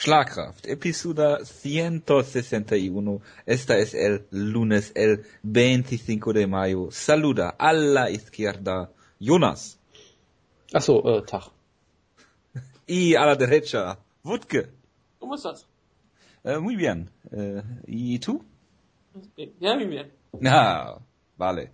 [0.00, 3.20] Schlagkraft, episodio 161.
[3.44, 6.90] Esta es el lunes, el 25 de mayo.
[6.90, 9.78] Saluda a la izquierda, Jonas.
[10.72, 11.52] Achso, äh, Tag.
[12.86, 14.70] Y a la derecha, Wutke.
[15.18, 15.66] ¿Cómo estás?
[16.44, 17.10] Eh, muy bien.
[17.30, 18.42] Eh, ¿Y tú?
[19.60, 20.10] Ja, muy bien.
[20.40, 20.98] Ja,
[21.36, 21.72] vale.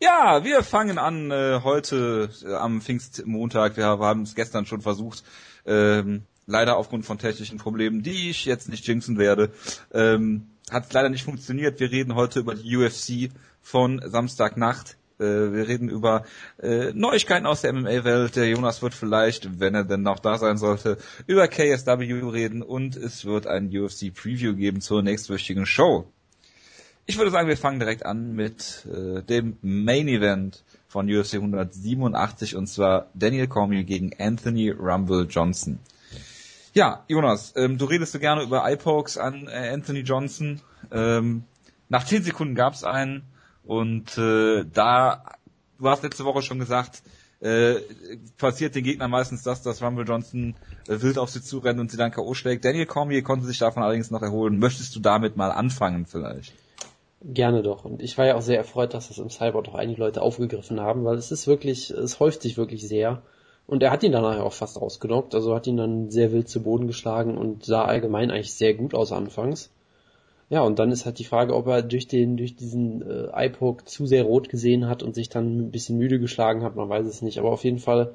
[0.00, 3.76] Ja, wir fangen an äh, heute äh, am Pfingstmontag.
[3.76, 5.22] Wir haben es gestern schon versucht.
[5.66, 9.52] Ähm, leider aufgrund von technischen Problemen, die ich jetzt nicht jinxen werde,
[9.92, 11.78] ähm, hat es leider nicht funktioniert.
[11.78, 13.30] Wir reden heute über die UFC
[13.62, 14.96] von Samstagnacht.
[15.18, 16.24] Äh, wir reden über
[16.60, 18.34] äh, Neuigkeiten aus der MMA-Welt.
[18.36, 22.96] Der Jonas wird vielleicht, wenn er denn noch da sein sollte, über KSW reden und
[22.96, 26.10] es wird ein UFC-Preview geben zur nächstwöchigen Show.
[27.06, 32.54] Ich würde sagen, wir fangen direkt an mit äh, dem Main Event von UFC 187
[32.56, 35.78] und zwar Daniel Cormier gegen Anthony Rumble Johnson.
[36.78, 40.60] Ja, Jonas, ähm, du redest so gerne über Eye-Pokes an äh, Anthony Johnson.
[40.92, 41.42] Ähm,
[41.88, 43.24] nach 10 Sekunden gab es einen
[43.64, 45.24] und äh, da,
[45.80, 47.02] du hast letzte Woche schon gesagt,
[47.40, 47.80] äh,
[48.36, 50.54] passiert den Gegnern meistens das, dass Rumble Johnson
[50.86, 52.32] äh, wild auf sie zurennt und sie dann K.O.
[52.34, 52.64] schlägt.
[52.64, 54.60] Daniel Cormier konnte sich davon allerdings noch erholen.
[54.60, 56.52] Möchtest du damit mal anfangen vielleicht?
[57.24, 57.86] Gerne doch.
[57.86, 60.78] Und ich war ja auch sehr erfreut, dass das im Cyber doch einige Leute aufgegriffen
[60.78, 63.22] haben, weil es ist wirklich, es häuft sich wirklich sehr.
[63.68, 66.62] Und er hat ihn danach auch fast ausgenockt, also hat ihn dann sehr wild zu
[66.62, 69.70] Boden geschlagen und sah allgemein eigentlich sehr gut aus anfangs.
[70.48, 73.84] Ja, und dann ist halt die Frage, ob er durch den, durch diesen äh, Eyepoke
[73.84, 77.06] zu sehr rot gesehen hat und sich dann ein bisschen müde geschlagen hat, man weiß
[77.06, 77.38] es nicht.
[77.38, 78.14] Aber auf jeden Fall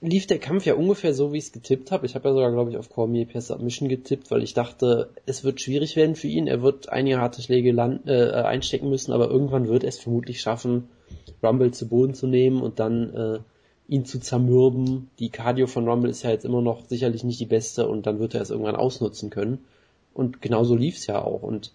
[0.00, 2.06] lief der Kampf ja ungefähr so, wie ich es getippt habe.
[2.06, 5.42] Ich habe ja sogar, glaube ich, auf Cormier per Submission getippt, weil ich dachte, es
[5.42, 6.46] wird schwierig werden für ihn.
[6.46, 10.40] Er wird einige harte Schläge land, äh, einstecken müssen, aber irgendwann wird er es vermutlich
[10.40, 10.88] schaffen,
[11.42, 13.38] Rumble zu Boden zu nehmen und dann äh,
[13.88, 15.10] ihn zu zermürben.
[15.18, 18.18] Die Cardio von Rumble ist ja jetzt immer noch sicherlich nicht die beste und dann
[18.18, 19.64] wird er es irgendwann ausnutzen können.
[20.14, 21.42] Und genauso lief's ja auch.
[21.42, 21.72] Und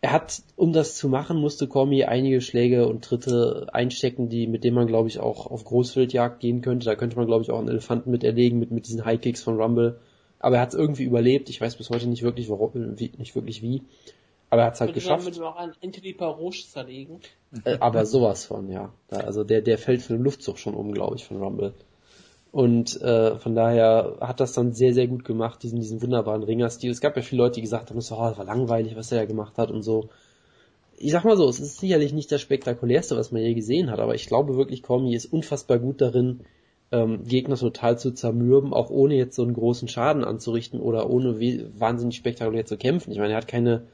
[0.00, 4.62] er hat, um das zu machen, musste Cormier einige Schläge und Tritte einstecken, die, mit
[4.64, 6.84] denen man, glaube ich, auch auf Großwildjagd gehen könnte.
[6.84, 9.42] Da könnte man, glaube ich, auch einen Elefanten mit erlegen, mit, mit diesen High Kicks
[9.42, 9.98] von Rumble.
[10.40, 11.48] Aber er hat es irgendwie überlebt.
[11.48, 13.82] Ich weiß bis heute nicht wirklich, warum, wie, nicht wirklich wie.
[14.54, 15.26] Aber er hat es halt geschafft.
[15.26, 17.18] Damit auch einen Anthony Paroche zerlegen.
[17.64, 18.92] Äh, aber sowas von, ja.
[19.08, 21.74] Da, also der, der fällt für den Luftzug schon um, glaube ich, von Rumble.
[22.52, 26.92] Und äh, von daher hat das dann sehr, sehr gut gemacht, diesen, diesen wunderbaren Ringerstil.
[26.92, 29.18] Es gab ja viele Leute, die gesagt haben, so, oh, das war langweilig, was er
[29.18, 30.08] ja gemacht hat und so.
[30.98, 33.98] Ich sag mal so, es ist sicherlich nicht das spektakulärste, was man je gesehen hat,
[33.98, 36.42] aber ich glaube wirklich, Cormier ist unfassbar gut darin,
[36.92, 41.40] ähm, Gegner total zu zermürben, auch ohne jetzt so einen großen Schaden anzurichten oder ohne
[41.76, 43.10] wahnsinnig spektakulär zu kämpfen.
[43.10, 43.88] Ich meine, er hat keine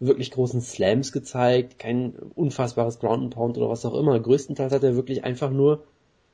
[0.00, 4.18] wirklich großen Slams gezeigt, kein unfassbares Ground and Pound oder was auch immer.
[4.18, 5.84] Größtenteils hat er wirklich einfach nur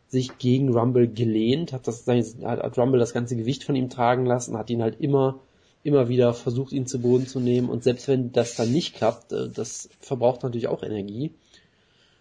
[0.09, 4.57] sich gegen Rumble gelehnt, hat das hat Rumble das ganze Gewicht von ihm tragen lassen,
[4.57, 5.41] hat ihn halt immer
[5.83, 9.33] immer wieder versucht, ihn zu Boden zu nehmen und selbst wenn das dann nicht klappt,
[9.33, 11.33] äh, das verbraucht natürlich auch Energie.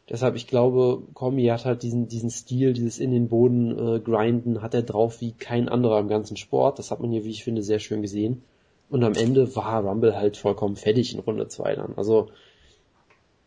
[0.09, 4.61] Deshalb, ich glaube, Cormier hat halt diesen, diesen Stil, dieses in den Boden äh, grinden,
[4.61, 6.79] hat er drauf wie kein anderer im ganzen Sport.
[6.79, 8.41] Das hat man hier, wie ich finde, sehr schön gesehen.
[8.89, 11.93] Und am Ende war Rumble halt vollkommen fertig in Runde 2 dann.
[11.95, 12.29] Also,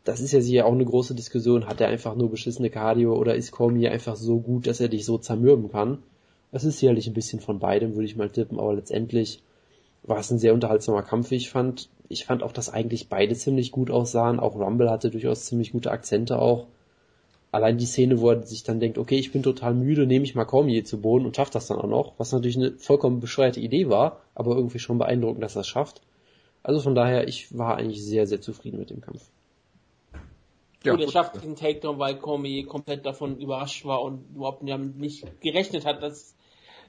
[0.04, 1.66] das ist ja sicher auch eine große Diskussion.
[1.66, 5.04] Hat er einfach nur beschissene Cardio oder ist Cormier einfach so gut, dass er dich
[5.04, 5.98] so zermürben kann?
[6.52, 9.42] Das ist sicherlich ein bisschen von beidem, würde ich mal tippen, aber letztendlich
[10.02, 11.88] war es ein sehr unterhaltsamer Kampf, wie ich fand.
[12.08, 14.40] Ich fand auch, dass eigentlich beide ziemlich gut aussahen.
[14.40, 16.66] Auch Rumble hatte durchaus ziemlich gute Akzente auch.
[17.52, 20.34] Allein die Szene, wo er sich dann denkt, okay, ich bin total müde, nehme ich
[20.34, 23.60] mal Cormier zu Boden und schafft das dann auch noch, was natürlich eine vollkommen bescheuerte
[23.60, 26.00] Idee war, aber irgendwie schon beeindruckend, dass er es schafft.
[26.62, 29.28] Also von daher, ich war eigentlich sehr, sehr zufrieden mit dem Kampf.
[30.82, 35.40] Ja, gut, er schafft diesen Takedown, weil Cormier komplett davon überrascht war und überhaupt nicht
[35.42, 36.34] gerechnet hat, dass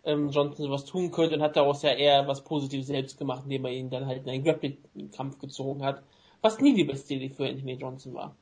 [0.06, 3.66] ähm, Johnson sowas tun könnte und hat daraus ja eher was Positives selbst gemacht, indem
[3.66, 6.04] er ihn dann halt in einen Grappling-Kampf gezogen hat,
[6.42, 8.36] was nie die beste Idee für Anthony Johnson war.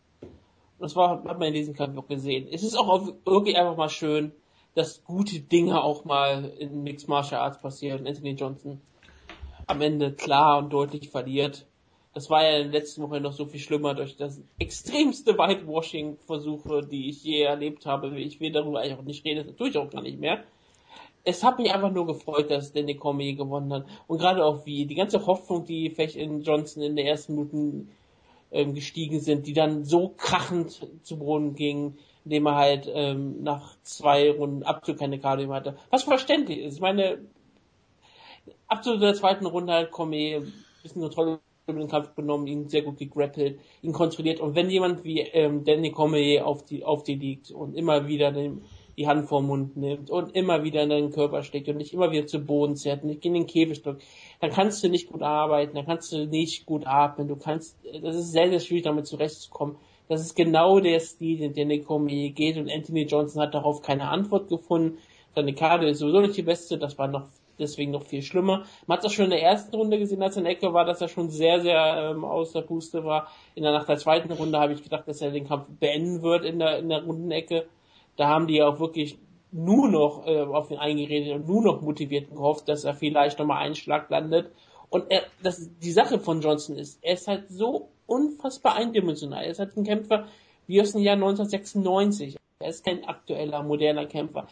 [0.81, 2.47] Das war, hat man in diesem Kampf auch gesehen.
[2.51, 4.31] Es ist auch irgendwie einfach mal schön,
[4.75, 8.07] dass gute Dinge auch mal in Mixed Martial Arts passieren.
[8.07, 8.81] Anthony Johnson
[9.67, 11.65] am Ende klar und deutlich verliert
[12.13, 16.85] das war ja in der letzten Woche noch so viel schlimmer durch das extremste Whitewashing-Versuche,
[16.85, 18.19] die ich je erlebt habe.
[18.19, 20.43] Ich will darüber eigentlich auch nicht reden, das tue ich auch gar nicht mehr.
[21.23, 23.85] Es hat mich einfach nur gefreut, dass Danny Cormier gewonnen hat.
[24.07, 27.91] Und gerade auch wie die ganze Hoffnung, die vielleicht in Johnson in den ersten Minuten
[28.51, 33.75] ähm, gestiegen sind, die dann so krachend zu Boden gingen, indem er halt ähm, nach
[33.83, 35.77] zwei Runden absolut keine Karte mehr hatte.
[35.89, 36.75] Was verständlich ist.
[36.75, 37.19] Ich meine,
[38.67, 40.45] ab zu der zweiten Runde halt Cormier
[40.83, 44.39] ist eine tolle den Kampf genommen, ihn sehr gut gegrappelt, ihn kontrolliert.
[44.39, 48.31] Und wenn jemand wie ähm, Danny Cormier auf die, auf die liegt und immer wieder
[48.31, 48.63] den,
[48.97, 52.11] die Hand vorm Mund nimmt und immer wieder in deinen Körper steckt und dich immer
[52.11, 54.03] wieder zu Boden zerrt und dich in den Käfig drückt,
[54.39, 58.15] dann kannst du nicht gut arbeiten, dann kannst du nicht gut atmen, du kannst, das
[58.15, 59.77] ist sehr, sehr schwierig damit zurechtzukommen.
[60.07, 63.81] Das ist genau der Stil, in den Nick Cormier geht und Anthony Johnson hat darauf
[63.81, 64.97] keine Antwort gefunden.
[65.35, 67.27] Seine Karte ist sowieso nicht die beste, das war noch
[67.61, 68.65] deswegen noch viel schlimmer.
[68.87, 70.83] Man hat es auch schon in der ersten Runde gesehen, als er in Ecke war,
[70.83, 73.27] dass er schon sehr, sehr ähm, aus der Puste war.
[73.55, 76.43] In der nach der zweiten Runde habe ich gedacht, dass er den Kampf beenden wird
[76.43, 77.67] in der in der Rundenecke.
[78.21, 79.17] Da haben die auch wirklich
[79.51, 83.39] nur noch äh, auf ihn eingeredet und nur noch motiviert und gehofft, dass er vielleicht
[83.39, 84.51] nochmal einen Schlag landet.
[84.91, 89.43] Und er, das, die Sache von Johnson ist, er ist halt so unfassbar eindimensional.
[89.43, 90.27] Er ist halt ein Kämpfer
[90.67, 92.37] wie aus dem Jahr 1996.
[92.59, 94.45] Er ist kein aktueller, moderner Kämpfer.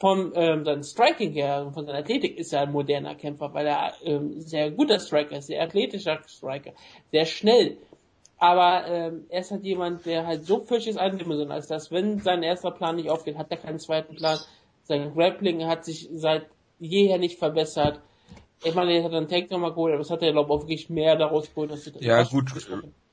[0.00, 3.92] Vom ähm, sein Striking her, von seiner Athletik ist er ein moderner Kämpfer, weil er
[4.02, 6.72] ähm, sehr guter Striker ist, sehr athletischer Striker,
[7.12, 7.76] sehr schnell.
[8.42, 12.42] Aber ähm, er ist halt jemand, der halt so fürchterlich eindimensional ist, dass wenn sein
[12.42, 14.36] erster Plan nicht aufgeht, hat er keinen zweiten Plan.
[14.82, 16.46] Sein Grappling hat sich seit
[16.80, 18.00] jeher nicht verbessert.
[18.64, 20.62] Ich meine, er hat einen Take nochmal geholt, aber das hat er, glaube ich, auch
[20.62, 21.70] wirklich mehr daraus geholt.
[21.70, 22.50] Dass ja, gut.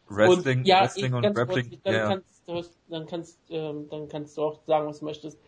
[0.07, 1.69] Wrestling, und, ja, Wrestling und Grappling.
[1.69, 2.07] Kurz, dann, ja.
[2.07, 5.39] kannst, du, dann, kannst, ähm, dann kannst du auch sagen, was du möchtest.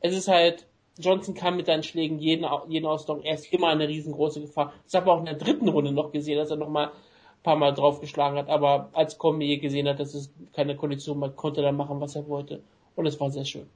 [0.00, 0.66] Es ist halt,
[0.98, 3.22] Johnson kann mit seinen Schlägen jeden, jeden ausdauern.
[3.22, 4.72] Er ist immer eine riesengroße Gefahr.
[4.82, 6.92] Das habe ich auch in der dritten Runde noch gesehen, dass er noch mal ein
[7.42, 8.48] paar Mal draufgeschlagen hat.
[8.48, 12.28] Aber als Cormier gesehen hat, dass es keine Kondition mehr, konnte er machen, was er
[12.28, 12.60] wollte.
[12.96, 13.66] Und es war sehr schön.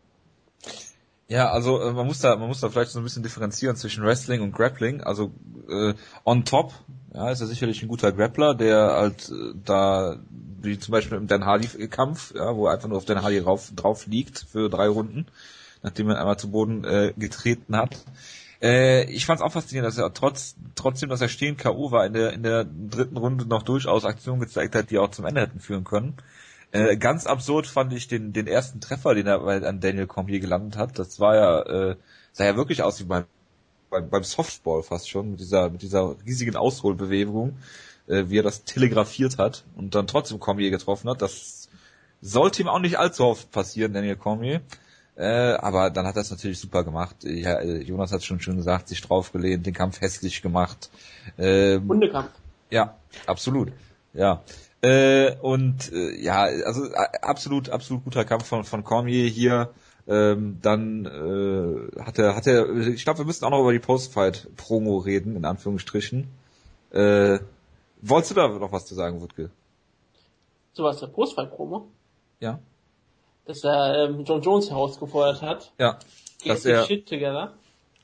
[1.28, 4.04] Ja, also äh, man muss da, man muss da vielleicht so ein bisschen differenzieren zwischen
[4.04, 5.00] Wrestling und Grappling.
[5.00, 5.30] Also
[5.68, 5.94] äh,
[6.24, 6.72] on top,
[7.14, 10.16] ja, ist er sicherlich ein guter Grappler, der halt äh, da,
[10.60, 13.72] wie zum Beispiel im Dan Hardy-Kampf, ja, wo er einfach nur auf Dan Hardy drauf,
[13.74, 15.26] drauf liegt für drei Runden
[15.82, 17.98] nachdem er einmal zu Boden äh, getreten hat.
[18.62, 21.90] Äh, ich fand es auch faszinierend, dass er trotz, trotzdem, dass er stehen K.O.
[21.90, 25.26] war, in der, in der dritten Runde noch durchaus Aktionen gezeigt hat, die auch zum
[25.26, 26.14] Ende hätten führen können.
[26.70, 30.76] Äh, ganz absurd fand ich den, den ersten Treffer, den er an Daniel Cormier gelandet
[30.76, 30.98] hat.
[30.98, 31.96] Das war ja, äh,
[32.32, 33.24] sah ja wirklich aus wie beim,
[33.90, 37.58] beim, beim Softball fast schon, mit dieser, mit dieser riesigen Ausholbewegung,
[38.06, 41.20] äh, wie er das telegrafiert hat und dann trotzdem Cormier getroffen hat.
[41.20, 41.68] Das
[42.22, 44.62] sollte ihm auch nicht allzu oft passieren, Daniel Cormier.
[45.16, 47.16] Äh, aber dann hat er es natürlich super gemacht.
[47.24, 50.90] Ja, äh, Jonas hat es schon schön gesagt, sich draufgelehnt, den Kampf hässlich gemacht.
[51.38, 52.30] Ähm, Hundekampf.
[52.70, 53.72] Ja, absolut.
[54.14, 54.42] Ja.
[54.80, 59.70] Äh, und äh, ja, also äh, absolut, absolut guter Kampf von, von Cormier hier.
[60.08, 63.78] Ähm, dann äh, hat er, hat er, ich glaube, wir müssen auch noch über die
[63.78, 66.26] Postfight-Promo reden, in Anführungsstrichen.
[66.90, 67.38] Äh,
[68.00, 69.50] wolltest du da noch was zu sagen, Wutke?
[70.72, 71.86] So was der Postfight-Promo?
[72.40, 72.58] Ja
[73.44, 75.72] dass er ähm, John Jones herausgefordert hat.
[75.78, 75.98] Ja.
[76.42, 77.54] Get dass er, shit together.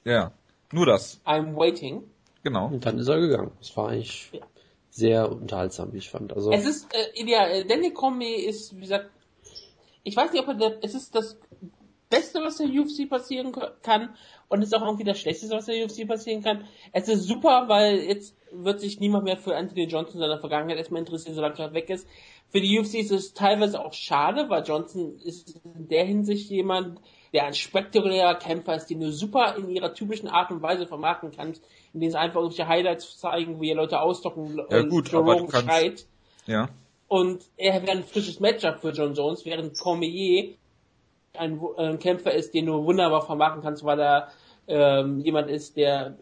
[0.04, 0.32] Ja.
[0.72, 1.20] Nur das.
[1.24, 2.04] I'm waiting.
[2.42, 2.66] Genau.
[2.66, 3.52] Und dann ist er gegangen.
[3.58, 4.40] Das war eigentlich ja.
[4.90, 6.32] sehr unterhaltsam, wie ich fand.
[6.32, 7.64] Also es ist äh, ideal.
[7.64, 9.10] Danny Comey ist, wie gesagt,
[10.02, 11.38] ich weiß nicht, ob er der, es ist das
[12.08, 14.14] Beste, was der UFC passieren kann
[14.48, 16.64] und es ist auch irgendwie das Schlechteste, was der UFC passieren kann.
[16.92, 21.00] Es ist super, weil jetzt wird sich niemand mehr für Anthony Johnson seiner Vergangenheit erstmal
[21.00, 22.08] interessieren, solange er weg ist.
[22.50, 27.00] Für die UFC ist es teilweise auch schade, weil Johnson ist in der Hinsicht jemand,
[27.32, 31.30] der ein spektakulärer Kämpfer ist, den du super in ihrer typischen Art und Weise vermarkten
[31.30, 31.62] kannst,
[31.92, 35.66] indem sie einfach irgendwelche Highlights zeigen, wie er Leute ausdocken ja, und gut, Jerome kannst,
[35.66, 36.06] schreit.
[36.46, 36.70] Ja.
[37.06, 40.54] Und er wäre ein frisches Matchup für John Jones, während Cormier
[41.34, 44.28] ein, ein Kämpfer ist, den du wunderbar vermarkten kannst, weil er
[44.66, 46.16] ähm, jemand ist, der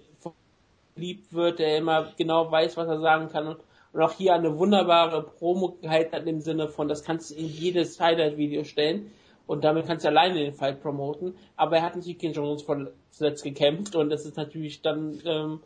[0.96, 3.56] geliebt wird, der immer genau weiß, was er sagen kann
[3.96, 7.46] und auch hier eine wunderbare Promo gehalten hat im Sinne von, das kannst du in
[7.46, 9.10] jedes Highlight-Video stellen
[9.46, 11.34] und damit kannst du alleine den Fight promoten.
[11.56, 12.66] Aber er hat natürlich gegen Jones
[13.10, 15.60] zuletzt gekämpft und das ist natürlich dann ähm,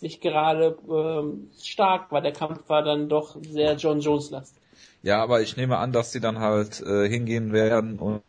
[0.00, 4.62] nicht gerade ähm, stark, weil der Kampf war dann doch sehr John Jones lastig.
[5.02, 8.22] Ja, aber ich nehme an, dass sie dann halt äh, hingehen werden und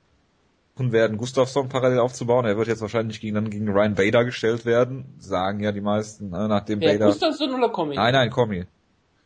[0.92, 2.44] werden, Gustafsson parallel aufzubauen.
[2.44, 6.32] Er wird jetzt wahrscheinlich gegen, dann gegen Ryan Bader gestellt werden, sagen ja die meisten,
[6.32, 7.06] ne, nachdem ja, Bader...
[7.06, 7.96] Gustafsson oder Comi?
[7.96, 8.66] Nein, nein, Comi.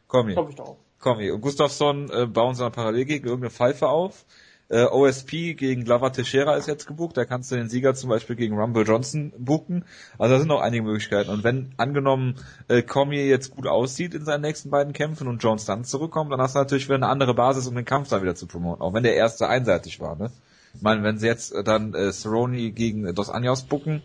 [0.10, 0.48] Komm hier.
[0.50, 0.76] ich doch.
[1.00, 1.36] Komm hier.
[1.36, 4.26] Und Gustafsson äh, bauen sie dann parallel gegen irgendeine Pfeife auf.
[4.68, 7.16] Äh, OSP gegen Glover Teixeira ist jetzt gebucht.
[7.16, 9.86] Da kannst du den Sieger zum Beispiel gegen Rumble Johnson buchen.
[10.18, 11.30] Also da sind noch einige Möglichkeiten.
[11.30, 12.36] Und wenn angenommen
[12.68, 16.42] äh, Cormier jetzt gut aussieht in seinen nächsten beiden Kämpfen und Jones dann zurückkommt, dann
[16.42, 18.82] hast du natürlich wieder eine andere Basis, um den Kampf dann wieder zu promoten.
[18.82, 20.16] Auch wenn der erste einseitig war.
[20.16, 20.32] Ne?
[20.74, 24.02] Ich meine, wenn sie jetzt äh, dann äh, Cerrone gegen Dos Anjos bucken,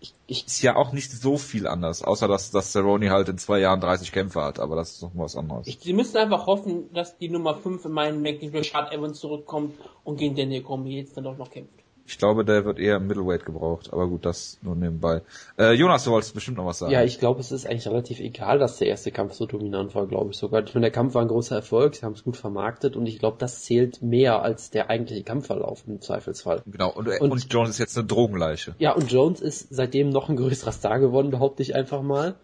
[0.00, 3.58] ich, ist ja auch nicht so viel anders, außer dass, dass Cerrone halt in zwei
[3.60, 5.66] Jahren 30 Kämpfe hat, aber das ist noch was anderes.
[5.66, 9.78] Ich, sie müssen einfach hoffen, dass die Nummer 5 in meinem Ranking Rashad Evans zurückkommt
[10.04, 11.77] und gegen Daniel Cormier jetzt dann doch noch kämpft.
[12.08, 15.20] Ich glaube, der wird eher im Middleweight gebraucht, aber gut, das nur nebenbei.
[15.58, 16.90] Äh, Jonas, du wolltest bestimmt noch was sagen.
[16.90, 20.06] Ja, ich glaube, es ist eigentlich relativ egal, dass der erste Kampf so dominant war,
[20.06, 20.64] glaube ich sogar.
[20.64, 23.18] Ich meine, der Kampf war ein großer Erfolg, sie haben es gut vermarktet und ich
[23.18, 26.62] glaube, das zählt mehr als der eigentliche Kampfverlauf im Zweifelsfall.
[26.64, 28.74] Genau, und, und, und Jones ist jetzt eine Drogenleiche.
[28.78, 32.36] Ja, und Jones ist seitdem noch ein größerer Star geworden, behaupte ich einfach mal.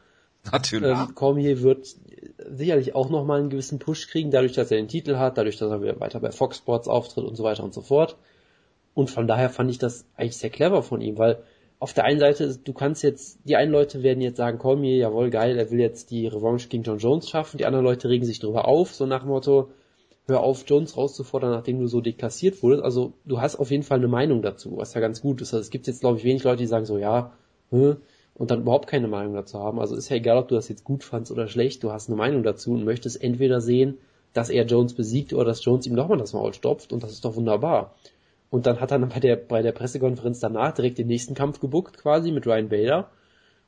[0.53, 0.91] Natürlich.
[0.91, 1.87] Ähm, Cormier wird
[2.51, 5.71] sicherlich auch nochmal einen gewissen Push kriegen, dadurch, dass er den Titel hat, dadurch, dass
[5.71, 8.17] er wieder weiter bei Fox Sports auftritt und so weiter und so fort.
[8.95, 11.43] Und von daher fand ich das eigentlich sehr clever von ihm, weil
[11.81, 15.31] auf der einen Seite, du kannst jetzt, die einen Leute werden jetzt sagen, Cormier, jawohl,
[15.31, 18.39] geil, er will jetzt die Revanche gegen John Jones schaffen, die anderen Leute regen sich
[18.39, 19.71] darüber auf, so nach dem Motto,
[20.27, 22.85] hör auf, Jones rauszufordern, nachdem du so deklassiert wurdest.
[22.85, 25.53] Also du hast auf jeden Fall eine Meinung dazu, was ja ganz gut ist.
[25.53, 27.33] Also es gibt jetzt, glaube ich, wenig Leute, die sagen so, ja,
[27.71, 27.97] hm,
[28.35, 29.79] und dann überhaupt keine Meinung dazu haben.
[29.79, 32.17] Also ist ja egal, ob du das jetzt gut fandst oder schlecht, du hast eine
[32.17, 33.99] Meinung dazu und möchtest entweder sehen,
[34.33, 37.25] dass er Jones besiegt oder dass Jones ihm nochmal das Maul stopft und das ist
[37.25, 37.95] doch wunderbar.
[38.55, 41.59] Und dann hat er dann bei der, bei der Pressekonferenz danach direkt den nächsten Kampf
[41.59, 43.11] gebuckt, quasi, mit Ryan Bader,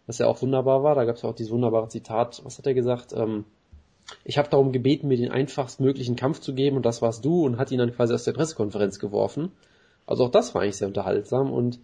[0.07, 0.95] was ja auch wunderbar war.
[0.95, 3.13] Da gab es auch dieses wunderbare Zitat, was hat er gesagt?
[3.13, 3.47] Ähm,
[4.23, 7.45] ich habe darum gebeten, mir den einfachst möglichen Kampf zu geben und das warst du
[7.45, 9.51] und hat ihn dann quasi aus der Pressekonferenz geworfen.
[10.07, 11.81] Also auch das war eigentlich sehr unterhaltsam und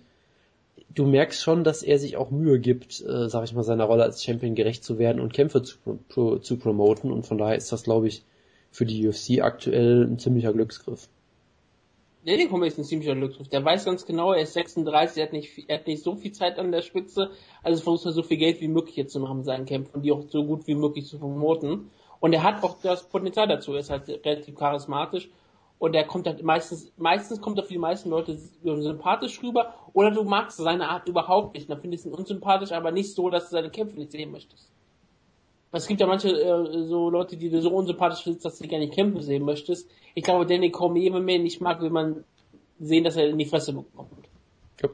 [0.94, 4.04] du merkst schon, dass er sich auch Mühe gibt, äh, sag ich mal, seiner Rolle
[4.04, 5.76] als Champion gerecht zu werden und Kämpfe zu,
[6.08, 8.22] pro, zu promoten und von daher ist das, glaube ich,
[8.70, 11.08] für die UFC aktuell ein ziemlicher Glücksgriff.
[12.24, 13.48] Der Lincoln ist ein ziemlicher Glücksgriff.
[13.48, 16.30] Der weiß ganz genau, er ist 36, er hat nicht, er hat nicht so viel
[16.30, 17.32] Zeit an der Spitze,
[17.64, 20.12] also versucht er so viel Geld wie möglich jetzt zu machen seinen Kämpfen und die
[20.12, 21.90] auch so gut wie möglich zu promoten.
[22.20, 25.30] Und er hat auch das Potenzial dazu, er ist halt relativ charismatisch
[25.80, 30.12] und er kommt halt meistens, meistens kommt er für die meisten Leute sympathisch rüber oder
[30.12, 33.46] du magst seine Art überhaupt nicht, dann findest du ihn unsympathisch, aber nicht so, dass
[33.46, 34.70] du seine Kämpfe nicht sehen möchtest.
[35.72, 38.78] Es gibt ja manche äh, so Leute, die du so unsympathisch findest, dass du gar
[38.78, 39.88] nicht kämpfen sehen möchtest.
[40.14, 42.24] Ich glaube, Danny Cormier, wenn man ihn nicht mag, will man
[42.78, 44.10] sehen, dass er in die Fresse bekommt.
[44.82, 44.90] Ja.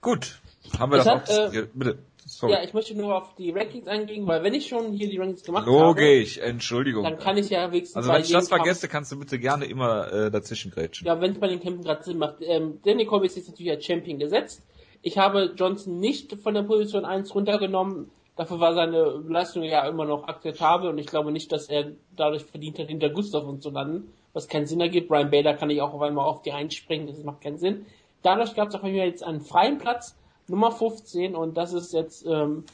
[0.00, 0.40] Gut.
[0.78, 1.98] Haben wir das, das hat, äh, Bitte.
[2.24, 2.52] Sorry.
[2.52, 5.42] Ja, ich möchte nur auf die Rankings eingehen, weil wenn ich schon hier die Rankings
[5.42, 6.00] gemacht Logisch, habe...
[6.00, 7.02] Logisch, Entschuldigung.
[7.04, 7.96] Dann kann ich ja wenigstens...
[7.96, 11.06] Also wenn ich das vergesse, kannst du bitte gerne immer äh, dazwischen grätschen.
[11.06, 12.36] Ja, wenn es bei den Kämpfen gerade Sinn macht.
[12.40, 14.62] Ähm, Danny Cormier ist jetzt natürlich als Champion gesetzt.
[15.02, 20.06] Ich habe Johnson nicht von der Position 1 runtergenommen, Dafür war seine Leistung ja immer
[20.06, 24.12] noch akzeptabel und ich glaube nicht, dass er dadurch verdient hat, hinter Gustav zu landen,
[24.32, 25.08] was keinen Sinn ergibt.
[25.08, 27.84] Brian Bader kann ich auch auf einmal auf die einspringen, das macht keinen Sinn.
[28.22, 30.16] Dadurch gab es auf einmal jetzt einen freien Platz,
[30.48, 32.64] Nummer 15 und das ist jetzt ähm,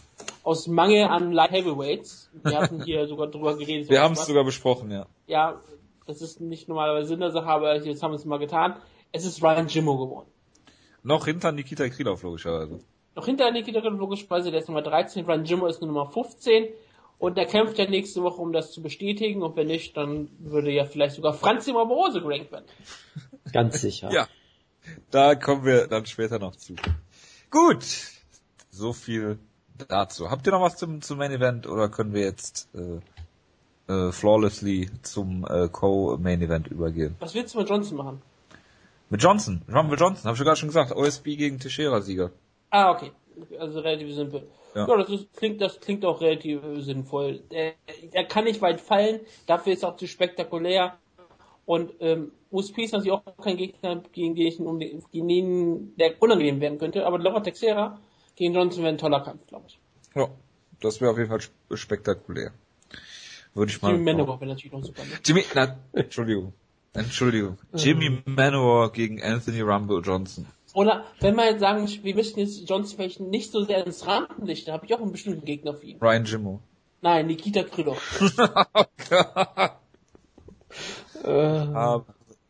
[0.42, 2.30] aus Mangel an Light Heavyweights.
[2.42, 3.90] Wir hatten hier sogar drüber geredet.
[3.90, 5.06] Wir haben es sogar besprochen, ja.
[5.26, 5.60] Ja,
[6.06, 8.76] das ist nicht normalerweise Sinn der Sache, aber jetzt haben wir es mal getan.
[9.12, 10.28] Es ist Ryan Jimmo geworden.
[11.02, 12.80] Noch hinter Nikita Krylov logischerweise.
[13.18, 16.68] Noch hinter Nikita logischerweise, der ist Nummer 13, Ryan Jimmo ist Nummer 15
[17.18, 20.70] und der kämpft ja nächste Woche, um das zu bestätigen und wenn nicht, dann würde
[20.70, 22.66] ja vielleicht sogar Franz Barbarose gerankt werden.
[23.52, 24.12] Ganz sicher.
[24.12, 24.28] ja,
[25.10, 26.76] da kommen wir dann später noch zu.
[27.50, 27.84] Gut,
[28.70, 29.40] so viel
[29.88, 30.30] dazu.
[30.30, 34.90] Habt ihr noch was zum, zum Main Event oder können wir jetzt äh, äh, flawlessly
[35.02, 37.16] zum äh, Co-Main Event übergehen?
[37.18, 38.22] Was willst du mit Johnson machen?
[39.10, 42.30] Mit Johnson, Rumble Johnson, hab ich gerade schon gesagt, OSB gegen Teixeira-Sieger.
[42.70, 43.12] Ah, okay.
[43.58, 44.48] Also relativ simpel.
[44.74, 47.42] Ja, ja das ist, klingt, das klingt auch relativ sinnvoll.
[47.50, 47.74] Er,
[48.12, 50.98] er kann nicht weit fallen, dafür ist er auch zu spektakulär.
[51.64, 55.96] Und ähm, USP ist natürlich auch kein Gegner, gegen den, ich, um den, gegen den
[55.96, 57.06] der unangenehm werden könnte.
[57.06, 58.00] Aber Laura Texera
[58.36, 59.78] gegen Johnson wäre ein toller Kampf, glaube ich.
[60.14, 60.28] Ja,
[60.80, 61.40] das wäre auf jeden Fall
[61.76, 62.52] spektakulär.
[63.54, 63.92] Würde ich mal.
[63.92, 65.02] Jimmy Manowar wäre natürlich noch super.
[65.02, 65.10] Ne?
[65.24, 66.52] Jimmy, na, Entschuldigung.
[66.94, 67.58] Entschuldigung.
[67.74, 70.46] Jimmy Manowar gegen Anthony Rumble Johnson.
[70.74, 74.68] Oder wenn wir jetzt sagen, wir möchten jetzt Johnson vielleicht nicht so sehr ins Rampenlicht,
[74.68, 75.98] da habe ich auch einen bestimmten Gegner für ihn.
[75.98, 76.60] Ryan Jimmo.
[77.00, 78.20] Nein, Nikita Krylov.
[78.74, 79.70] oh Gott.
[81.24, 82.00] äh.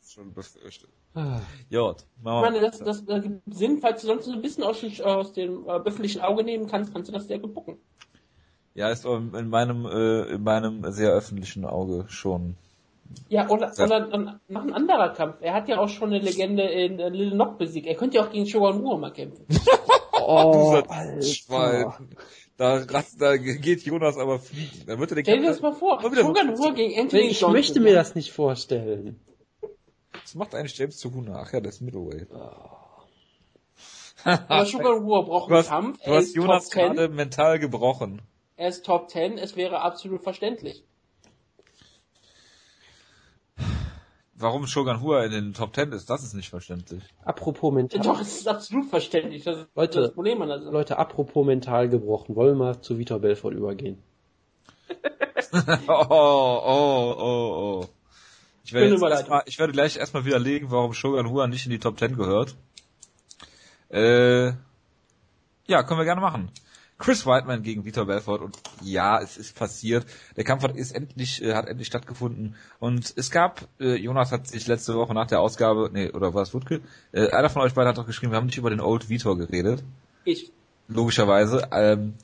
[0.07, 0.91] schon befürchtet.
[1.71, 4.85] Ja, ich meine, das, das, das gibt Sinn, falls du sonst so ein bisschen aus,
[5.01, 7.79] aus dem äh, öffentlichen Auge nehmen kannst, kannst du das sehr gut bucken.
[8.75, 12.55] Ja, ist in meinem, äh, in meinem sehr öffentlichen Auge schon
[13.29, 13.85] ja, oder, ja.
[13.85, 15.37] oder noch ein anderer Kampf.
[15.41, 17.87] Er hat ja auch schon eine Legende in äh, Little Nock besiegt.
[17.87, 19.45] Er könnte ja auch gegen Shogun Uhr mal kämpfen.
[20.13, 20.83] oh,
[21.21, 21.93] Schwein.
[22.57, 22.85] Da,
[23.19, 24.85] da geht Jonas aber fliegen.
[24.87, 26.01] Da wird er den Stell dir das mal vor.
[26.01, 27.53] Shogun Uhr gegen Anthony Ich Johnson.
[27.53, 29.21] möchte mir das nicht vorstellen.
[30.23, 31.41] Was macht eigentlich James Tuhuna?
[31.43, 32.29] Ach ja, das ist Middleweight.
[34.25, 36.03] aber Shogun Uhr braucht einen Kampf.
[36.03, 38.23] Du hast Jonas gerade mental gebrochen.
[38.57, 39.39] Er ist Top 10.
[39.39, 40.85] Es wäre absolut verständlich.
[44.39, 47.03] Warum Shogun Hua in den Top Ten ist, das ist nicht verständlich.
[47.25, 48.01] Apropos mental.
[48.01, 49.45] Doch, es ist absolut verständlich.
[49.45, 50.73] Das ist Leute, das Problem an der Sache.
[50.73, 53.99] Leute, apropos mental gebrochen, wollen wir mal zu Vitor Belfort übergehen.
[55.89, 57.89] oh, oh, oh, oh.
[58.65, 61.79] Ich werde, jetzt erstmal, ich werde gleich erstmal widerlegen, warum Shogun Hua nicht in die
[61.79, 62.55] Top 10 gehört.
[63.91, 64.49] Äh,
[65.67, 66.51] ja, können wir gerne machen.
[66.99, 70.05] Chris Whiteman gegen Vitor Belfort und ja, es ist passiert.
[70.37, 74.49] Der Kampf hat ist endlich äh, hat endlich stattgefunden und es gab äh, Jonas hat
[74.49, 76.81] sich letzte Woche nach der Ausgabe, nee, oder war es Wutke?
[77.13, 79.39] Äh, einer von euch beiden hat doch geschrieben, wir haben nicht über den Old Vitor
[79.39, 79.85] geredet.
[80.25, 80.51] Ich.
[80.89, 81.69] Logischerweise.
[81.71, 82.15] Ähm,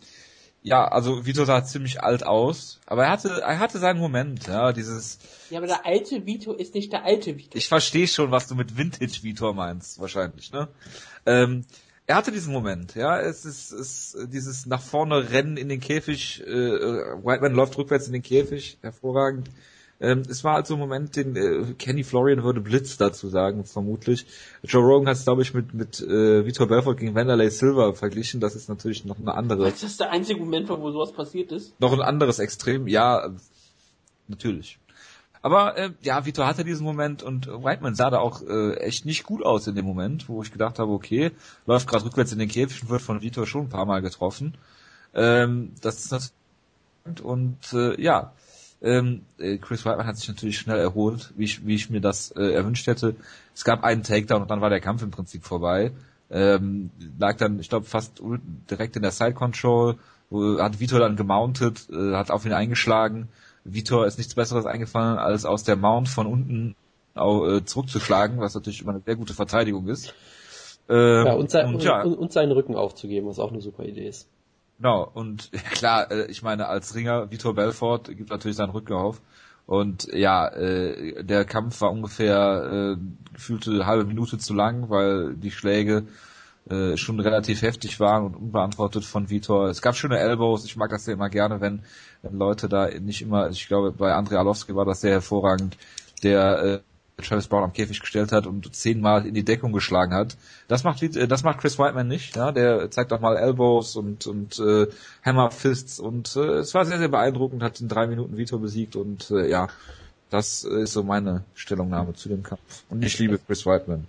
[0.62, 4.72] ja, also Vitor sah ziemlich alt aus, aber er hatte er hatte seinen Moment, ja,
[4.72, 5.18] dieses
[5.50, 7.54] Ja, aber der alte Vitor ist nicht der alte Vitor.
[7.54, 10.68] Ich verstehe schon, was du mit Vintage Vitor meinst, wahrscheinlich, ne?
[11.26, 11.66] Ähm,
[12.06, 16.42] er hatte diesen Moment, ja, es ist, es, dieses nach vorne rennen in den Käfig,
[16.46, 19.48] äh, Whiteman läuft rückwärts in den Käfig, hervorragend.
[20.00, 24.26] Ähm, es war also ein Moment, den äh, Kenny Florian würde Blitz dazu sagen, vermutlich.
[24.62, 28.40] Joe Rogan hat es, glaube ich, mit, mit äh, Vitor Belfort gegen Wanderlei Silver verglichen.
[28.40, 29.70] Das ist natürlich noch eine andere.
[29.70, 31.80] Das ist der einzige Moment, wo sowas passiert ist.
[31.80, 33.30] Noch ein anderes Extrem, ja,
[34.28, 34.78] natürlich.
[35.44, 39.24] Aber äh, ja, Vitor hatte diesen Moment und Whiteman sah da auch äh, echt nicht
[39.24, 41.32] gut aus in dem Moment, wo ich gedacht habe, okay,
[41.66, 44.54] läuft gerade rückwärts in den Käfig und wird von Vitor schon ein paar Mal getroffen.
[45.12, 46.32] Ähm, das ist das
[47.22, 48.32] und äh, ja,
[48.80, 52.30] ähm, äh, Chris Whiteman hat sich natürlich schnell erholt, wie ich, wie ich mir das
[52.30, 53.14] äh, erwünscht hätte.
[53.54, 55.92] Es gab einen Takedown und dann war der Kampf im Prinzip vorbei.
[56.30, 58.22] Ähm, lag dann, ich glaube, fast
[58.70, 59.98] direkt in der Side Control,
[60.58, 63.28] hat Vitor dann gemountet, äh, hat auf ihn eingeschlagen
[63.64, 66.76] Vitor ist nichts Besseres eingefallen, als aus der Mount von unten
[67.16, 70.14] äh, zurückzuschlagen, was natürlich immer eine sehr gute Verteidigung ist.
[70.88, 72.02] Äh, ja, und, sein, und, ja.
[72.02, 74.28] Und, und, seinen Rücken aufzugeben, was auch eine super Idee ist.
[74.78, 79.22] Genau, und klar, äh, ich meine, als Ringer, Vitor Belfort gibt natürlich seinen Rücken auf.
[79.66, 85.50] Und ja, äh, der Kampf war ungefähr äh, gefühlte halbe Minute zu lang, weil die
[85.50, 86.06] Schläge
[86.68, 89.68] äh, schon relativ heftig waren und unbeantwortet von Vitor.
[89.68, 91.82] Es gab schöne Elbows, ich mag das ja immer gerne, wenn
[92.22, 95.76] wenn Leute da nicht immer, ich glaube, bei Andrei Alowski war das sehr hervorragend,
[96.22, 100.36] der äh, Travis Brown am Käfig gestellt hat und zehnmal in die Deckung geschlagen hat.
[100.66, 102.34] Das macht äh, das macht Chris Whiteman nicht.
[102.36, 104.86] Ja, der zeigt auch mal Elbows und und äh,
[105.24, 107.62] Hammer Fists und äh, es war sehr sehr beeindruckend.
[107.62, 109.68] Hat in drei Minuten Vito besiegt und äh, ja,
[110.30, 112.84] das ist so meine Stellungnahme zu dem Kampf.
[112.88, 114.08] Und ich liebe Chris Whiteman.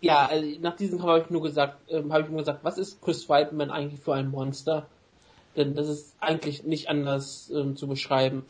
[0.00, 2.78] Ja, also nach diesem Kampf habe ich nur gesagt, äh, habe ich nur gesagt, was
[2.78, 4.86] ist Chris Whiteman eigentlich für ein Monster?
[5.56, 8.44] Denn das ist eigentlich nicht anders ähm, zu beschreiben.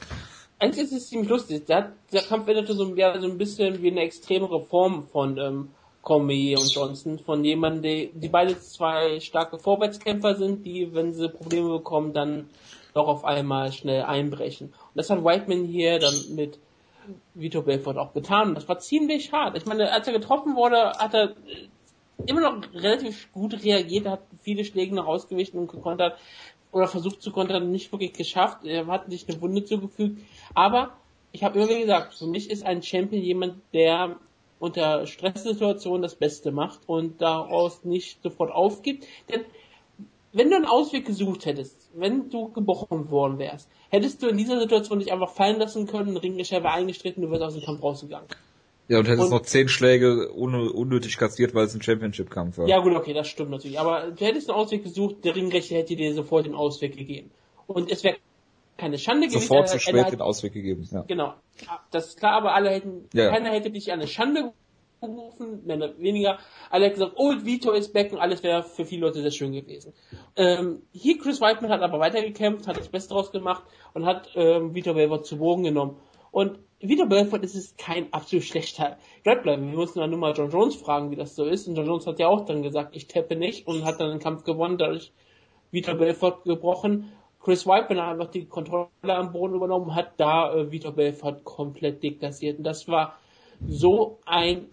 [0.58, 1.66] Eigentlich ist es ziemlich lustig.
[1.66, 5.70] Der, der Kampf erinnerte so, ja, so ein bisschen wie eine extremere Form von ähm,
[6.02, 11.28] Cormier und Johnson, von jemandem, die, die beide zwei starke Vorwärtskämpfer sind, die, wenn sie
[11.28, 12.48] Probleme bekommen, dann
[12.94, 14.68] doch auf einmal schnell einbrechen.
[14.68, 16.58] Und das hat Whiteman hier dann mit
[17.34, 18.54] Vito Belfort auch getan.
[18.54, 19.56] Das war ziemlich hart.
[19.56, 21.34] Ich meine, als er getroffen wurde, hat er
[22.26, 26.18] immer noch relativ gut reagiert, hat viele Schläge noch ausgewichen und gekontert
[26.72, 28.64] oder versucht zu kontern, nicht wirklich geschafft.
[28.64, 30.20] Er hat sich eine Wunde zugefügt.
[30.54, 30.92] Aber
[31.32, 34.16] ich habe immer gesagt, für mich ist ein Champion jemand, der
[34.58, 39.06] unter Stresssituationen das Beste macht und daraus nicht sofort aufgibt.
[39.28, 39.40] Denn
[40.32, 44.58] wenn du einen Ausweg gesucht hättest, wenn du gebrochen worden wärst, hättest du in dieser
[44.58, 47.82] Situation nicht einfach fallen lassen können, ein Ringgeschäft wäre eingestritten, du wärst aus dem Kampf
[47.82, 48.28] rausgegangen.
[48.88, 52.66] Ja, und hättest und, noch zehn Schläge ohne, unnötig kassiert, weil es ein Championship-Kampf war.
[52.66, 53.78] Ja gut, okay, das stimmt natürlich.
[53.78, 57.30] Aber du hättest einen Ausweg gesucht, der Ringrechte hätte dir sofort den Ausweg gegeben.
[57.68, 58.16] Und es wäre
[58.76, 59.42] keine Schande gewesen.
[59.42, 61.04] Sofort zu spät den Ausweg gegeben, ja.
[61.06, 61.34] Genau.
[61.92, 64.52] Das ist klar, aber alle hätten, ja, keiner hätte dich eine Schande
[65.00, 66.38] gerufen, oder weniger.
[66.70, 69.52] Alle hätten gesagt, Old Vito ist back und alles wäre für viele Leute sehr schön
[69.52, 69.92] gewesen.
[70.36, 74.74] Ähm, hier Chris Whiteman hat aber weitergekämpft, hat das Beste draus gemacht und hat ähm,
[74.74, 75.96] Vito Belfort zu Bogen genommen.
[76.30, 79.60] Und wieder Belfort ist es kein absolut schlechter Grappler.
[79.60, 81.66] Wir mussten dann nur mal John Jones fragen, wie das so ist.
[81.66, 84.18] Und John Jones hat ja auch dann gesagt, ich tappe nicht und hat dann den
[84.18, 85.12] Kampf gewonnen, dadurch
[85.70, 87.12] Vitor Belfort gebrochen.
[87.42, 92.02] Chris Whiteman hat einfach die Kontrolle am Boden übernommen, hat da äh, Vitor Belfort komplett
[92.02, 92.58] deklassiert.
[92.58, 93.18] Und das war
[93.68, 94.66] so ein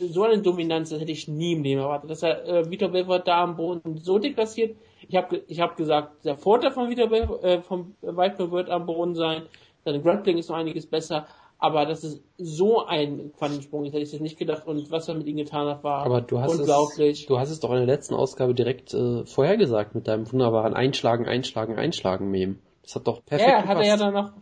[0.00, 2.10] so eine Dominanz, das hätte ich nie im Leben erwartet.
[2.10, 4.76] Dass er äh, Vitor Belfort da am Boden so deklassiert.
[5.08, 8.86] Ich habe ich hab gesagt, der Vorteil von Vitor Belfort, äh, vom Whiteman wird am
[8.86, 9.42] Boden sein,
[9.84, 11.26] seine Grappling ist noch einiges besser,
[11.58, 15.14] aber das ist so ein Quantensprung, das hätte ich jetzt nicht gedacht und was er
[15.14, 17.20] mit ihm getan hat, war aber du hast unglaublich.
[17.20, 20.74] Es, du hast es doch in der letzten Ausgabe direkt äh, vorhergesagt mit deinem wunderbaren
[20.74, 22.56] Einschlagen, Einschlagen, Einschlagen-Meme.
[22.82, 24.32] Das hat doch perfekt Ja, hat er ja dann noch,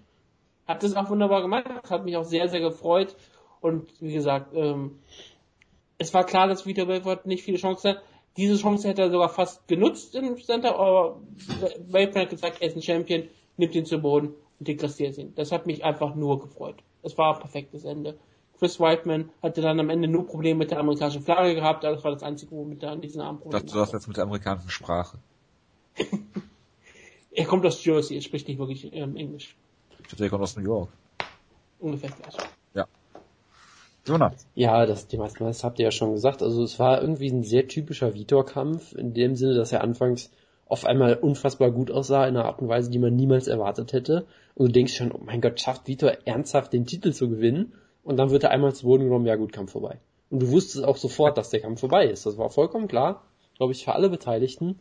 [0.67, 3.17] hat das auch wunderbar gemacht, hat mich auch sehr, sehr gefreut
[3.61, 4.99] und wie gesagt, ähm,
[5.99, 8.03] es war klar, dass Vitor Belfort nicht viele Chancen hat.
[8.37, 11.21] Diese Chance hätte er sogar fast genutzt im Center, aber
[11.89, 13.25] Belfort hat gesagt, er ist ein Champion,
[13.57, 15.35] nimmt ihn zu Boden und deklassiert ihn.
[15.35, 16.77] Das hat mich einfach nur gefreut.
[17.03, 18.17] Es war ein perfektes Ende.
[18.59, 22.13] Chris Whiteman hatte dann am Ende nur Probleme mit der amerikanischen Flagge gehabt, das war
[22.13, 25.19] das einzige, womit er an diesen Abend Probleme Du hast jetzt mit der amerikanischen Sprache.
[27.33, 29.57] er kommt aus Jersey, er spricht nicht wirklich ähm, Englisch.
[30.01, 30.91] Ich dachte, er kommt aus New York.
[31.79, 32.37] Ungefähr gleich.
[34.09, 34.15] Ja.
[34.15, 34.47] Jonas.
[34.55, 36.43] Ja, das, die meisten das habt ihr ja schon gesagt.
[36.43, 40.31] Also es war irgendwie ein sehr typischer Vitor-Kampf, in dem Sinne, dass er anfangs
[40.67, 44.27] auf einmal unfassbar gut aussah, in einer Art und Weise, die man niemals erwartet hätte.
[44.55, 47.73] Und du denkst schon, oh mein Gott, schafft Vitor ernsthaft den Titel zu gewinnen?
[48.03, 49.99] Und dann wird er einmal zu Boden genommen, ja gut, Kampf vorbei.
[50.31, 52.27] Und du wusstest auch sofort, dass der Kampf vorbei ist.
[52.27, 53.23] Das war vollkommen klar,
[53.57, 54.79] glaube ich, für alle Beteiligten.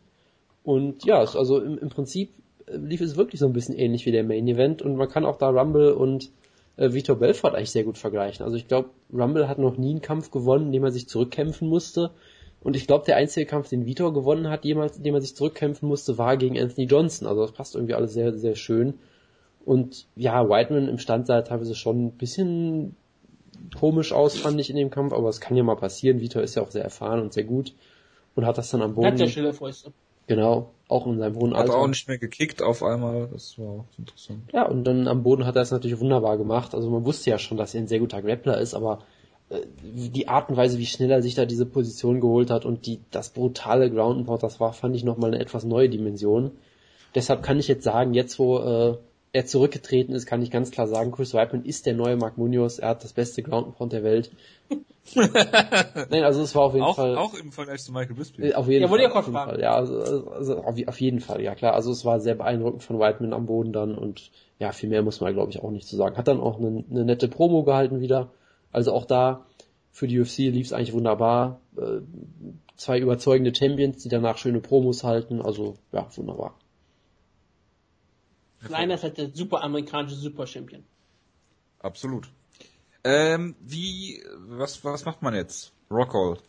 [0.62, 2.30] Und ja, also im, im Prinzip
[2.66, 5.24] äh, lief es wirklich so ein bisschen ähnlich wie der Main Event und man kann
[5.24, 6.30] auch da Rumble und
[6.78, 8.44] äh, Vitor Belfort eigentlich sehr gut vergleichen.
[8.44, 11.68] Also ich glaube, Rumble hat noch nie einen Kampf gewonnen, in dem er sich zurückkämpfen
[11.68, 12.10] musste.
[12.60, 15.36] Und ich glaube, der einzige Kampf, den Vitor gewonnen hat, jemals, in dem er sich
[15.36, 17.28] zurückkämpfen musste, war gegen Anthony Johnson.
[17.28, 18.94] Also das passt irgendwie alles sehr, sehr schön.
[19.64, 22.96] Und ja, Whiteman im Stand sah teilweise schon ein bisschen
[23.78, 26.20] komisch aus, fand ich in dem Kampf, aber es kann ja mal passieren.
[26.20, 27.74] Vitor ist ja auch sehr erfahren und sehr gut
[28.34, 29.08] und hat das dann am Boden.
[29.08, 29.92] Hat der Schillerfäuste.
[30.26, 31.72] Genau, auch in seinem hohen Alter.
[31.72, 34.40] Hat auch nicht mehr gekickt auf einmal, das war auch interessant.
[34.52, 36.74] Ja, und dann am Boden hat er es natürlich wunderbar gemacht.
[36.74, 39.00] Also man wusste ja schon, dass er ein sehr guter Grappler ist, aber
[39.50, 42.86] äh, die Art und Weise, wie schnell er sich da diese Position geholt hat und
[42.86, 46.52] die, das brutale Ground and Pound, das war, fand ich nochmal eine etwas neue Dimension.
[47.14, 48.96] Deshalb kann ich jetzt sagen, jetzt wo äh,
[49.32, 52.78] er zurückgetreten ist, kann ich ganz klar sagen, Chris Weidman ist der neue Mark Munoz,
[52.78, 54.30] er hat das beste Ground and Pound der Welt.
[55.14, 57.16] Nein, also es war auf jeden auch, Fall.
[57.16, 58.52] Auch im Vergleich zu Michael Bisping.
[58.52, 59.06] Auf jeden ja, Fall.
[59.06, 59.60] Auf jeden Fall.
[59.60, 61.74] Ja, also, also auf, auf, jeden Fall, ja klar.
[61.74, 65.20] Also es war sehr beeindruckend von Whiteman am Boden dann und ja, viel mehr muss
[65.20, 66.16] man glaube ich auch nicht zu sagen.
[66.16, 68.30] Hat dann auch eine, eine nette Promo gehalten wieder.
[68.72, 69.46] Also auch da
[69.90, 71.60] für die UFC lief es eigentlich wunderbar.
[71.76, 72.00] Äh,
[72.76, 75.40] zwei überzeugende Champions, die danach schöne Promos halten.
[75.40, 76.54] Also ja, wunderbar.
[78.64, 80.84] Kleiner ist halt der super amerikanische Super Champion.
[81.80, 82.28] Absolut.
[83.04, 85.72] Ähm, wie, was, was macht man jetzt?
[85.90, 86.42] Rockhold.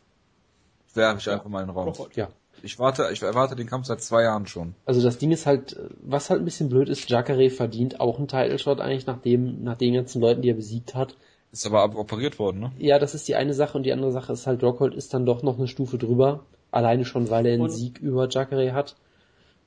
[0.94, 1.34] Werfe ich ja.
[1.34, 1.88] einfach mal in den Raum.
[1.90, 2.16] Rockhold.
[2.16, 2.30] Ja.
[2.62, 4.76] Ich warte, ich erwarte den Kampf seit zwei Jahren schon.
[4.86, 8.28] Also das Ding ist halt, was halt ein bisschen blöd ist, Jacare verdient auch einen
[8.28, 11.16] Title Shot eigentlich nach dem, nach den ganzen Leuten, die er besiegt hat.
[11.52, 12.72] Ist aber operiert worden, ne?
[12.78, 15.26] Ja, das ist die eine Sache und die andere Sache ist halt, Rockhold ist dann
[15.26, 16.44] doch noch eine Stufe drüber.
[16.72, 18.96] Alleine schon, weil er einen und Sieg über Jacare hat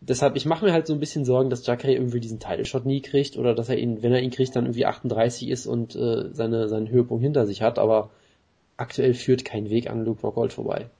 [0.08, 2.84] deshalb, ich mache mir halt so ein bisschen Sorgen, dass Jacare irgendwie diesen Title Shot
[2.84, 5.94] nie kriegt oder dass er ihn, wenn er ihn kriegt, dann irgendwie 38 ist und
[5.94, 8.10] äh, seine, seinen Höhepunkt hinter sich hat, aber
[8.76, 10.90] aktuell führt kein Weg an Luke Rockhold vorbei.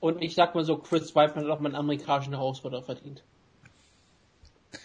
[0.00, 3.22] Und ich sag mal so, Chris Weidman hat auch mal einen amerikanischen Herausforderer verdient.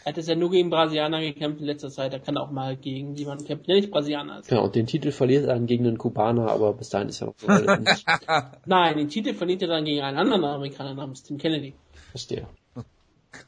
[0.06, 2.78] Er hat es ja nur gegen Brasilianer gekämpft in letzter Zeit, er kann auch mal
[2.78, 4.48] gegen jemanden kämpfen, der nicht Brasilianer ist.
[4.48, 7.28] Genau, und den Titel verliert er dann gegen einen Kubaner, aber bis dahin ist er
[7.28, 7.48] noch so
[8.66, 11.74] Nein, den Titel verliert er dann gegen einen anderen Amerikaner namens Tim Kennedy.
[12.12, 12.48] Verstehe.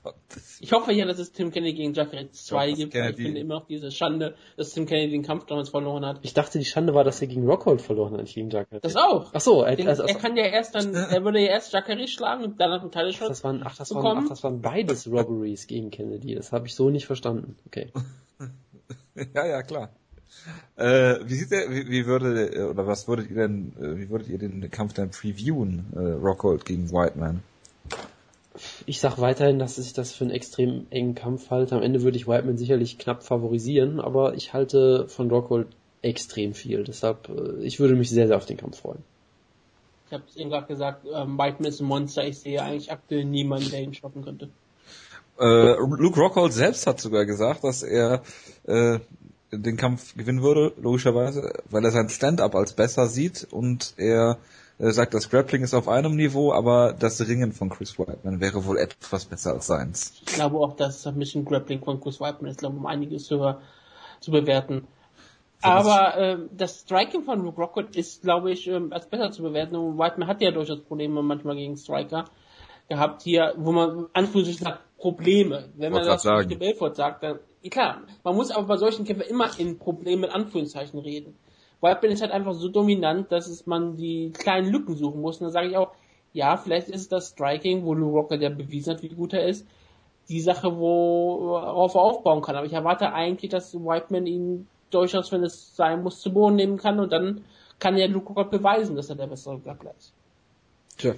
[0.02, 0.16] Gott.
[0.60, 2.94] Ich hoffe ja, dass es Tim Kennedy gegen Jacare 2 gibt.
[2.94, 3.22] Kennedy.
[3.22, 6.20] Ich finde immer noch diese Schande, dass Tim Kennedy den Kampf damals verloren hat.
[6.22, 8.80] Ich dachte, die Schande war, dass er gegen Rockhold verloren hat, nicht gegen Jacare.
[8.82, 9.32] Das auch.
[9.34, 12.44] Ach so, er, also, er kann ja erst dann, er würde ja erst Jacare schlagen
[12.44, 14.06] und dann einen Shot das waren, ach, das bekommen.
[14.06, 16.36] Waren, ach, das waren beides Robberies gegen Kennedy.
[16.36, 17.58] Das habe ich so nicht verstanden.
[17.68, 17.92] Okay.
[19.36, 19.90] ja, ja, klar.
[20.76, 24.30] Äh, wie sieht der, wie, wie würde, oder was würdet ihr denn, äh, wie würdet
[24.30, 27.44] ihr den Kampf dann previewen, äh, Rockhold gegen Whiteman?
[28.86, 31.76] Ich sag weiterhin, dass ich das für einen extrem engen Kampf halte.
[31.76, 35.68] Am Ende würde ich Whiteman sicherlich knapp favorisieren, aber ich halte von Rockhold
[36.02, 36.84] extrem viel.
[36.84, 39.04] Deshalb, äh, ich würde mich sehr, sehr auf den Kampf freuen.
[40.08, 42.28] Ich habe es eben gerade gesagt, ähm, Whiteman ist ein Monster.
[42.28, 44.50] Ich sehe eigentlich aktuell niemanden, der ihn stoppen könnte.
[45.40, 48.22] Äh, Luke Rockhold selbst hat sogar gesagt, dass er
[48.68, 49.00] äh,
[49.58, 54.38] den Kampf gewinnen würde, logischerweise, weil er sein Stand-up als besser sieht und er
[54.80, 58.78] sagt, das Grappling ist auf einem Niveau, aber das Ringen von Chris Whiteman wäre wohl
[58.78, 60.14] etwas besser als seins.
[60.26, 63.62] Ich glaube auch, dass ein bisschen Grappling von Chris Whiteman ist, glaube um einiges höher
[64.20, 64.88] zu bewerten.
[65.62, 69.76] Aber äh, das Striking von Luke Rockwood ist, glaube ich, äh, als besser zu bewerten.
[69.76, 72.26] Und Whiteman hat ja durchaus Probleme manchmal gegen Striker
[72.90, 75.70] gehabt hier, wo man anfühlt sagt, Probleme.
[75.76, 79.50] Wenn man das mit Belfort sagt, dann klar, man muss aber bei solchen Kämpfen immer
[79.60, 81.36] in Problemen Anführungszeichen reden.
[81.82, 85.40] Whiteman ist halt einfach so dominant, dass es man die kleinen Lücken suchen muss.
[85.40, 85.92] Und dann sage ich auch,
[86.32, 89.46] ja, vielleicht ist es das Striking, wo Lou Rocker der bewiesen hat, wie gut er
[89.46, 89.68] ist,
[90.30, 92.56] die Sache, worauf er aufbauen kann.
[92.56, 96.78] Aber ich erwarte eigentlich, dass Whiteman ihn durchaus, wenn es sein muss, zu Boden nehmen
[96.78, 97.44] kann und dann
[97.80, 100.14] kann ja Luke Rocker beweisen, dass er der bessere Grappler ist.
[100.98, 101.16] Tja.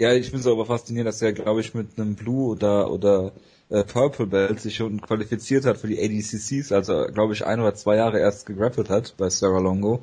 [0.00, 3.32] Ja, ich bin so aber fasziniert, dass er, glaube ich, mit einem Blue oder oder
[3.68, 7.74] äh, Purple Belt sich schon qualifiziert hat für die ADCCs, also glaube ich ein oder
[7.74, 10.02] zwei Jahre erst gegrappelt hat bei Sarah Longo,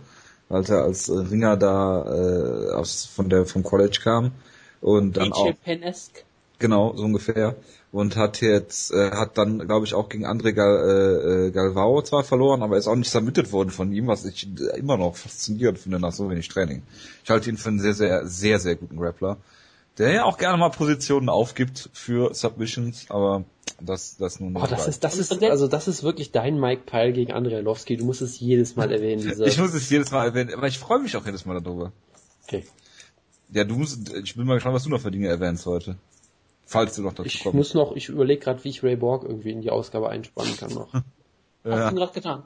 [0.50, 4.34] weil er als äh, Ringer da äh, aus von der vom College kam.
[4.82, 5.52] Und dann auch
[6.60, 7.56] genau so ungefähr.
[7.92, 12.04] Und hat jetzt äh, hat dann glaube ich auch gegen André Gal, äh, äh, Galvao
[12.04, 15.80] zwar verloren, aber ist auch nicht submitted worden von ihm, was ich immer noch faszinierend
[15.80, 16.84] finde nach so wenig Training.
[17.24, 19.38] Ich halte ihn für einen sehr sehr sehr sehr guten Grappler
[19.98, 23.46] der ja auch gerne mal Positionen aufgibt für Submissions, aber
[23.80, 27.14] Das, das nun oh, das ist, das ist, also das ist wirklich dein Mike Pyle
[27.14, 27.98] gegen Andrei Lowski.
[27.98, 29.22] Du musst es jedes Mal erwähnen.
[29.22, 29.46] Diese...
[29.46, 31.92] ich muss es jedes Mal erwähnen, aber ich freue mich auch jedes Mal darüber.
[32.44, 32.66] Okay.
[33.52, 35.98] Ja, du musst, ich bin mal gespannt, was du noch für Dinge erwähnst heute.
[36.66, 37.48] Falls du noch dazu ich kommst.
[37.48, 40.58] Ich muss noch, ich überlege gerade, wie ich Ray Borg irgendwie in die Ausgabe einspannen
[40.58, 40.94] kann noch.
[40.94, 41.04] ja.
[41.66, 42.44] Hast du gerade getan.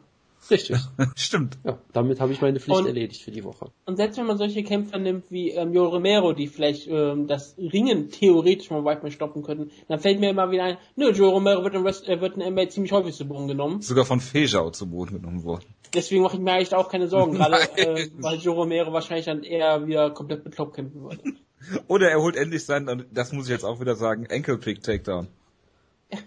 [0.49, 0.77] Richtig.
[1.15, 1.57] Stimmt.
[1.63, 3.71] Ja, damit habe ich meine Pflicht und, erledigt für die Woche.
[3.85, 7.55] Und selbst wenn man solche Kämpfer nimmt wie ähm, Jo Romero, die vielleicht ähm, das
[7.57, 11.29] Ringen theoretisch mal weit mehr stoppen könnten, dann fällt mir immer wieder ein, nö, Joe
[11.29, 13.81] Romero wird in, Rest, äh, wird in NBA ziemlich häufig zu Boden genommen.
[13.81, 15.65] Sogar von Fejau zu Boden genommen worden.
[15.93, 19.43] Deswegen mache ich mir eigentlich auch keine Sorgen, gerade äh, weil Joe Romero wahrscheinlich dann
[19.43, 21.21] eher wieder komplett bekloppt kämpfen würde.
[21.87, 25.27] Oder er holt endlich seinen, das muss ich jetzt auch wieder sagen, Ankle Pick Takedown.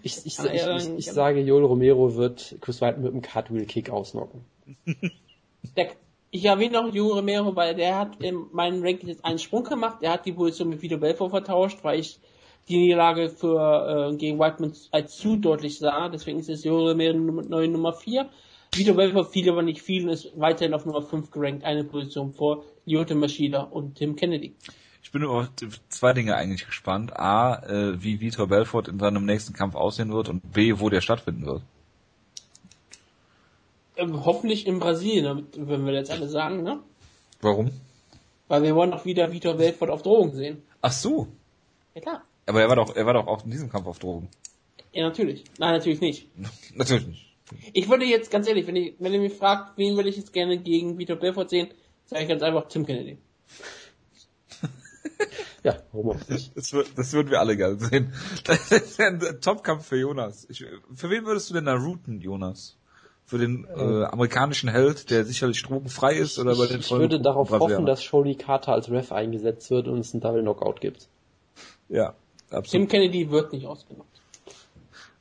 [0.03, 3.89] Ich, ich, ich, ich, ich sage, Joel Romero wird Chris White mit einem Cartwheel Kick
[3.89, 4.45] ausnocken.
[6.35, 9.99] Ich erwähne noch Joel Romero, weil der hat in meinen Rankings jetzt einen Sprung gemacht.
[10.01, 12.19] Er hat die Position mit Vito Belfort vertauscht, weil ich
[12.67, 16.09] die Niederlage für äh, gegen Whiteman als zu deutlich sah.
[16.09, 18.29] Deswegen ist es Joel Romero neue Nummer 4.
[18.75, 22.33] Vito Belfort fiel aber nicht viel und ist weiterhin auf Nummer 5 gerankt, eine Position
[22.33, 24.55] vor Lyoto Machida und Tim Kennedy.
[25.05, 25.47] Ich bin über
[25.89, 27.15] zwei Dinge eigentlich gespannt.
[27.15, 30.99] A, äh, wie Vitor Belfort in seinem nächsten Kampf aussehen wird und B, wo der
[30.99, 31.61] stattfinden wird.
[33.97, 36.79] Ähm, hoffentlich in Brasilien, wenn wir jetzt alle sagen, ne?
[37.39, 37.69] Warum?
[38.47, 40.63] Weil wir wollen auch wieder Vitor Belfort auf Drogen sehen.
[40.81, 41.27] Ach so.
[41.93, 42.23] Ja klar.
[42.47, 44.27] Aber er war doch, er war doch auch in diesem Kampf auf Drogen.
[44.91, 45.43] Ja, natürlich.
[45.59, 46.27] Nein, natürlich nicht.
[46.75, 47.35] natürlich nicht.
[47.73, 50.33] Ich würde jetzt, ganz ehrlich, wenn, ich, wenn ihr mich fragt, wen würde ich jetzt
[50.33, 51.67] gerne gegen Vitor Belfort sehen,
[52.05, 53.19] sage ich ganz einfach Tim Kennedy.
[55.63, 56.55] Ja, warum auch nicht?
[56.55, 58.13] Das, das würden wir alle gerne sehen.
[58.43, 60.45] Das ist ein Topkampf für Jonas.
[60.49, 62.77] Ich, für wen würdest du denn da routen, Jonas?
[63.25, 67.49] Für den äh, amerikanischen Held, der sicherlich drogenfrei ist, oder bei den Ich würde darauf
[67.49, 71.07] hoffen, dass Shirley Carter als Ref eingesetzt wird und es einen Double Knockout gibt.
[71.89, 72.13] Ja,
[72.51, 72.69] absolut.
[72.69, 74.21] Tim Kennedy wird nicht ausgenockt.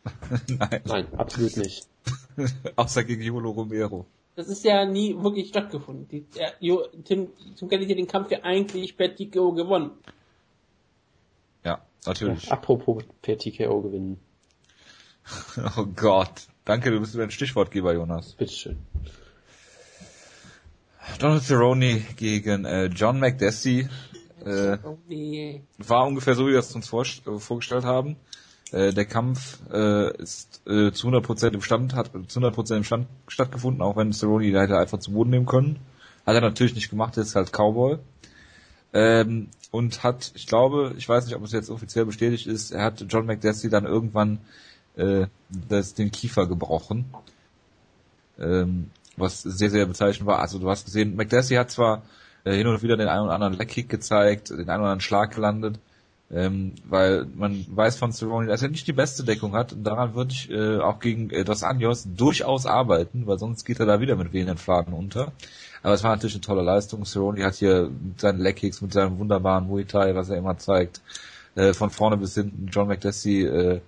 [0.49, 0.81] Nein.
[0.85, 1.89] Nein, absolut nicht.
[2.77, 4.07] Außer gegen Jolo Romero.
[4.37, 6.09] Das ist ja nie wirklich stattgefunden.
[6.09, 6.55] Die, der,
[7.05, 9.93] Tim, Tim Kennedy hat den Kampf ja eigentlich per TKO gewonnen.
[11.65, 12.47] Ja, natürlich.
[12.47, 14.19] Ja, apropos per TKO gewinnen.
[15.77, 16.49] oh Gott.
[16.65, 18.33] Danke, du bist ein Stichwortgeber, Jonas.
[18.33, 18.79] Bitteschön.
[21.19, 23.89] Donald Cerrone gegen äh, John McDessie
[24.45, 24.79] äh,
[25.79, 28.17] war ungefähr so, wie wir es uns vor, äh, vorgestellt haben.
[28.75, 33.07] Äh, der Kampf äh, ist äh, zu 100% im Stand, hat zu 100% im Stand
[33.29, 35.79] stattgefunden, auch wenn Cerrone da hätte einfach zu Boden nehmen können.
[36.27, 37.99] Hat er natürlich nicht gemacht, ist halt Cowboy.
[38.93, 42.83] Ähm, und hat, ich glaube, ich weiß nicht, ob es jetzt offiziell bestätigt ist, er
[42.83, 44.41] hat John McDessie dann irgendwann
[44.97, 45.27] äh,
[45.69, 47.05] das, den Kiefer gebrochen.
[48.41, 50.41] Ähm, was sehr, sehr bezeichnend war.
[50.41, 52.03] Also du hast gesehen, McDessie hat zwar
[52.43, 55.33] äh, hin und wieder den einen oder anderen Leckkick gezeigt, den einen oder anderen Schlag
[55.33, 55.79] gelandet,
[56.31, 60.15] ähm, weil man weiß von Cerrone, dass er nicht die beste Deckung hat und daran
[60.15, 64.01] würde ich äh, auch gegen äh, Dos Anjos durchaus arbeiten, weil sonst geht er da
[64.01, 65.33] wieder mit wehenden Faden unter.
[65.83, 67.05] Aber es war natürlich eine tolle Leistung.
[67.05, 71.03] Cerrone hat hier mit seinen Leckkicks, mit seinem wunderbaren Muay Thai, was er immer zeigt,
[71.57, 73.81] äh, von vorne bis hinten John McDessie äh,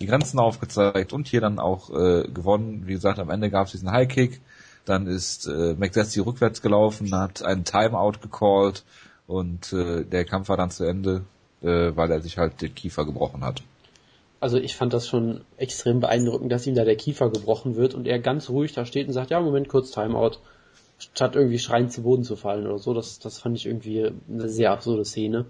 [0.00, 2.82] die Grenzen aufgezeigt und hier dann auch äh, gewonnen.
[2.86, 4.40] Wie gesagt, am Ende gab es diesen High Kick,
[4.84, 8.84] dann ist äh, McDessie rückwärts gelaufen, hat einen Timeout gecallt
[9.26, 11.22] und äh, der Kampf war dann zu Ende
[11.64, 13.62] äh, weil er sich halt den Kiefer gebrochen hat.
[14.40, 18.06] Also ich fand das schon extrem beeindruckend, dass ihm da der Kiefer gebrochen wird und
[18.06, 20.32] er ganz ruhig da steht und sagt, ja, Moment, kurz Timeout,
[20.98, 22.92] statt irgendwie schreiend zu Boden zu fallen oder so.
[22.92, 25.46] Das, das fand ich irgendwie eine sehr absurde Szene.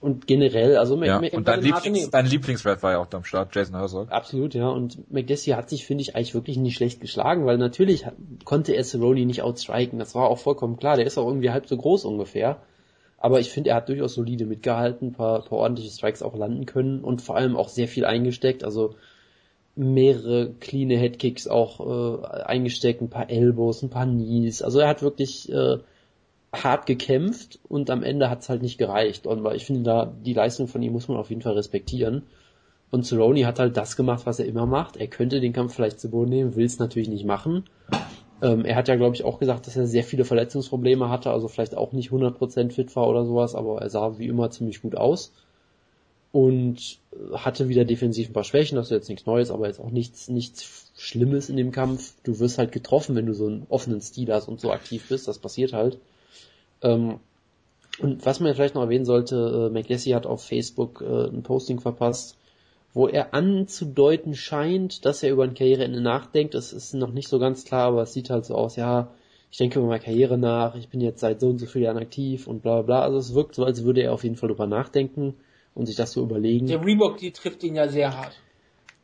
[0.00, 3.78] Und generell, also ja, und dein, Lieblings, dein Lieblingsrap war ja auch am Start, Jason
[3.78, 4.10] Herzog.
[4.10, 4.68] Absolut, ja.
[4.68, 8.04] Und McDessie hat sich, finde ich, eigentlich wirklich nicht schlecht geschlagen, weil natürlich
[8.44, 9.98] konnte er Cerrone nicht outstriken.
[9.98, 10.96] Das war auch vollkommen klar.
[10.96, 12.58] Der ist auch irgendwie halb so groß ungefähr.
[13.24, 17.00] Aber ich finde, er hat durchaus solide mitgehalten, paar, paar ordentliche Strikes auch landen können
[17.00, 18.62] und vor allem auch sehr viel eingesteckt.
[18.64, 18.96] Also
[19.76, 21.80] mehrere clean Headkicks auch
[22.20, 24.60] äh, eingesteckt, ein paar Elbows, ein paar Knees.
[24.60, 25.78] Also er hat wirklich äh,
[26.52, 29.26] hart gekämpft und am Ende hat es halt nicht gereicht.
[29.26, 32.24] Und ich finde da, die Leistung von ihm muss man auf jeden Fall respektieren.
[32.90, 34.98] Und Cerrone hat halt das gemacht, was er immer macht.
[34.98, 37.64] Er könnte den Kampf vielleicht zu Boden nehmen, will es natürlich nicht machen.
[38.44, 41.48] Ähm, er hat ja, glaube ich, auch gesagt, dass er sehr viele Verletzungsprobleme hatte, also
[41.48, 44.96] vielleicht auch nicht 100% fit war oder sowas, aber er sah wie immer ziemlich gut
[44.96, 45.32] aus.
[46.30, 46.98] Und
[47.32, 50.28] hatte wieder defensiv ein paar Schwächen, das ist jetzt nichts Neues, aber jetzt auch nichts,
[50.28, 52.16] nichts Schlimmes in dem Kampf.
[52.22, 55.26] Du wirst halt getroffen, wenn du so einen offenen Stil hast und so aktiv bist,
[55.26, 55.96] das passiert halt.
[56.82, 57.20] Ähm,
[57.98, 61.80] und was man vielleicht noch erwähnen sollte, äh, McLessie hat auf Facebook äh, ein Posting
[61.80, 62.36] verpasst,
[62.94, 66.54] wo er anzudeuten scheint, dass er über ein Karriereende nachdenkt.
[66.54, 69.10] Das ist noch nicht so ganz klar, aber es sieht halt so aus, ja,
[69.50, 71.98] ich denke über meine Karriere nach, ich bin jetzt seit so und so vielen Jahren
[71.98, 73.02] aktiv und bla bla bla.
[73.02, 75.34] Also es wirkt so, als würde er auf jeden Fall drüber nachdenken
[75.74, 76.68] und sich das so überlegen.
[76.68, 78.38] Der Reebok, die trifft ihn ja sehr hart.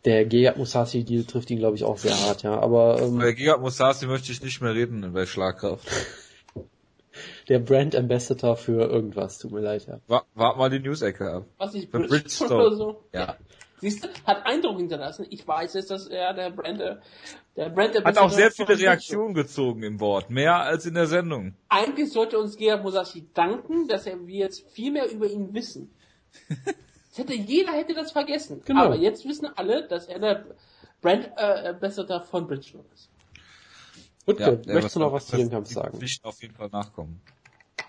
[0.05, 2.59] Der Gegard Musashi Deal trifft ihn, glaube ich, auch sehr hart, ja.
[2.59, 5.87] Aber ähm, bei Gegard Musashi möchte ich nicht mehr reden bei Schlagkraft.
[7.49, 10.01] der Brand Ambassador für irgendwas, tut mir leid, ja.
[10.07, 11.47] Wart, wart mal die News-Ecke ab.
[11.59, 13.05] Was ich Bridgestone oder so.
[13.13, 13.21] Ja.
[13.21, 13.37] ja.
[13.81, 15.27] Siehst du, hat Eindruck hinterlassen.
[15.31, 17.01] Ich weiß jetzt, dass er der Brand, der
[17.71, 20.31] Brand Ambassador Hat auch sehr viele Reaktionen gezogen im Wort.
[20.31, 21.55] Mehr als in der Sendung.
[21.69, 25.91] Eigentlich sollte uns Gerard Musashi danken, dass wir jetzt viel mehr über ihn wissen.
[27.15, 28.63] hätte, jeder hätte das vergessen.
[28.65, 28.85] Genau.
[28.85, 30.45] Aber jetzt wissen alle, dass er der
[31.01, 33.09] Brand äh, Ambassador von Bridgestone ist.
[34.27, 35.99] Gut, ja, möchtest du noch was zu dem Kampf sagen?
[35.99, 37.21] Nicht auf jeden Fall nachkommen.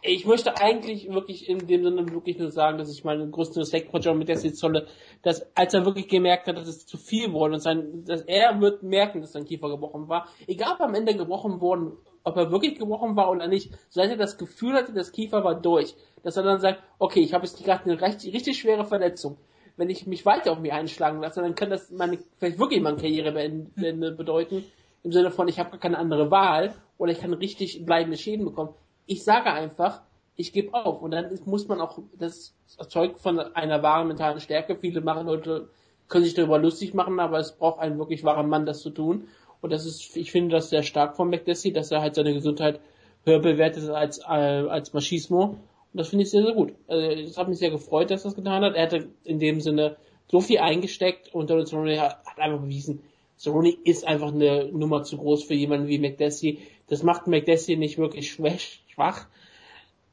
[0.01, 3.91] Ich möchte eigentlich wirklich in dem Sinne wirklich nur sagen, dass ich meinen größten Respekt
[3.91, 4.88] vor John McDessie zolle,
[5.21, 8.60] dass als er wirklich gemerkt hat, dass es zu viel wurde und sein, dass er
[8.62, 12.38] wird merken, dass sein Kiefer gebrochen war, egal ob er am Ende gebrochen worden, ob
[12.38, 15.95] er wirklich gebrochen war oder nicht, seit er das Gefühl hatte, das Kiefer war durch,
[16.23, 19.38] dass er dann sagt, okay, ich habe jetzt gerade eine richtig, richtig schwere Verletzung.
[19.77, 22.97] Wenn ich mich weiter auf mich einschlagen lasse, dann kann das meine, vielleicht wirklich meine
[22.97, 24.63] Karriere bedeuten.
[25.04, 28.45] Im Sinne von, ich habe gar keine andere Wahl oder ich kann richtig bleibende Schäden
[28.45, 30.01] bekommen ich sage einfach,
[30.35, 31.01] ich gebe auf.
[31.01, 34.75] Und dann muss man auch, das erzeugt von einer wahren mentalen Stärke.
[34.75, 35.69] Viele machen Leute,
[36.07, 39.27] können sich darüber lustig machen, aber es braucht einen wirklich wahren Mann, das zu tun.
[39.61, 42.79] Und das ist, ich finde das sehr stark von McDessie, dass er halt seine Gesundheit
[43.25, 45.43] höher bewertet als, äh, als Machismo.
[45.43, 45.57] Und
[45.93, 46.73] das finde ich sehr, sehr gut.
[46.87, 48.75] Also, es hat mich sehr gefreut, dass er das getan hat.
[48.75, 49.97] Er hatte in dem Sinne
[50.29, 53.03] so viel eingesteckt und Donald Cerrone hat einfach bewiesen,
[53.41, 56.60] Cerrone ist einfach eine Nummer zu groß für jemanden wie McDessie.
[56.88, 59.25] Das macht McDessie nicht wirklich schwach,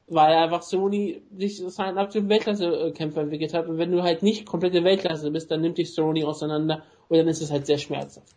[0.07, 3.67] weil einfach Sony sich seinen absoluten Weltklasse-Kämpfer entwickelt hat.
[3.67, 7.27] Und wenn du halt nicht komplette Weltklasse bist, dann nimmt dich Sony auseinander und dann
[7.27, 8.33] ist es halt sehr schmerzhaft.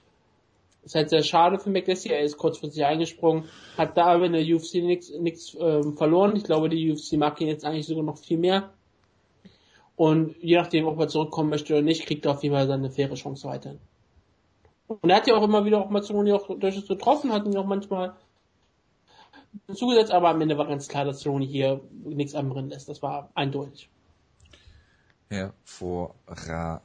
[0.85, 3.45] Ist halt sehr schade für McDessie, er ist kurzfristig eingesprungen,
[3.79, 6.37] hat da aber in der UFC nichts ähm, verloren.
[6.37, 8.75] Ich glaube, die UFC mag ihn jetzt eigentlich sogar noch viel mehr.
[9.97, 12.91] Und je nachdem, ob er zurückkommen möchte oder nicht, kriegt er auf jeden Fall seine
[12.91, 13.79] faire Chance weiterhin.
[15.01, 17.57] Und er hat ja auch immer wieder auch mal Sony auch durchaus getroffen, hat ihn
[17.57, 18.15] auch manchmal
[19.75, 22.89] zugesetzt, aber am Ende war ganz klar, dass Sony hier nichts anbrennen lässt.
[22.89, 23.89] Das war eindeutig.
[25.29, 26.83] Hervorragend.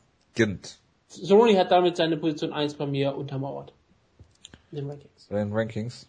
[1.08, 3.74] Sony hat damit seine Position 1 bei mir untermauert.
[4.72, 5.28] In den Rankings.
[5.30, 6.08] In den Rankings.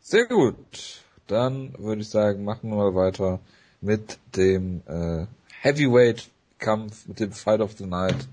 [0.00, 1.02] Sehr gut.
[1.28, 3.40] Dann würde ich sagen, machen wir mal weiter
[3.80, 5.26] mit dem äh,
[5.60, 8.28] Heavyweight-Kampf, mit dem Fight of the Night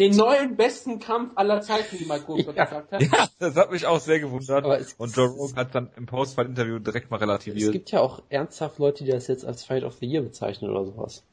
[0.00, 3.02] den neuen besten Kampf aller Zeiten, wie Mike Goldberg ja, gesagt hat.
[3.02, 4.64] Ja, das hat mich auch sehr gewundert.
[4.98, 7.66] und Joe Rogan hat dann im Postfight-Interview direkt mal relativiert.
[7.66, 10.70] Es gibt ja auch ernsthaft Leute, die das jetzt als Fight of the Year bezeichnen
[10.70, 11.24] oder sowas.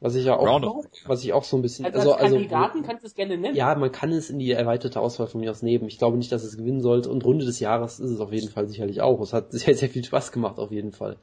[0.00, 0.66] Was ich ja auch, Round
[1.06, 3.38] was ich auch so ein bisschen, also, als also, Kandidaten also, kannst du es gerne
[3.38, 3.54] nennen.
[3.54, 5.86] Ja, man kann es in die erweiterte Auswahl von mir aus nehmen.
[5.86, 8.48] Ich glaube nicht, dass es gewinnen sollte und Runde des Jahres ist es auf jeden
[8.48, 9.20] Fall sicherlich auch.
[9.20, 11.18] Es hat sehr, sehr viel Spaß gemacht auf jeden Fall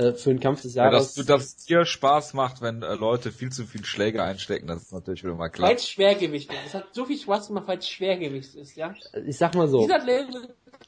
[0.00, 1.16] äh, für den Kampf des Jahres.
[1.16, 4.82] Ja, dass, dass dir Spaß macht, wenn äh, Leute viel zu viel Schläge einstecken, das
[4.82, 5.68] ist natürlich wieder mal klar.
[5.68, 6.58] Weil es Schwergewicht ist.
[6.68, 8.94] Es hat so viel Spaß gemacht, weil es Schwergewicht ist, ja.
[9.26, 9.82] Ich sag mal so.
[9.82, 10.00] Dieser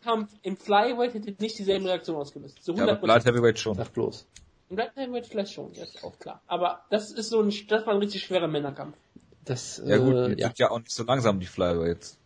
[0.03, 2.59] Kampf im Flyweight hätte nicht dieselbe Reaktion ausgelöst.
[2.62, 2.87] So 100%.
[2.87, 3.75] Ja, Light Heavyweight schon.
[3.75, 4.27] Sag bloß.
[4.70, 6.40] Im Light Heavyweight vielleicht schon, das ist auch klar.
[6.46, 8.96] Aber das ist so ein, das war ein richtig schwerer Männerkampf.
[9.44, 10.48] Das, ja gut, äh, die ja.
[10.48, 12.16] sind ja auch nicht so langsam, die Flyweights.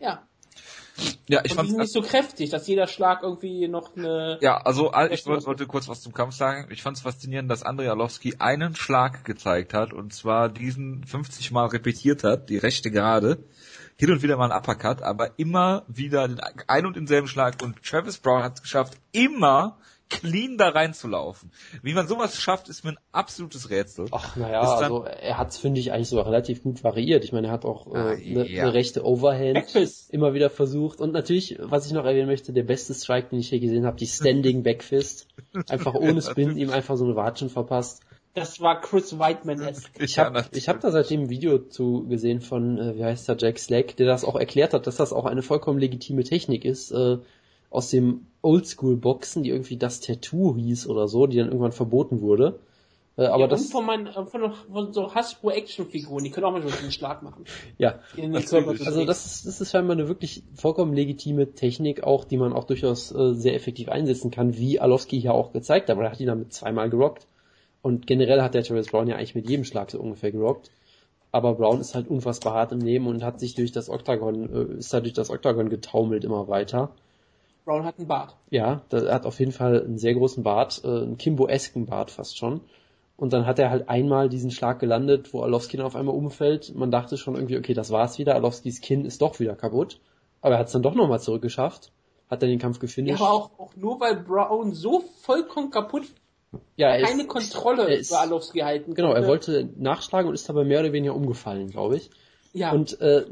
[0.00, 0.22] Ja,
[1.28, 4.38] ja, ich fand nicht so kräftig, dass jeder Schlag irgendwie noch eine.
[4.40, 6.68] Ja, also ich wollte, wollte kurz was zum Kampf sagen.
[6.70, 11.50] Ich fand es faszinierend, dass Andrei Arlovski einen Schlag gezeigt hat und zwar diesen 50
[11.50, 13.38] Mal repetiert hat, die rechte Gerade.
[13.96, 17.62] Hin und wieder mal ein Uppercut, aber immer wieder den ein und denselben Schlag.
[17.62, 21.50] Und Travis Brown hat es geschafft, immer clean da reinzulaufen.
[21.82, 24.06] Wie man sowas schafft, ist mir ein absolutes Rätsel.
[24.10, 27.24] Ach, naja, also er hat es, finde ich, eigentlich so relativ gut variiert.
[27.24, 28.64] Ich meine, er hat auch eine ah, äh, ja.
[28.66, 30.12] ne rechte Overhand Backfist.
[30.12, 31.00] immer wieder versucht.
[31.00, 33.96] Und natürlich, was ich noch erwähnen möchte, der beste Strike, den ich hier gesehen habe,
[33.96, 35.28] die Standing Backfist.
[35.68, 38.02] Einfach ohne Spin, ihm einfach so eine Watschen verpasst.
[38.34, 39.60] Das war Chris Whiteman.
[39.98, 43.36] Ich habe ich hab da seitdem ein Video zu gesehen von, äh, wie heißt der,
[43.38, 46.90] Jack Slack, der das auch erklärt hat, dass das auch eine vollkommen legitime Technik ist,
[46.92, 47.18] äh,
[47.72, 52.60] aus dem Oldschool-Boxen, die irgendwie das Tattoo hieß oder so, die dann irgendwann verboten wurde.
[53.16, 56.52] Äh, aber ja, das von, meinen, äh, von, von so Hasbro Actionfiguren, die können auch
[56.52, 57.44] manchmal so einen Schlag machen.
[57.76, 62.52] Ja, also das ist, das ist scheinbar eine wirklich vollkommen legitime Technik, auch die man
[62.52, 66.12] auch durchaus äh, sehr effektiv einsetzen kann, wie Alowski hier auch gezeigt hat, aber er
[66.12, 67.26] hat ihn damit zweimal gerockt.
[67.82, 70.70] Und generell hat der Travis Brown ja eigentlich mit jedem Schlag so ungefähr gerockt.
[71.32, 74.78] Aber Brown ist halt unfassbar hart im Leben und hat sich durch das Oktagon, äh,
[74.78, 76.90] ist da durch das Oktagon getaumelt immer weiter.
[77.64, 78.36] Brown hat einen Bart.
[78.50, 82.36] Ja, er hat auf jeden Fall einen sehr großen Bart, äh, einen Kimbo-esken Bart fast
[82.36, 82.60] schon.
[83.16, 86.74] Und dann hat er halt einmal diesen Schlag gelandet, wo Alowski dann auf einmal umfällt.
[86.74, 88.34] Man dachte schon irgendwie, okay, das war's wieder.
[88.34, 90.00] Alowskis Kinn ist doch wieder kaputt.
[90.40, 91.92] Aber er hat es dann doch nochmal zurückgeschafft.
[92.28, 93.20] Hat dann den Kampf gefinisht.
[93.20, 96.04] Ja, aber auch, auch nur weil Brown so vollkommen kaputt
[96.76, 100.34] ja, er keine ist, Kontrolle er ist, über Arlovski halten Genau, er wollte nachschlagen und
[100.34, 102.10] ist dabei mehr oder weniger umgefallen, glaube ich.
[102.52, 102.72] Ja.
[102.72, 103.24] Und äh,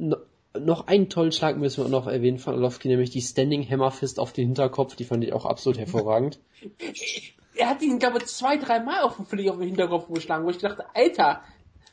[0.59, 4.19] noch einen tollen Schlag müssen wir noch erwähnen von Arlovski, nämlich die Standing Hammer Fist
[4.19, 6.41] auf den Hinterkopf, die fand ich auch absolut hervorragend.
[7.55, 10.51] er hat ihn, glaube ich, zwei, drei Mal auf den, auf den Hinterkopf geschlagen, wo
[10.51, 11.43] ich dachte, Alter,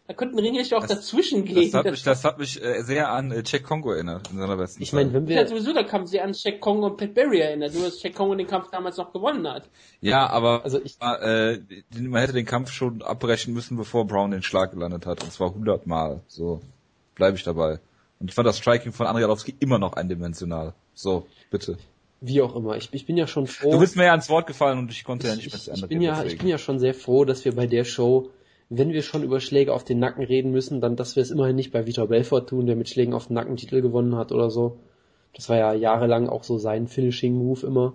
[0.08, 1.70] da könnten Ringrichter auch das, dazwischen gehen.
[1.70, 4.56] Das hat mich, das hat mich äh, sehr an äh, Jack Kongo erinnert, in seiner
[4.56, 5.36] besten Ich meine, wenn wir...
[5.36, 8.16] Ja, sowieso, da kam sie an Jack Kongo und Pat Berry erinnert, nur dass Jack
[8.16, 9.70] Kongo den Kampf damals noch gewonnen hat.
[10.00, 11.60] Ja, aber also ich, äh,
[12.00, 15.54] man hätte den Kampf schon abbrechen müssen, bevor Brown den Schlag gelandet hat, und zwar
[15.54, 16.22] hundertmal.
[16.28, 16.62] So,
[17.16, 17.80] bleibe ich dabei.
[18.20, 20.74] Und ich fand das Striking von Andrei Arlovski immer noch eindimensional.
[20.94, 21.78] So, bitte.
[22.20, 22.78] Wie auch immer.
[22.78, 23.72] Ich, ich bin ja schon froh.
[23.72, 25.84] Du bist mir ja ans Wort gefallen und ich konnte ja nicht mehr zu Ende
[25.84, 28.32] ich bin ja, Ich bin ja schon sehr froh, dass wir bei der Show
[28.70, 31.56] wenn wir schon über Schläge auf den Nacken reden müssen, dann, dass wir es immerhin
[31.56, 34.50] nicht bei Vitor Belfort tun, der mit Schlägen auf den Nacken Titel gewonnen hat oder
[34.50, 34.78] so.
[35.34, 37.94] Das war ja jahrelang auch so sein Finishing-Move immer.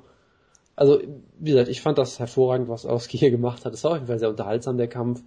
[0.74, 1.00] Also,
[1.38, 3.74] wie gesagt, ich fand das hervorragend, was Oski hier gemacht hat.
[3.74, 5.22] Es war auf jeden Fall sehr unterhaltsam, der Kampf.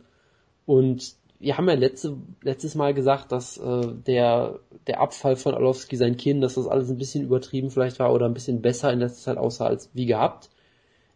[0.66, 1.14] Und
[1.46, 6.18] wir haben ja letzte, letztes Mal gesagt, dass äh, der, der Abfall von Orlovski, sein
[6.18, 9.22] Kinn, dass das alles ein bisschen übertrieben vielleicht war oder ein bisschen besser in letzter
[9.22, 10.50] Zeit aussah als wie gehabt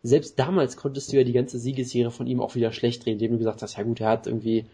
[0.04, 3.34] selbst damals konntest du ja die ganze Siegesserie von ihm auch wieder schlecht drehen, indem
[3.34, 4.66] du gesagt hast, ja gut, er hat irgendwie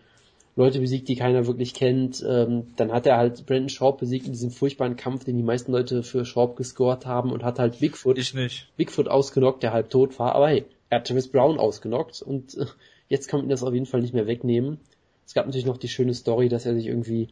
[0.55, 2.23] Leute besiegt, die keiner wirklich kennt.
[2.27, 5.71] Ähm, dann hat er halt Brandon Schaub besiegt in diesem furchtbaren Kampf, den die meisten
[5.71, 8.67] Leute für Schaub gescored haben und hat halt Bigfoot, ich nicht.
[8.77, 10.35] Bigfoot ausgenockt, der halb tot war.
[10.35, 12.65] Aber hey, er hat Travis Brown ausgenockt und äh,
[13.09, 14.79] jetzt kann man ihn das auf jeden Fall nicht mehr wegnehmen.
[15.25, 17.29] Es gab natürlich noch die schöne Story, dass er sich irgendwie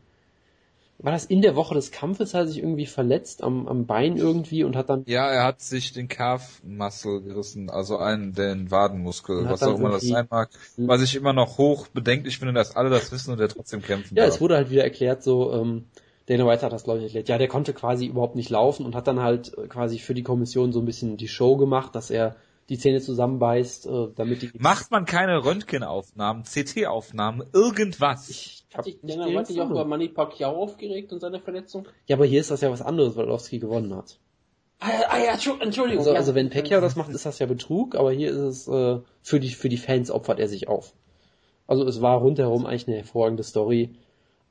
[1.00, 4.16] war das in der Woche des Kampfes, hat er sich irgendwie verletzt am, am Bein
[4.16, 5.04] irgendwie und hat dann.
[5.06, 10.08] Ja, er hat sich den Calf gerissen, also einen, den Wadenmuskel, was auch immer das
[10.08, 10.50] sein mag.
[10.78, 14.16] Was ich immer noch hoch bedenklich finde, dass alle das wissen und er trotzdem kämpfen
[14.16, 14.36] Ja, darf.
[14.36, 15.86] es wurde halt wieder erklärt, so, ähm,
[16.28, 17.28] Dana White hat das, glaube ich, erklärt.
[17.28, 20.72] Ja, der konnte quasi überhaupt nicht laufen und hat dann halt quasi für die Kommission
[20.72, 22.38] so ein bisschen die Show gemacht, dass er
[22.70, 24.52] die Zähne zusammenbeißt, äh, damit die...
[24.58, 28.30] Macht man keine Röntgenaufnahmen, CT-Aufnahmen, irgendwas?
[28.30, 31.88] Ich hab ich Dana White sich auch über Manny Pacquiao aufgeregt und seine Verletzung?
[32.08, 34.18] Ja, aber hier ist das ja was anderes, weil Orlovsky gewonnen hat.
[34.80, 36.00] Ah, ah ja, Entschuldigung.
[36.00, 39.00] Also, also wenn Pacquiao das macht, ist das ja Betrug, aber hier ist es äh,
[39.22, 40.94] für die für die Fans opfert er sich auf.
[41.68, 43.92] Also es war rundherum eigentlich eine hervorragende Story.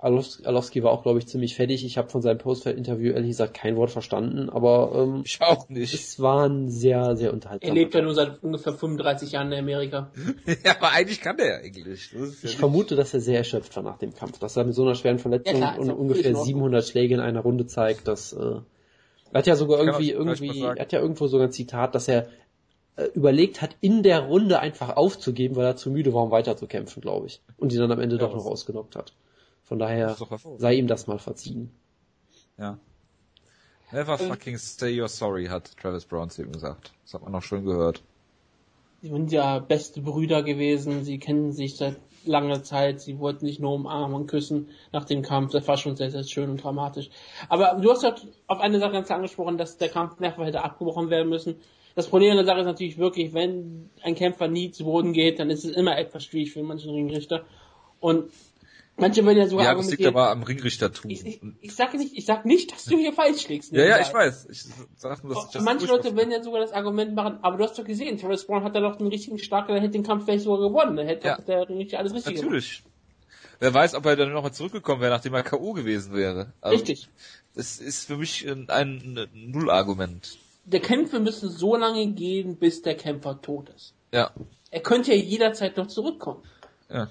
[0.02, 1.84] Alowski war auch, glaube ich, ziemlich fertig.
[1.84, 5.94] Ich habe von seinem Postfeld-Interview ehrlich gesagt kein Wort verstanden, aber ähm, ich auch nicht.
[5.94, 7.68] Es war ein sehr, sehr unterhaltsam.
[7.68, 10.10] Er lebt ja nur seit ungefähr 35 Jahren in Amerika.
[10.64, 12.12] ja, aber eigentlich kann der ja Englisch.
[12.12, 14.40] Ja ich vermute, dass er sehr erschöpft war nach dem Kampf.
[14.40, 17.40] Dass er mit so einer schweren Verletzung ja, klar, und ungefähr 700 Schläge in einer
[17.40, 18.56] Runde zeigt, dass äh,
[19.32, 22.26] er hat ja sogar irgendwie, irgendwie, er hat ja irgendwo sogar ein Zitat, dass er
[22.96, 27.00] äh, überlegt hat, in der Runde einfach aufzugeben, weil er zu müde war, um weiterzukämpfen,
[27.00, 27.40] glaube ich.
[27.56, 29.12] Und die dann am Ende ja, doch noch ausgenockt hat.
[29.72, 30.14] Von daher
[30.58, 31.70] sei ihm das mal verziehen.
[32.58, 32.78] Ja.
[33.90, 36.92] Never ähm, fucking say you're sorry, hat Travis Brown zu ihm gesagt.
[37.04, 38.02] Das hat man auch schon gehört.
[39.00, 41.96] Sie sind ja beste Brüder gewesen, sie kennen sich seit
[42.26, 45.52] langer Zeit, sie wollten sich nur umarmen und küssen nach dem Kampf.
[45.52, 47.08] Das war schon sehr, sehr schön und dramatisch.
[47.48, 48.14] Aber du hast ja
[48.48, 51.56] auf eine Sache ganz angesprochen, dass der Kampf mehrfach hätte abgebrochen werden müssen.
[51.94, 55.48] Das Problem der Sache ist natürlich wirklich, wenn ein Kämpfer nie zu Boden geht, dann
[55.48, 57.46] ist es immer etwas schwierig für manchen Ringrichter.
[58.00, 58.30] Und
[59.02, 61.10] Manche werden ja sogar ja, das liegt aber am Ringrichtertum.
[61.10, 63.72] Ich, ich, ich sage nicht, ich sag nicht, dass du hier falsch liegst.
[63.72, 64.46] ja, ja, ich weiß.
[64.50, 64.64] Ich
[64.96, 67.64] sag nur, dass ich das Manche Leute werden ja sogar das Argument machen, aber du
[67.64, 70.24] hast doch gesehen, Terrence Brown hat da doch einen richtigen starken, der hätte den Kampf
[70.24, 70.96] vielleicht sogar gewonnen.
[70.96, 71.38] Der hätte ja.
[71.38, 72.82] der Ringrichter alles richtig Natürlich.
[72.82, 72.92] Gemacht.
[73.60, 75.72] Wer weiß, ob er dann nochmal zurückgekommen wäre, nachdem er K.O.
[75.72, 76.52] gewesen wäre.
[76.60, 77.08] Also, richtig.
[77.54, 80.38] Das ist für mich ein, ein Nullargument.
[80.64, 83.94] Der Kämpfe müssen so lange gehen, bis der Kämpfer tot ist.
[84.12, 84.32] Ja.
[84.72, 86.42] Er könnte ja jederzeit noch zurückkommen.
[86.88, 87.08] Ja.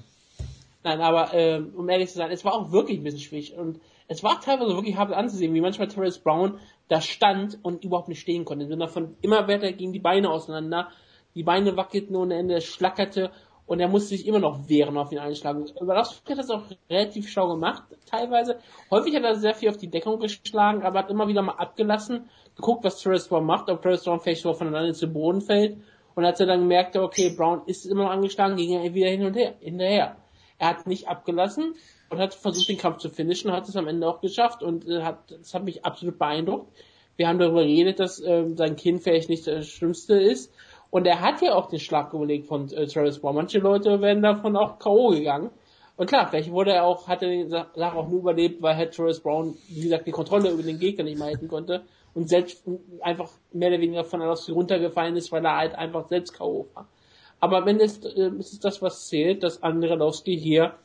[0.84, 3.80] Nein, aber ähm, um ehrlich zu sein, es war auch wirklich ein bisschen schwierig und
[4.08, 8.22] es war teilweise wirklich hart anzusehen, wie manchmal Terrence Brown da stand und überhaupt nicht
[8.22, 8.68] stehen konnte.
[8.68, 10.90] Wenn davon immer weiter gingen die Beine auseinander,
[11.36, 13.32] die Beine wackelten ohne Ende, schlackerte
[13.68, 15.66] und er musste sich immer noch wehren auf den Einschlagen.
[15.80, 18.58] Überraschend hat das auch relativ schlau gemacht, teilweise.
[18.90, 22.30] Häufig hat er sehr viel auf die Deckung geschlagen, aber hat immer wieder mal abgelassen,
[22.56, 25.78] geguckt, was Terrence Brown macht, ob Terrence Brown vielleicht so voneinander zu Boden fällt.
[26.16, 29.26] Und als er dann merkte, okay, Brown ist immer noch angeschlagen, ging er wieder hin
[29.26, 30.18] und her, hinterher.
[30.62, 31.74] Er hat nicht abgelassen
[32.12, 35.02] und hat versucht, den Kampf zu finishen, hat es am Ende auch geschafft und äh,
[35.02, 36.72] hat, das hat mich absolut beeindruckt.
[37.16, 40.54] Wir haben darüber geredet, dass äh, sein Kind vielleicht nicht das Schlimmste ist.
[40.92, 43.34] Und er hat ja auch den Schlag überlegt von äh, Travis Brown.
[43.34, 45.10] Manche Leute werden davon auch K.O.
[45.10, 45.50] gegangen.
[45.98, 48.94] Und klar, vielleicht wurde er auch, hat er die Sache auch nur überlebt, weil halt
[48.94, 52.64] Travis Brown, wie gesagt, die Kontrolle über den Gegner nicht mehr halten konnte und selbst
[53.02, 56.68] einfach mehr oder weniger von der runtergefallen ist, weil er halt einfach selbst K.O.
[56.76, 56.88] war.
[57.42, 60.76] Aber wenn es, äh, es ist das, was zählt, dass Andrelowski hier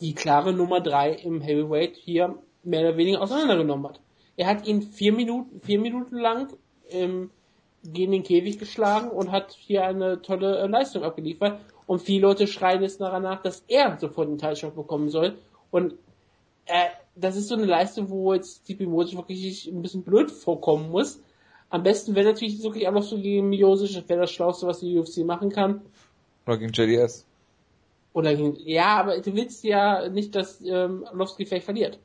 [0.00, 4.00] die klare Nummer drei im Heavyweight hier mehr oder weniger auseinandergenommen hat.
[4.36, 6.48] Er hat ihn vier Minuten, vier Minuten lang
[6.88, 7.30] im
[7.84, 11.60] gegen den Käfig geschlagen und hat hier eine tolle äh, Leistung abgeliefert.
[11.86, 15.38] Und viele Leute schreien jetzt danach, dass er sofort den Teilstock bekommen soll.
[15.70, 15.94] Und
[16.66, 20.90] äh, das ist so eine Leistung, wo jetzt Stipe Miocic wirklich ein bisschen blöd vorkommen
[20.90, 21.20] muss.
[21.70, 24.98] Am besten wäre natürlich wirklich noch so gegen Miocic, das wäre das Schlauste, was die
[24.98, 25.82] UFC machen kann.
[26.46, 27.26] Oder gegen JDS.
[28.14, 31.98] Oder gegen, ja, aber du willst ja nicht, dass ähm, Arlovski vielleicht verliert.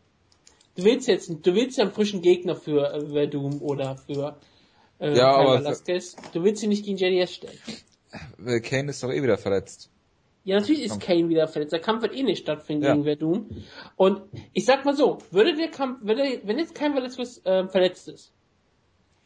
[0.76, 4.38] Du willst jetzt, du willst ja einen frischen Gegner für äh, Verdum oder für
[5.00, 6.16] äh, ja, aber Velasquez.
[6.34, 7.58] Du willst ihn nicht gegen JDS stellen.
[8.46, 9.90] Äh, Kane ist doch eh wieder verletzt.
[10.44, 11.72] Ja, natürlich ist Kane wieder verletzt.
[11.72, 12.92] Der Kampf wird eh nicht stattfinden ja.
[12.92, 13.64] gegen Verdun.
[13.96, 17.66] Und ich sag mal so, würde der Kampf, wenn, der, wenn jetzt kein Velasquez äh,
[17.68, 18.33] verletzt ist,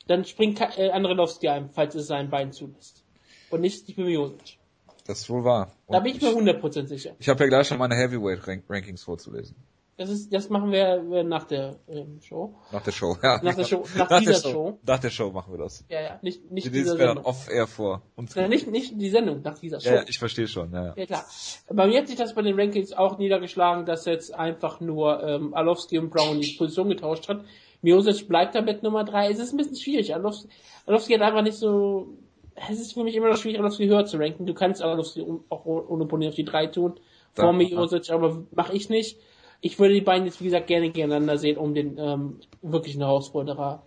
[0.07, 3.03] dann springt äh, Andrelowski ein, falls es sein Bein zulässt.
[3.49, 4.57] Und nicht Stipe Miosic.
[5.05, 5.71] Das ist wohl wahr.
[5.85, 7.15] Und da bin ich mir 100% sicher.
[7.19, 9.55] Ich habe ja gleich schon meine Heavyweight-Rankings vorzulesen.
[9.97, 12.53] Das ist, das machen wir nach der ähm, Show.
[12.71, 13.41] Nach der Show, ja.
[13.41, 14.51] Nach der Show, nach, nach dieser Show.
[14.51, 14.79] Show.
[14.85, 15.85] Nach der Show machen wir das.
[15.89, 17.25] Ja, ja, nicht, nicht die dieser Sendung.
[17.25, 18.03] off-air vor.
[18.15, 19.89] Uns ja, nicht, nicht die Sendung, nach dieser Show.
[19.89, 20.93] Ja, ja ich verstehe schon, ja, ja.
[20.95, 21.25] Ja, klar.
[21.73, 25.55] Bei mir hat sich das bei den Rankings auch niedergeschlagen, dass jetzt einfach nur ähm,
[25.55, 27.43] Alowski und Brown die Position getauscht hat.
[27.87, 29.29] Miosic bleibt da mit Nummer drei.
[29.29, 30.13] Es ist ein bisschen schwierig.
[30.13, 30.49] Alowski,
[30.85, 32.07] Alowski hat einfach nicht so,
[32.55, 34.45] es ist für mich immer noch schwierig, Alowski höher zu ranken.
[34.45, 36.99] Du kannst Alowski auch ohne Pony auf die drei tun.
[37.33, 39.17] Vor Miosic, aber mache ich nicht
[39.61, 43.83] ich würde die beiden jetzt, wie gesagt, gerne gegeneinander sehen, um den ähm, wirklichen Herausforderer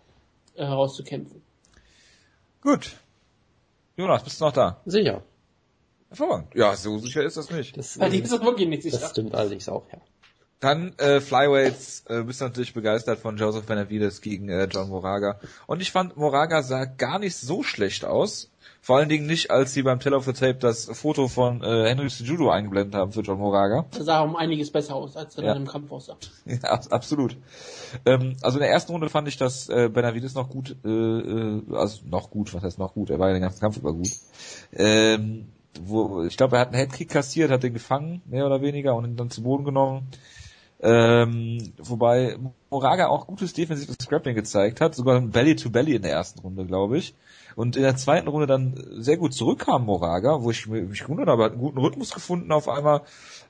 [0.55, 1.43] äh, herauszukämpfen.
[2.61, 2.97] Gut.
[3.97, 4.81] Jonas, bist du noch da?
[4.85, 5.23] Sicher.
[6.09, 6.55] Hervorragend.
[6.55, 7.77] Ja, so sicher ist das nicht.
[7.77, 8.99] Das, also, ist wirklich nicht sicher.
[8.99, 10.01] Das stimmt allerdings auch, ja.
[10.61, 15.41] Dann äh, Flyweights, äh, bist natürlich begeistert von Joseph Benavides gegen äh, John Moraga.
[15.67, 18.51] Und ich fand, Moraga sah gar nicht so schlecht aus.
[18.83, 21.89] Vor allen Dingen nicht, als sie beim Tell of the Tape das Foto von äh,
[21.89, 23.87] Henry Judo eingeblendet haben für John Moraga.
[23.91, 25.53] Das sah um einiges besser aus, als er ja.
[25.55, 26.17] dann im Kampf aussah.
[26.45, 27.37] Ja, absolut.
[28.05, 31.63] Ähm, also in der ersten Runde fand ich, dass äh, Benavides noch gut, äh, äh,
[31.73, 34.11] also noch gut, was heißt noch gut, er war ja den ganzen Kampf über gut.
[34.73, 35.49] Ähm,
[35.81, 39.05] wo, ich glaube, er hat einen Headkick kassiert, hat den gefangen, mehr oder weniger, und
[39.05, 40.09] ihn dann zu Boden genommen.
[40.83, 42.39] Ähm, wobei
[42.71, 46.41] Moraga auch gutes defensives Scrapping gezeigt hat, sogar ein Belly to Belly in der ersten
[46.41, 47.15] Runde, glaube ich.
[47.55, 51.45] Und in der zweiten Runde dann sehr gut zurückkam Moraga, wo ich mich gewundert habe,
[51.45, 53.03] hat einen guten Rhythmus gefunden auf einmal,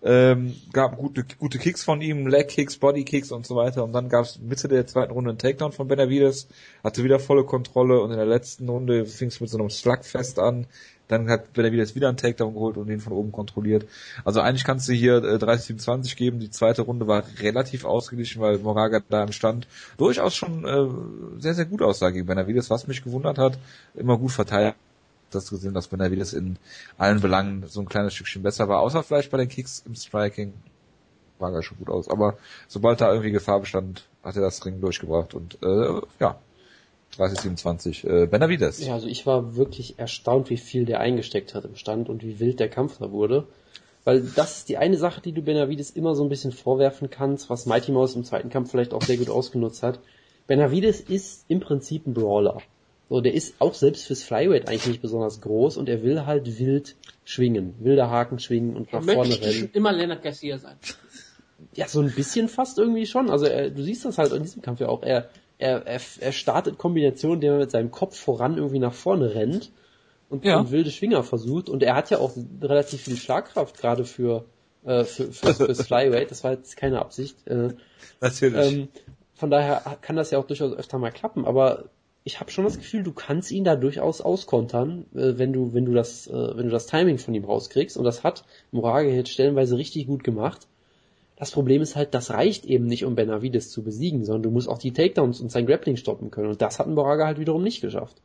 [0.03, 3.85] ähm, gab gute, gute Kicks von ihm, Leg Kicks, Body Kicks und so weiter.
[3.85, 6.49] Und dann gab es Mitte der zweiten Runde einen Takedown von Benavides,
[6.83, 10.39] hatte wieder volle Kontrolle und in der letzten Runde fing es mit so einem Slugfest
[10.39, 10.67] an,
[11.09, 13.87] dann hat Benavides wieder einen Takedown geholt und den von oben kontrolliert.
[14.25, 16.39] Also eigentlich kannst du hier äh, 30-27 geben.
[16.39, 19.67] Die zweite Runde war relativ ausgeglichen, weil Moraga da im Stand
[19.99, 23.59] durchaus schon äh, sehr, sehr gut aussah gegen Benavides, was mich gewundert hat.
[23.95, 24.77] Immer gut verteilt
[25.35, 26.59] das gesehen, dass Benavides in
[26.99, 30.53] allen Belangen so ein kleines Stückchen besser war, außer vielleicht bei den Kicks im Striking
[31.39, 32.09] war er schon gut aus.
[32.09, 32.37] Aber
[32.69, 36.39] sobald da irgendwie Gefahr bestand, hat er das Ring durchgebracht und äh, ja,
[37.17, 38.85] 3027 äh, Benavides.
[38.85, 42.39] Ja, also ich war wirklich erstaunt, wie viel der eingesteckt hat im Stand und wie
[42.39, 43.47] wild der Kampf da wurde.
[44.05, 47.51] Weil das ist die eine Sache, die du Benavides immer so ein bisschen vorwerfen kannst,
[47.51, 50.01] was Mighty Mouse im zweiten Kampf vielleicht auch sehr gut ausgenutzt hat.
[50.47, 52.63] Benavides ist im Prinzip ein Brawler.
[53.11, 56.61] So, der ist auch selbst fürs Flyweight eigentlich nicht besonders groß und er will halt
[56.61, 56.95] wild
[57.25, 59.53] schwingen, wilder Haken schwingen und nach vorne rennen.
[59.53, 60.77] Schon immer Leonard Garcia sein.
[61.75, 63.29] Ja, so ein bisschen fast irgendwie schon.
[63.29, 65.03] Also er, du siehst das halt in diesem Kampf ja auch.
[65.03, 69.35] Er, er, er, er startet Kombinationen, indem er mit seinem Kopf voran irgendwie nach vorne
[69.35, 69.73] rennt
[70.29, 70.61] und, ja.
[70.61, 71.69] und wilde Schwinger versucht.
[71.69, 72.31] Und er hat ja auch
[72.63, 74.45] relativ viel Schlagkraft gerade für,
[74.85, 76.31] äh, für, für, fürs Flyweight.
[76.31, 77.45] Das war jetzt keine Absicht.
[77.49, 77.71] Äh,
[78.21, 78.73] Natürlich.
[78.73, 78.89] Ähm,
[79.35, 81.45] von daher kann das ja auch durchaus öfter mal klappen.
[81.45, 81.87] Aber
[82.25, 85.85] ich habe schon das Gefühl, du kannst ihn da durchaus auskontern, äh, wenn du wenn
[85.85, 87.97] du das äh, wenn du das Timing von ihm rauskriegst.
[87.97, 90.67] Und das hat Morage jetzt stellenweise richtig gut gemacht.
[91.37, 94.69] Das Problem ist halt, das reicht eben nicht, um Benavides zu besiegen, sondern du musst
[94.69, 96.51] auch die Takedowns und sein Grappling stoppen können.
[96.51, 98.21] Und das hat Moraga halt wiederum nicht geschafft.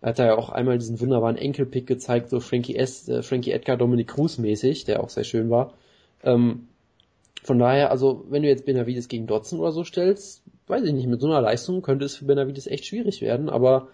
[0.00, 3.52] Er hat da ja auch einmal diesen wunderbaren Enkelpick gezeigt, so Frankie S., äh, Frankie
[3.52, 5.74] Edgar, Dominic Cruz mäßig, der auch sehr schön war.
[6.24, 6.66] Ähm,
[7.44, 11.06] von daher, also, wenn du jetzt Benavides gegen Dotson oder so stellst, weiß ich nicht,
[11.06, 13.88] mit so einer Leistung könnte es für Benavides echt schwierig werden, aber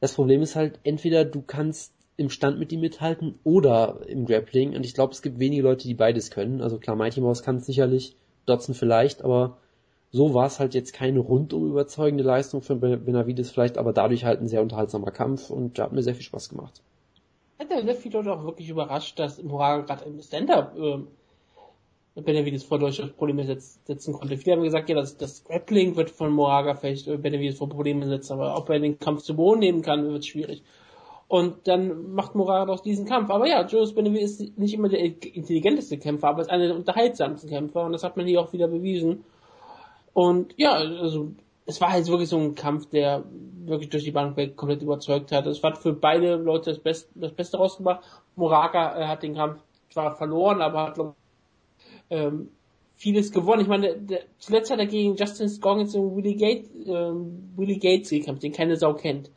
[0.00, 4.76] das Problem ist halt, entweder du kannst im Stand mit ihm mithalten oder im Grappling.
[4.76, 6.60] Und ich glaube, es gibt wenige Leute, die beides können.
[6.60, 9.58] Also klar, Mighty Mouse kann es sicherlich, Dotson vielleicht, aber
[10.10, 14.40] so war es halt jetzt keine rundum überzeugende Leistung für Benavides vielleicht, aber dadurch halt
[14.40, 16.82] ein sehr unterhaltsamer Kampf und da hat mir sehr viel Spaß gemacht.
[17.58, 20.98] Hat ja sehr viele Leute auch wirklich überrascht, dass Moraga gerade im Stand-Up äh,
[22.14, 24.36] Benavides vor durchaus Probleme setzen konnte.
[24.36, 28.34] Viele haben gesagt, ja, das, das Grappling wird von Moraga vielleicht Benavides vor Probleme setzen,
[28.34, 30.62] aber ob er den Kampf zu Boden nehmen kann, wird schwierig.
[31.28, 33.30] Und dann macht Moraga doch diesen Kampf.
[33.30, 37.48] Aber ja, Julius Benavides ist nicht immer der intelligenteste Kämpfer, aber ist einer der unterhaltsamsten
[37.48, 39.24] Kämpfer und das hat man hier auch wieder bewiesen.
[40.12, 41.32] Und ja, also
[41.64, 43.24] es war halt wirklich so ein Kampf, der
[43.64, 45.46] wirklich durch die Bank komplett überzeugt hat.
[45.46, 48.00] Es hat für beide Leute das, Best, das Beste rausgemacht.
[48.36, 51.14] Moraka äh, hat den Kampf zwar verloren, aber hat glaub,
[52.12, 52.48] ähm,
[52.96, 53.62] vieles gewonnen.
[53.62, 58.10] Ich meine, der, zuletzt hat er gegen Justin Scoggins und Willie Gates, ähm, Willie Gates
[58.10, 59.30] gekämpft, den keine Sau kennt.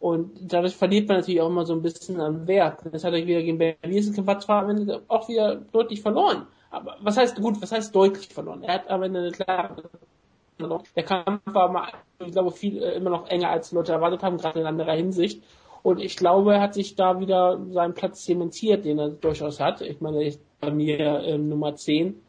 [0.00, 2.80] Und dadurch verliert man natürlich auch immer so ein bisschen an Wert.
[2.92, 6.46] Das hat er wieder gegen Berlin gekämpft, zwar am Ende auch wieder deutlich verloren.
[6.70, 8.62] Aber was heißt gut, was heißt deutlich verloren?
[8.62, 9.82] Er hat am Ende eine klare
[10.96, 11.88] der Kampf war mal,
[12.18, 14.94] ich glaube, viel äh, immer noch enger als die Leute erwartet haben, gerade in anderer
[14.94, 15.42] Hinsicht.
[15.82, 19.80] Und ich glaube, er hat sich da wieder seinen Platz zementiert, den er durchaus hat.
[19.80, 22.20] Ich meine, er ist bei mir äh, Nummer 10,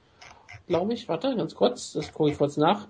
[0.68, 1.08] glaube ich.
[1.10, 2.88] Warte, ganz kurz, das gucke ich kurz nach.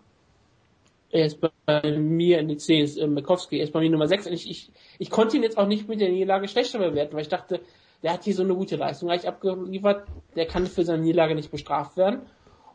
[1.12, 4.08] Er ist bei mir in die 10, ist äh, Mikowski, er ist bei mir Nummer
[4.08, 4.28] 6.
[4.28, 7.22] Und ich, ich, ich konnte ihn jetzt auch nicht mit der Niederlage schlechter bewerten, weil
[7.22, 7.62] ich dachte,
[8.04, 11.52] der hat hier so eine gute Leistung eigentlich abgeliefert, der kann für seine Niederlage nicht
[11.52, 12.22] bestraft werden.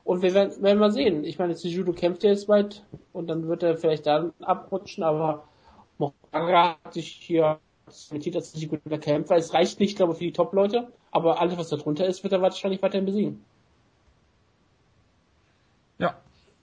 [0.05, 1.25] Und wir werden, werden mal sehen.
[1.25, 5.45] Ich meine, Judo kämpft ja jetzt bald und dann wird er vielleicht da abrutschen, aber
[5.97, 9.37] Moraga hat sich hier kommentiert als ein guter Kämpfer.
[9.37, 12.33] Es reicht nicht, glaube ich, für die Top-Leute, aber alles, was da drunter ist, wird
[12.33, 13.45] er wahrscheinlich weiterhin besiegen.
[15.99, 16.17] Ja,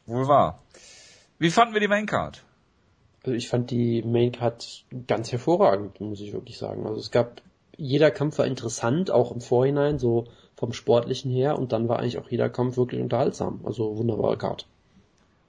[0.05, 0.61] wohl wahr.
[1.39, 2.43] Wie fanden wir die Maincard?
[3.23, 6.85] Also ich fand die Maincard ganz hervorragend, muss ich wirklich sagen.
[6.85, 7.41] Also es gab,
[7.77, 12.17] jeder Kampf war interessant, auch im Vorhinein, so vom Sportlichen her und dann war eigentlich
[12.17, 13.61] auch jeder Kampf wirklich unterhaltsam.
[13.63, 14.67] Also wunderbare Card.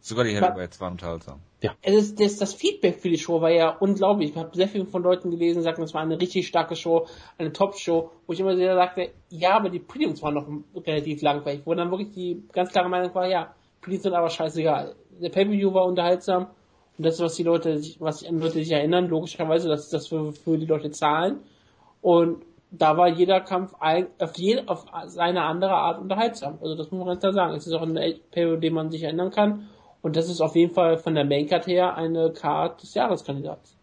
[0.04, 1.38] Sogar die Heavyweights waren unterhaltsam.
[1.60, 1.74] Ja.
[1.80, 4.30] Es ist, das, das Feedback für die Show war ja unglaublich.
[4.30, 7.06] Ich habe sehr viel von Leuten gelesen, die sagten, es war eine richtig starke Show,
[7.38, 10.48] eine Top-Show, wo ich immer sehr sagte, ja, aber die Prelims waren noch
[10.84, 14.96] relativ langweilig, wo dann wirklich die ganz klare Meinung war, ja, Prelims sind aber scheißegal.
[15.20, 16.48] Der Pay-Per-View war unterhaltsam
[16.98, 20.32] und das ist, was die Leute, was die Leute sich erinnern, logischerweise, dass das für,
[20.32, 21.44] für die Leute zahlen.
[22.00, 22.42] Und
[22.72, 26.58] da war jeder Kampf auf, jede, auf seine andere Art unterhaltsam.
[26.60, 27.54] Also das muss man ganz klar sagen.
[27.54, 29.68] Es ist auch eine Periode, den man sich erinnern kann.
[30.02, 33.76] Und das ist auf jeden Fall von der Maincard her eine Card des Jahreskandidats.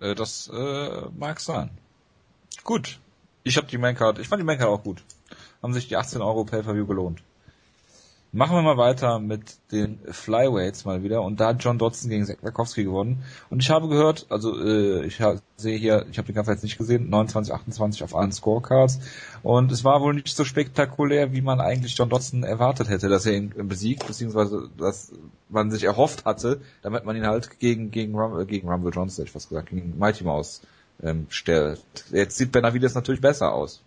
[0.00, 1.70] Äh, das äh, mag sein.
[2.64, 2.98] Gut.
[3.44, 5.02] Ich habe die Maincard, ich fand die Maincard auch gut.
[5.62, 7.22] Haben sich die 18 Euro Pay-Per-View gelohnt.
[8.34, 12.26] Machen wir mal weiter mit den Flyweights mal wieder und da hat John Dodson gegen
[12.26, 15.22] Sekakowski gewonnen und ich habe gehört, also äh, ich
[15.56, 18.98] sehe hier, ich habe den Kampf jetzt nicht gesehen, 29, 28 auf allen Scorecards
[19.44, 23.24] und es war wohl nicht so spektakulär, wie man eigentlich John Dodson erwartet hätte, dass
[23.24, 25.12] er ihn besiegt, beziehungsweise dass
[25.48, 29.28] man sich erhofft hatte, damit man ihn halt gegen gegen Rumble, gegen Rumble Johnson, hätte
[29.28, 30.62] ich fast gesagt, gegen Mighty Mouse
[31.04, 31.84] ähm, stellt.
[32.10, 33.80] Jetzt sieht Benavides natürlich besser aus.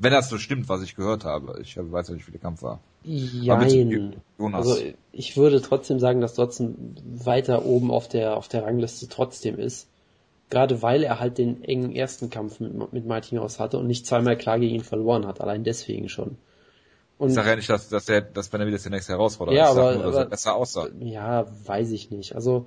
[0.00, 1.60] Wenn das so stimmt, was ich gehört habe.
[1.62, 2.80] Ich weiß ja nicht, wie der Kampf war.
[3.04, 4.16] Jein.
[4.52, 4.76] Also
[5.12, 9.88] ich würde trotzdem sagen, dass Dotson weiter oben auf der auf der Rangliste trotzdem ist.
[10.50, 14.06] Gerade weil er halt den engen ersten Kampf mit, mit Martin aus hatte und nicht
[14.06, 15.40] zweimal klar gegen ihn verloren hat.
[15.40, 16.36] Allein deswegen schon.
[17.18, 19.78] Und ich sage ja nicht, dass, dass, er, dass Benavides der nächste Herausforderer ja, ist.
[19.78, 20.88] Aber, nur, dass er besser aussah.
[21.00, 22.34] Ja, weiß ich nicht.
[22.34, 22.66] Also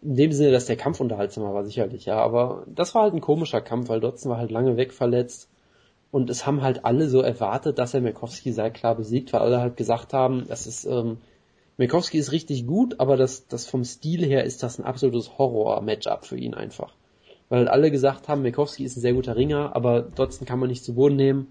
[0.00, 2.18] in dem Sinne, dass der Kampf unterhaltsamer war, sicherlich, ja.
[2.18, 5.48] Aber das war halt ein komischer Kampf, weil Dotson war halt lange weg verletzt
[6.10, 9.60] und es haben halt alle so erwartet, dass er Mikowski sehr klar besiegt, weil alle
[9.60, 11.18] halt gesagt haben, das ist, ähm,
[11.76, 16.24] Mikowski ist richtig gut, aber das, das vom Stil her ist das ein absolutes Horror-Matchup
[16.24, 16.94] für ihn einfach.
[17.50, 20.84] Weil alle gesagt haben, Mikowski ist ein sehr guter Ringer, aber Dodson kann man nicht
[20.84, 21.48] zu Boden nehmen.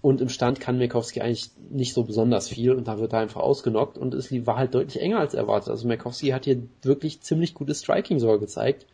[0.00, 3.40] Und im Stand kann Mikowski eigentlich nicht so besonders viel und da wird er einfach
[3.40, 5.68] ausgenockt und es war halt deutlich enger als erwartet.
[5.68, 8.86] Also Mikowski hat hier wirklich ziemlich gutes Striking sogar gezeigt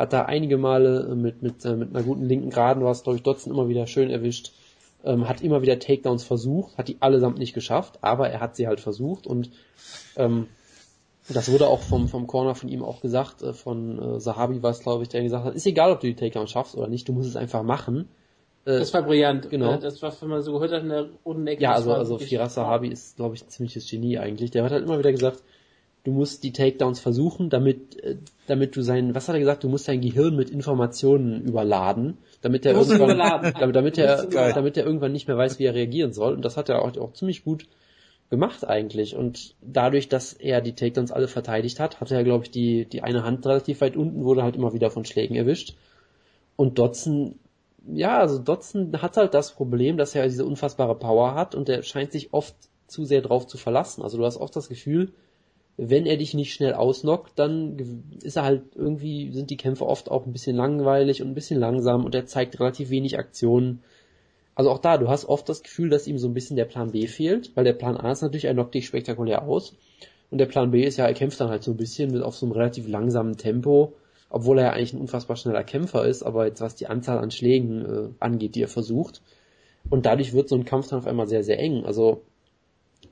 [0.00, 3.22] hat da einige Male mit, mit, äh, mit einer guten linken Geraden, was glaube ich
[3.22, 4.52] Dotson immer wieder schön erwischt,
[5.04, 8.66] ähm, hat immer wieder Takedowns versucht, hat die allesamt nicht geschafft, aber er hat sie
[8.66, 9.50] halt versucht und
[10.16, 10.46] ähm,
[11.28, 14.70] das wurde auch vom, vom Corner von ihm auch gesagt, äh, von äh, Sahabi war
[14.70, 17.06] es glaube ich, der gesagt hat, ist egal, ob du die Takedowns schaffst oder nicht,
[17.06, 18.08] du musst es einfach machen.
[18.64, 19.50] Äh, das war brillant.
[19.50, 19.74] Genau.
[19.74, 21.10] Äh, das war, wenn man so gehört hat, eine
[21.50, 21.62] Ecke.
[21.62, 24.50] Ja, also, also Firas Sahabi ist, glaube ich, ein ziemliches Genie eigentlich.
[24.50, 25.42] Der hat halt immer wieder gesagt,
[26.04, 29.68] du musst die Takedowns versuchen, damit, äh, damit du sein, was hat er gesagt, du
[29.68, 33.18] musst dein Gehirn mit Informationen überladen, damit er irgendwann,
[33.60, 36.34] damit, damit er, damit er irgendwann nicht mehr weiß, wie er reagieren soll.
[36.34, 37.66] Und das hat er auch, auch ziemlich gut
[38.30, 39.16] gemacht eigentlich.
[39.16, 43.02] Und dadurch, dass er die Takedowns alle verteidigt hat, hatte er, glaube ich, die, die
[43.02, 45.74] eine Hand relativ weit unten, wurde halt immer wieder von Schlägen erwischt.
[46.56, 47.38] Und Dotson,
[47.86, 51.82] ja, also Dotson hat halt das Problem, dass er diese unfassbare Power hat und er
[51.82, 52.54] scheint sich oft
[52.86, 54.02] zu sehr drauf zu verlassen.
[54.02, 55.12] Also du hast oft das Gefühl,
[55.76, 57.76] wenn er dich nicht schnell ausnockt, dann
[58.22, 61.58] ist er halt irgendwie, sind die Kämpfe oft auch ein bisschen langweilig und ein bisschen
[61.58, 63.82] langsam und er zeigt relativ wenig Aktionen.
[64.54, 66.90] Also auch da, du hast oft das Gefühl, dass ihm so ein bisschen der Plan
[66.90, 69.74] B fehlt, weil der Plan A ist natürlich, er knockt dich spektakulär aus.
[70.30, 72.36] Und der Plan B ist ja, er kämpft dann halt so ein bisschen mit auf
[72.36, 73.94] so einem relativ langsamen Tempo,
[74.28, 77.30] obwohl er ja eigentlich ein unfassbar schneller Kämpfer ist, aber jetzt was die Anzahl an
[77.30, 79.22] Schlägen äh, angeht, die er versucht.
[79.88, 81.84] Und dadurch wird so ein Kampf dann auf einmal sehr, sehr eng.
[81.84, 82.22] Also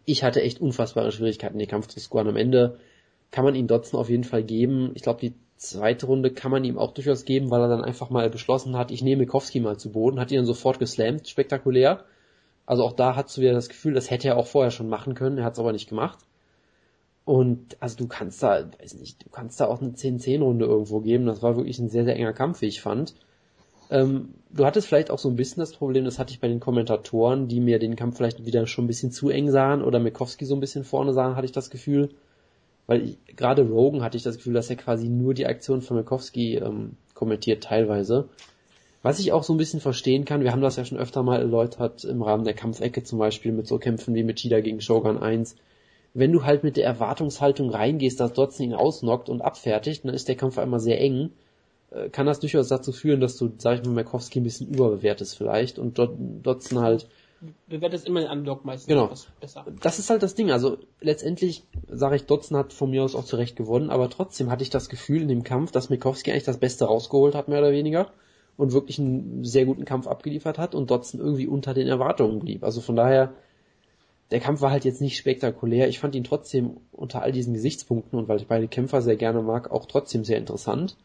[0.08, 2.28] ich hatte echt unfassbare Schwierigkeiten, den Kampf zu scoren.
[2.28, 2.78] Am Ende
[3.30, 4.92] kann man ihn Dotson auf jeden Fall geben.
[4.94, 8.08] Ich glaube, die zweite Runde kann man ihm auch durchaus geben, weil er dann einfach
[8.08, 12.04] mal beschlossen hat, ich nehme Mikowski mal zu Boden, hat ihn dann sofort geslammt, spektakulär.
[12.64, 15.14] Also auch da hast du wieder das Gefühl, das hätte er auch vorher schon machen
[15.14, 16.18] können, er hat es aber nicht gemacht.
[17.26, 21.26] Und also du kannst da, weiß nicht, du kannst da auch eine 10-10-Runde irgendwo geben.
[21.26, 23.14] Das war wirklich ein sehr, sehr enger Kampf, wie ich fand.
[23.90, 26.60] Ähm, du hattest vielleicht auch so ein bisschen das Problem, das hatte ich bei den
[26.60, 30.44] Kommentatoren, die mir den Kampf vielleicht wieder schon ein bisschen zu eng sahen oder Mikowski
[30.44, 32.10] so ein bisschen vorne sahen, hatte ich das Gefühl.
[32.86, 35.96] Weil ich, gerade Rogan hatte ich das Gefühl, dass er quasi nur die Aktion von
[35.96, 38.28] Mikowski ähm, kommentiert teilweise.
[39.02, 41.38] Was ich auch so ein bisschen verstehen kann, wir haben das ja schon öfter mal
[41.38, 45.18] erläutert im Rahmen der Kampfecke zum Beispiel mit so Kämpfen wie mit Chida gegen Shogun
[45.18, 45.54] 1.
[46.14, 50.26] Wenn du halt mit der Erwartungshaltung reingehst, dass Dotson ihn ausnockt und abfertigt, dann ist
[50.26, 51.30] der Kampf einmal sehr eng
[52.12, 55.78] kann das durchaus dazu führen, dass du, sag ich mal, Markowski ein bisschen überbewertest vielleicht
[55.78, 57.08] und dort Dotson halt
[57.68, 59.10] bewertest immer den Unlock meistens genau.
[59.40, 59.64] besser.
[59.80, 60.50] Das ist halt das Ding.
[60.50, 64.62] Also letztendlich sage ich, Dotson hat von mir aus auch zurecht gewonnen, aber trotzdem hatte
[64.62, 67.70] ich das Gefühl in dem Kampf, dass Mikowski eigentlich das Beste rausgeholt hat, mehr oder
[67.70, 68.10] weniger,
[68.56, 72.64] und wirklich einen sehr guten Kampf abgeliefert hat und Dotson irgendwie unter den Erwartungen blieb.
[72.64, 73.32] Also von daher,
[74.32, 75.88] der Kampf war halt jetzt nicht spektakulär.
[75.88, 79.42] Ich fand ihn trotzdem unter all diesen Gesichtspunkten und weil ich beide Kämpfer sehr gerne
[79.42, 80.96] mag, auch trotzdem sehr interessant.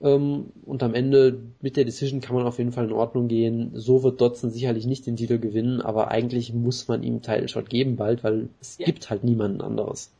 [0.00, 3.72] Ähm, und am Ende mit der Decision kann man auf jeden Fall in Ordnung gehen.
[3.74, 7.68] So wird Dotson sicherlich nicht den Titel gewinnen, aber eigentlich muss man ihm Title Shot
[7.68, 8.86] geben bald, weil es ja.
[8.86, 10.10] gibt halt niemanden anderes.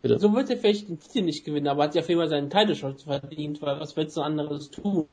[0.00, 0.18] Bitte.
[0.18, 2.50] So wird er vielleicht den Titel nicht gewinnen, aber hat ja auf jeden Fall seinen
[2.50, 5.06] Title Shot verdient, weil was willst du anderes tun?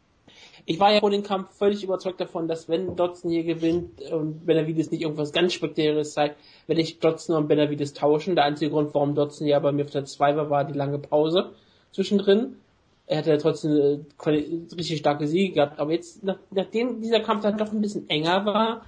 [0.65, 4.45] Ich war ja vor dem Kampf völlig überzeugt davon, dass wenn Dotson hier gewinnt und
[4.45, 6.37] Benavides nicht irgendwas ganz Spektakuläres zeigt,
[6.67, 8.35] werde ich Dotson und Benavides tauschen.
[8.35, 10.99] Der einzige Grund, warum Dotson ja bei mir auf der 2 war, war die lange
[10.99, 11.51] Pause
[11.91, 12.55] zwischendrin
[13.07, 15.79] er hat ja trotzdem äh, richtig starke Siege gehabt.
[15.79, 18.85] Aber jetzt, nach, nachdem dieser Kampf dann doch ein bisschen enger war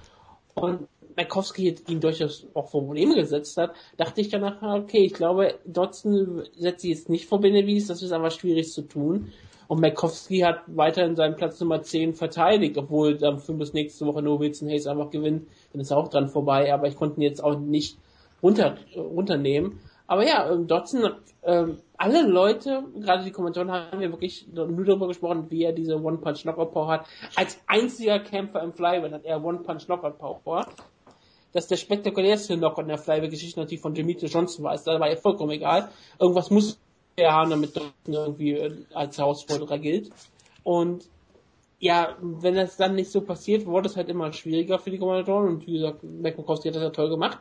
[0.54, 5.54] und Markowski ihn durchaus auch vor Probleme gesetzt hat, dachte ich danach, okay, ich glaube,
[5.64, 9.32] Dotson setzt sie jetzt nicht vor Benevis, das ist aber schwierig zu tun.
[9.66, 14.22] Und Markowski hat weiterhin seinen Platz Nummer 10 verteidigt, obwohl dann für bis nächste Woche
[14.22, 17.22] nur Wilson Hayes einfach gewinnt, dann ist er auch dran vorbei, aber ich konnte ihn
[17.22, 17.96] jetzt auch nicht
[18.42, 19.80] runter, runternehmen.
[20.06, 25.08] Aber ja, ähm, Dotson, ähm, alle Leute, gerade die Kommentatoren haben ja wirklich nur darüber
[25.08, 27.06] gesprochen, wie er diese One-Punch-Knockout-Power hat.
[27.36, 30.66] Als einziger Kämpfer im Flyweight hat er One-Punch-Knockout-Power.
[31.52, 35.52] Dass der spektakulärste Knockout in der Flyweight-Geschichte natürlich von Demetrius Johnson war, ist dabei vollkommen
[35.52, 35.88] egal.
[36.18, 36.78] Irgendwas muss
[37.16, 40.10] er haben, damit Dotson irgendwie äh, als Herausforderer gilt.
[40.64, 41.08] Und
[41.78, 45.48] ja, wenn das dann nicht so passiert, wurde es halt immer schwieriger für die Kommentatoren
[45.48, 47.38] und wie gesagt, McMcCoskey hat das ja toll gemacht.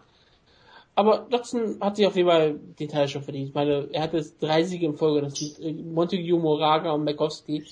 [0.95, 3.49] Aber Dodson hat sich auf jeden Fall den Teil schon verdient.
[3.49, 5.21] Ich meine, er hat jetzt drei Siege in Folge.
[5.21, 7.63] Das sind äh, Montague, Moraga und Makowski.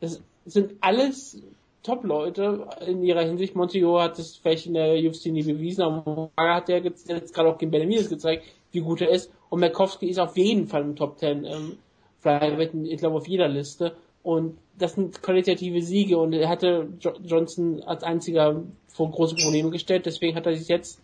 [0.00, 1.40] Das sind alles
[1.84, 3.54] Top-Leute in ihrer Hinsicht.
[3.54, 7.48] Montague hat das vielleicht in der UFC nie bewiesen, aber Moraga hat ja jetzt, gerade
[7.48, 9.30] auch gegen Benavides gezeigt, wie gut er ist.
[9.50, 11.78] Und Makowski ist auf jeden Fall im Top 10 ähm,
[12.84, 13.94] ich glaube auf jeder Liste.
[14.22, 16.88] Und das sind qualitative Siege und er hatte
[17.24, 20.06] Johnson als einziger vor große Probleme gestellt.
[20.06, 21.00] Deswegen hat er sich jetzt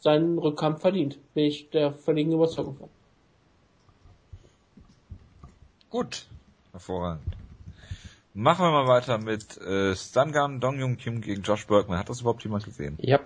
[0.00, 1.18] seinen Rückkampf verdient.
[1.34, 2.88] Bin ich der völligen Überzeugung von.
[5.90, 6.26] Gut,
[6.72, 7.22] hervorragend.
[8.34, 11.98] Machen wir mal weiter mit äh, Stungun Dongyung Kim gegen Josh Bergman.
[11.98, 12.96] Hat das überhaupt jemand gesehen?
[13.00, 13.20] Ja.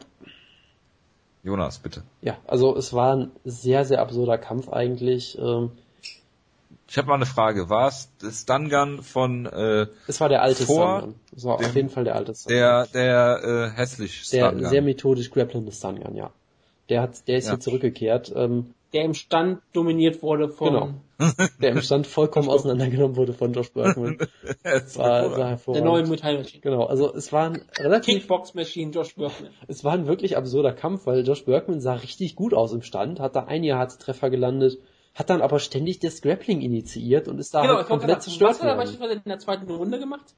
[1.42, 2.02] Jonas, bitte.
[2.22, 5.36] Ja, also es war ein sehr, sehr absurder Kampf eigentlich.
[5.38, 5.72] Ähm,
[6.88, 7.68] ich habe mal eine Frage.
[7.68, 8.08] War es
[8.42, 11.20] Stungun von äh, Es war der alte vor Stungun.
[11.36, 12.58] Es war auf jeden Fall der alte Stungun.
[12.58, 14.58] Der, der äh, hässlich Stungun.
[14.58, 16.30] Der sehr methodisch grapplende Stungun, ja.
[16.92, 17.52] Der hat, der ist ja.
[17.52, 18.30] hier zurückgekehrt.
[18.36, 20.74] Ähm, der im Stand dominiert wurde von.
[20.74, 20.90] Genau.
[21.62, 24.18] Der im Stand vollkommen auseinandergenommen wurde von Josh Bergman.
[24.96, 25.86] war, war hervorragend.
[25.86, 26.60] Der neue Muay Machine.
[26.60, 28.14] Genau, also es war ein relativ.
[28.14, 29.50] Kickbox Machine Josh Bergman.
[29.66, 33.18] Es war ein wirklich absurder Kampf, weil Josh Bergman sah richtig gut aus im Stand,
[33.18, 34.78] hat da einige harte Treffer gelandet,
[35.14, 38.60] hat dann aber ständig das Grappling initiiert und ist da genau, halt komplett zerstört Was
[38.60, 40.34] hat er beispielsweise in der zweiten Runde gemacht?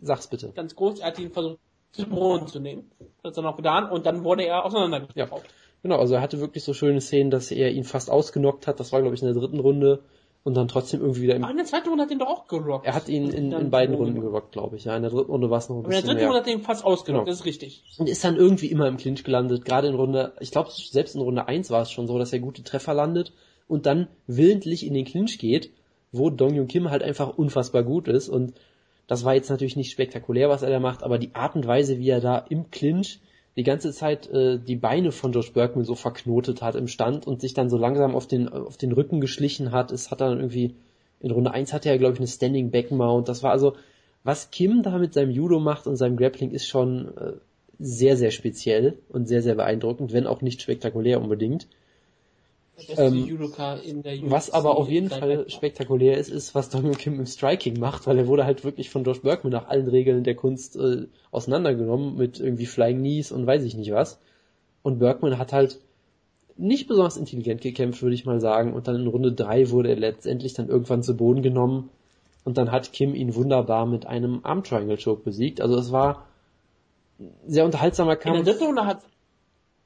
[0.00, 0.50] Sag's bitte.
[0.56, 1.60] Ganz groß, er hat ihn versucht
[1.92, 2.90] zu Boden zu nehmen.
[3.22, 5.42] Das hat er noch getan und dann wurde er auseinandergebaut.
[5.44, 5.50] Ja.
[5.82, 8.80] Genau, also er hatte wirklich so schöne Szenen, dass er ihn fast ausgenockt hat.
[8.80, 10.02] Das war, glaube ich, in der dritten Runde.
[10.42, 11.42] Und dann trotzdem irgendwie wieder im...
[11.42, 12.86] Ach, in der zweiten Runde hat er ihn doch auch gerockt.
[12.86, 14.84] Er hat ihn in, in beiden Runden gerockt, glaube ich.
[14.84, 16.46] Ja, in der dritten Runde war es noch ein bisschen in der dritten Runde hat
[16.46, 17.32] er ihn fast ausgenockt, genau.
[17.32, 17.82] das ist richtig.
[17.98, 19.64] Und ist dann irgendwie immer im Clinch gelandet.
[19.64, 22.38] Gerade in Runde, ich glaube, selbst in Runde 1 war es schon so, dass er
[22.38, 23.32] gute Treffer landet
[23.66, 25.72] und dann willentlich in den Clinch geht,
[26.12, 28.28] wo Dong Jung Kim halt einfach unfassbar gut ist.
[28.28, 28.54] Und
[29.08, 31.98] das war jetzt natürlich nicht spektakulär, was er da macht, aber die Art und Weise,
[31.98, 33.18] wie er da im Clinch
[33.56, 37.40] die ganze Zeit äh, die Beine von Josh Bergman so verknotet hat im Stand und
[37.40, 39.90] sich dann so langsam auf den, auf den Rücken geschlichen hat.
[39.92, 40.74] Es hat dann irgendwie,
[41.20, 43.28] in Runde 1 hatte er, glaube ich, eine Standing Back Mount.
[43.28, 43.74] Das war also,
[44.24, 47.32] was Kim da mit seinem Judo macht und seinem Grappling ist schon äh,
[47.78, 51.66] sehr, sehr speziell und sehr, sehr beeindruckend, wenn auch nicht spektakulär unbedingt.
[52.96, 53.38] Ähm,
[54.24, 58.18] was aber auf jeden Fall spektakulär ist, ist, was Daniel Kim im Striking macht, weil
[58.18, 62.38] er wurde halt wirklich von Josh Bergman nach allen Regeln der Kunst äh, auseinandergenommen mit
[62.38, 64.18] irgendwie Flying Knees und weiß ich nicht was.
[64.82, 65.80] Und Bergman hat halt
[66.56, 68.74] nicht besonders intelligent gekämpft, würde ich mal sagen.
[68.74, 71.90] Und dann in Runde drei wurde er letztendlich dann irgendwann zu Boden genommen.
[72.44, 75.60] Und dann hat Kim ihn wunderbar mit einem Arm Triangle Choke besiegt.
[75.60, 76.26] Also es war
[77.18, 78.38] ein sehr unterhaltsamer Kampf.
[78.38, 79.02] In der dritten Runde hat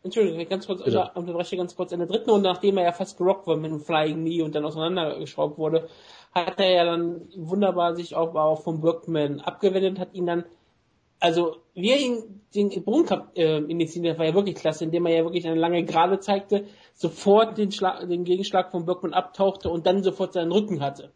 [0.02, 1.10] Entschuldigung, ganz kurz, Bitte.
[1.14, 1.92] unterbreche ganz kurz.
[1.92, 4.54] In der dritten Runde, nachdem er ja fast gerockt war mit einem Flying Knee und
[4.54, 5.88] dann auseinandergeschraubt wurde,
[6.32, 10.44] hat er ja dann wunderbar sich auch, auch vom Workman abgewendet, hat ihn dann,
[11.18, 15.24] also, wie er ihn den Boden äh, initiiert, war ja wirklich klasse, indem er ja
[15.24, 20.02] wirklich eine lange Gerade zeigte, sofort den, Schlag, den Gegenschlag von Workman abtauchte und dann
[20.02, 21.10] sofort seinen Rücken hatte.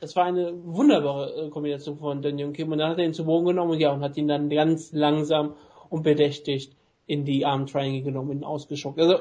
[0.00, 3.24] Das war eine wunderbare äh, Kombination von Daniel Kim und dann hat er ihn zu
[3.24, 5.54] Boden genommen und ja, und hat ihn dann ganz langsam
[5.88, 6.76] und bedächtigt
[7.06, 8.98] in die Arm Triangle genommen, ausgeschockt.
[8.98, 9.18] Also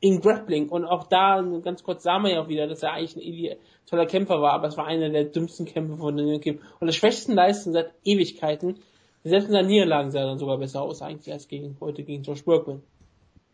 [0.00, 3.52] in Grappling und auch da ganz kurz sah man ja auch wieder, dass er eigentlich
[3.52, 6.86] ein toller Kämpfer war, aber es war einer der dümmsten Kämpfe von Daniel Kim und
[6.86, 8.76] der schwächsten Leistung seit Ewigkeiten.
[9.22, 12.22] Selbst in seinen Niederlagen sah er dann sogar besser aus eigentlich als gegen heute gegen
[12.22, 12.82] Josh Workman.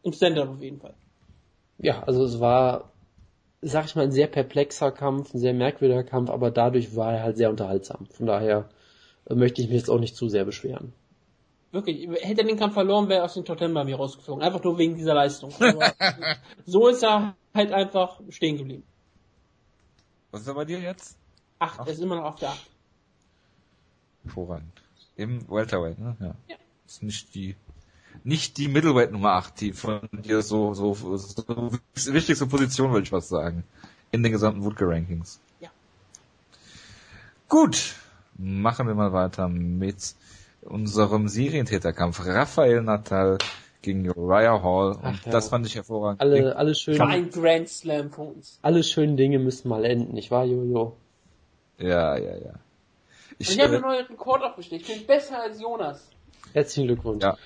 [0.05, 0.95] Im Stand-up auf jeden Fall.
[1.79, 2.93] Ja, also es war,
[3.61, 7.23] sag ich mal, ein sehr perplexer Kampf, ein sehr merkwürdiger Kampf, aber dadurch war er
[7.25, 8.07] halt sehr unterhaltsam.
[8.13, 8.69] Von daher
[9.29, 10.93] äh, möchte ich mich jetzt auch nicht zu sehr beschweren.
[11.73, 14.43] Wirklich, hätte er den Kampf verloren, wäre er aus dem Top Ten bei mir rausgeflogen.
[14.43, 15.53] Einfach nur wegen dieser Leistung.
[16.67, 18.85] so ist er halt einfach stehen geblieben.
[20.31, 21.19] Was ist er bei dir jetzt?
[21.59, 22.71] Acht, er ist immer noch auf der Acht.
[24.25, 24.83] Hervorragend.
[25.17, 26.17] Im Welterweight, ne?
[26.21, 26.35] Ja.
[26.49, 26.57] ja.
[26.87, 27.57] Ist nicht die,
[28.23, 33.05] nicht die Middleweight Nummer 8, die von dir so, so, so, so wichtigste Position, würde
[33.05, 33.65] ich was sagen.
[34.13, 35.41] In den gesamten Woodke Rankings.
[35.61, 35.71] Ja.
[37.49, 37.97] Gut.
[38.39, 40.15] Machen wir mal weiter mit
[40.67, 42.25] unserem Serientäterkampf.
[42.27, 43.39] Raphael Natal
[43.83, 44.93] gegen Uriah Hall.
[44.93, 45.33] Und Ach, ja.
[45.33, 46.21] das fand ich hervorragend.
[46.21, 48.59] Alle, alle schönen, ein Grand Slam von uns.
[48.63, 50.97] Alle schönen Dinge müssen mal enden, nicht wahr, Jojo?
[51.79, 52.55] Ja, ja, ja.
[53.39, 54.83] Ich, ich habe äh, einen neuen Rekord aufgestellt.
[54.83, 56.11] Ich bin besser als Jonas.
[56.53, 57.23] Herzlichen Glückwunsch.
[57.23, 57.37] Ja.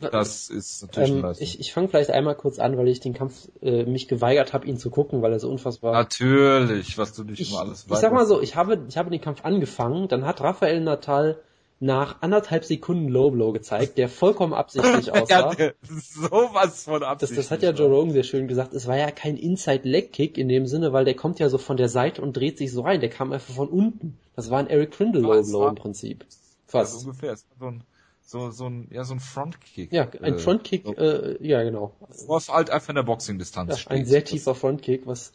[0.00, 3.48] Das ist natürlich ähm, Ich, ich fange vielleicht einmal kurz an, weil ich den Kampf
[3.60, 5.92] äh, mich geweigert habe, ihn zu gucken, weil er so unfassbar.
[5.92, 7.92] Natürlich, was du nicht ich, immer alles weißt.
[7.92, 11.38] Ich sag mal so, ich habe, ich habe den Kampf angefangen, dann hat Raphael Natal
[11.78, 15.52] nach anderthalb Sekunden Low Blow gezeigt, der vollkommen absichtlich aussah.
[15.52, 17.36] ja, sowas von absichtlich.
[17.36, 18.72] Das, das hat ja Joe Rogan sehr schön gesagt.
[18.72, 21.58] Es war ja kein Inside Leg Kick in dem Sinne, weil der kommt ja so
[21.58, 23.00] von der Seite und dreht sich so rein.
[23.00, 24.18] Der kam einfach von unten.
[24.34, 26.24] Das war ein Eric Crindle Low Blow im Prinzip.
[26.66, 26.94] Fast.
[26.94, 27.36] Ja, so ungefähr.
[27.36, 27.84] So ein,
[28.22, 29.92] so, so ein, ja, so ein Frontkick.
[29.92, 30.96] Ja, ein äh, Frontkick, so.
[30.96, 31.94] äh, ja, genau.
[32.26, 35.32] Was halt einfach in der Boxing-Distanz ja, Ein sehr tiefer Frontkick, was,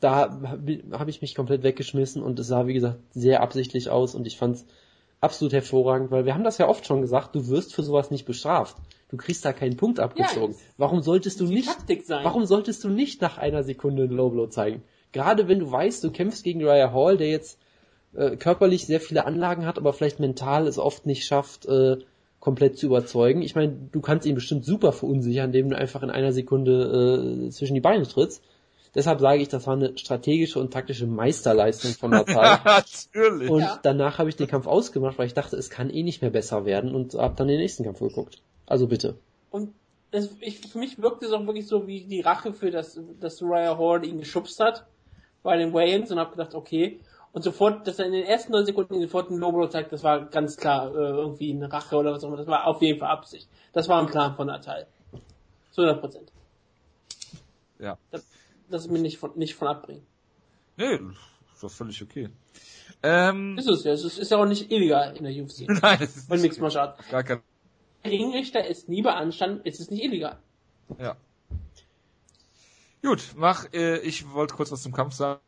[0.00, 0.40] da
[0.92, 4.36] habe ich mich komplett weggeschmissen und es sah, wie gesagt, sehr absichtlich aus und ich
[4.36, 4.64] fand's
[5.24, 8.26] absolut hervorragend, weil wir haben das ja oft schon gesagt, du wirst für sowas nicht
[8.26, 8.76] bestraft.
[9.08, 10.54] Du kriegst da keinen Punkt abgezogen.
[10.54, 11.68] Ja, warum solltest du nicht,
[12.08, 14.82] warum solltest du nicht nach einer Sekunde einen Low Blow zeigen?
[15.12, 17.58] Gerade wenn du weißt, du kämpfst gegen Raya Hall, der jetzt
[18.14, 21.98] äh, körperlich sehr viele Anlagen hat, aber vielleicht mental es oft nicht schafft, äh,
[22.40, 23.40] komplett zu überzeugen.
[23.42, 27.50] Ich meine, du kannst ihn bestimmt super verunsichern, indem du einfach in einer Sekunde äh,
[27.50, 28.42] zwischen die Beine trittst.
[28.94, 32.60] Deshalb sage ich, das war eine strategische und taktische Meisterleistung von Natal.
[32.64, 33.50] Natürlich.
[33.50, 33.78] Und ja.
[33.82, 36.64] danach habe ich den Kampf ausgemacht, weil ich dachte, es kann eh nicht mehr besser
[36.64, 38.40] werden und habe dann den nächsten Kampf geguckt.
[38.66, 39.16] Also bitte.
[39.50, 39.74] Und
[40.12, 43.42] das, ich, für mich wirkt es auch wirklich so wie die Rache für das, dass
[43.42, 44.86] Raya Hall ihn geschubst hat
[45.42, 47.00] bei den Wayans und habe gedacht, okay.
[47.32, 50.26] Und sofort, dass er in den ersten neun Sekunden sofort einen Low zeigt, das war
[50.26, 52.36] ganz klar äh, irgendwie eine Rache oder was auch immer.
[52.36, 53.48] Das war auf jeden Fall Absicht.
[53.72, 54.86] Das war ein Plan von Natal.
[55.72, 56.32] Zu 100 Prozent.
[57.80, 57.98] Ja.
[58.12, 58.24] Das,
[58.70, 60.06] das mir nicht von, nicht von abbringen.
[60.76, 60.94] Nee,
[61.52, 62.30] ist doch völlig okay.
[63.02, 65.60] Ähm, ist es ja, es ist, ist ja auch nicht illegal in der UFC.
[65.68, 66.42] Nein, das ist nicht.
[66.42, 67.40] Mixed Martial Gar kein.
[68.04, 70.38] Ringrichter ist nie beanstanden, ist es nicht illegal.
[70.98, 71.16] Ja.
[73.02, 75.40] Gut, mach, äh, ich wollte kurz was zum Kampf sagen.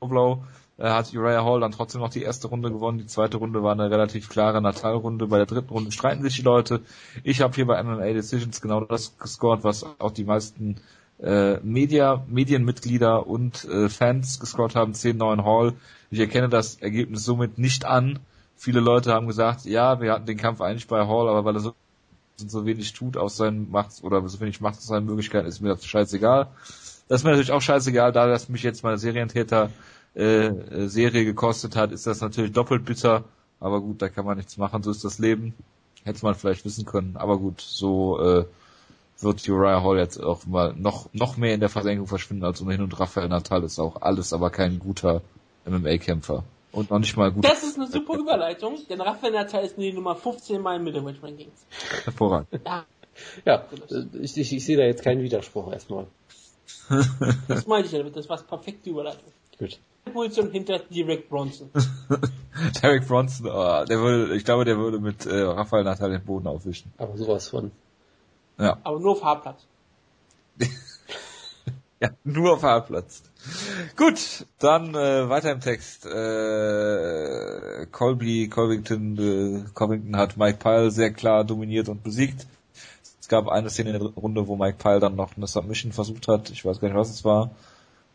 [0.00, 0.44] Blau
[0.78, 2.98] äh, hat Uriah Hall dann trotzdem noch die erste Runde gewonnen.
[2.98, 5.26] Die zweite Runde war eine relativ klare Natalrunde.
[5.26, 6.82] Bei der dritten Runde streiten sich die Leute.
[7.24, 10.80] Ich habe hier bei MMA Decisions genau das gescored, was auch die meisten
[11.22, 15.74] äh, Media, Medienmitglieder und äh, Fans gescored haben, 10-9 Hall.
[16.10, 18.18] Ich erkenne das Ergebnis somit nicht an.
[18.56, 21.60] Viele Leute haben gesagt, ja, wir hatten den Kampf eigentlich bei Hall, aber weil er
[21.60, 21.74] so,
[22.36, 25.70] so wenig tut aus seinen Macht oder so wenig macht aus seinen Möglichkeiten, ist mir
[25.70, 26.48] das scheißegal.
[27.08, 29.70] Das ist mir natürlich auch scheißegal, da das mich jetzt meine Serientäter
[30.14, 33.24] äh, äh, Serie gekostet hat, ist das natürlich doppelt bitter.
[33.60, 35.54] Aber gut, da kann man nichts machen, so ist das Leben.
[36.04, 37.16] Hätte man vielleicht wissen können.
[37.16, 38.44] Aber gut, so äh,
[39.20, 42.82] wird Uriah Hall jetzt auch mal noch, noch mehr in der Versenkung verschwinden als ohnehin
[42.82, 45.22] und Rafael Natal ist auch alles, aber kein guter
[45.66, 46.44] MMA-Kämpfer.
[46.72, 47.44] Und noch nicht mal gut.
[47.44, 51.22] Das ist eine super Überleitung, denn Rafael Natal ist die Nummer 15 mal im Middleweight
[51.22, 51.66] Rankings.
[52.04, 52.48] Hervorragend.
[52.64, 52.84] Ja.
[53.46, 53.64] Ja,
[54.20, 56.06] ich, ich, ich sehe da jetzt keinen Widerspruch erstmal.
[57.48, 59.32] das meinte ich ja damit, das war perfekte Überleitung.
[59.58, 59.78] Gut.
[60.12, 61.70] Position hinter Derek Bronson.
[62.82, 66.46] Derek Bronson, oh, der würde, ich glaube, der würde mit äh, Raphael Natal den Boden
[66.46, 66.92] aufwischen.
[66.98, 67.72] Aber sowas von.
[68.58, 68.78] Ja.
[68.82, 69.66] Aber nur auf Haarplatz.
[72.00, 73.22] ja, nur auf Haarplatz.
[73.96, 76.06] Gut, dann äh, weiter im Text.
[76.06, 82.46] Äh, Colby Covington, äh, Covington hat Mike Pyle sehr klar dominiert und besiegt.
[83.20, 86.28] Es gab eine Szene in der Runde, wo Mike Pyle dann noch eine Submission versucht
[86.28, 86.50] hat.
[86.50, 87.50] Ich weiß gar nicht, was es war.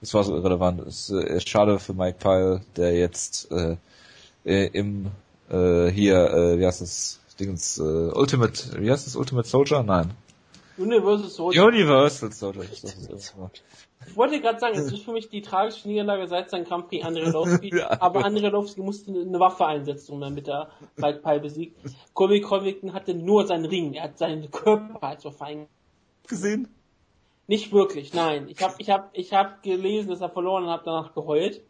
[0.01, 0.81] Es war so irrelevant.
[0.81, 3.77] Es äh, ist schade für Mike Pyle, der jetzt äh,
[4.45, 5.11] äh, im
[5.49, 9.83] äh, hier, äh, wie heißt das, Dingens, äh, Ultimate, wie heißt das, Ultimate Soldier?
[9.83, 10.11] Nein.
[10.78, 11.65] Universal Soldier.
[11.65, 12.63] Universal Soldier.
[14.07, 17.05] Ich wollte gerade sagen, es ist für mich die tragische Niederlage seit seinem Kampf gegen
[17.05, 18.01] Andrelowski, ja.
[18.01, 21.78] aber Andrelowski musste eine Waffe einsetzen, um dann mit der Mike Pyle besiegt.
[22.13, 25.67] Colby Covington hatte nur seinen Ring, er hat seinen Körper als Waffe
[26.28, 26.67] gesehen.
[27.47, 28.47] Nicht wirklich, nein.
[28.47, 31.61] Ich habe ich hab, ich hab gelesen, dass er verloren und habe danach geheult.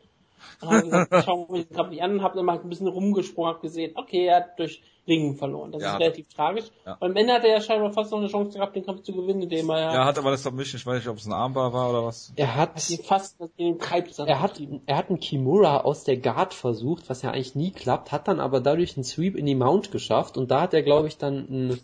[0.61, 3.61] Ich schau mir den Kampf nicht an und habe dann mal ein bisschen rumgesprungen, habe
[3.61, 5.71] gesehen, okay, er hat durch Ringen verloren.
[5.71, 6.65] Das ja, ist relativ tragisch.
[6.85, 6.93] Ja.
[6.99, 9.13] Und am Ende hat er ja scheinbar fast noch eine Chance gehabt, den Kampf zu
[9.13, 9.93] gewinnen, indem er ja...
[9.93, 12.31] Ja, hat aber das Submission, ich weiß nicht, ob es ein Armbar war oder was.
[12.35, 12.75] Er hat...
[12.75, 17.23] hat fast in den er hat, er hat einen Kimura aus der Guard versucht, was
[17.23, 20.51] ja eigentlich nie klappt, hat dann aber dadurch einen Sweep in die Mount geschafft und
[20.51, 21.79] da hat er, glaube ich, dann einen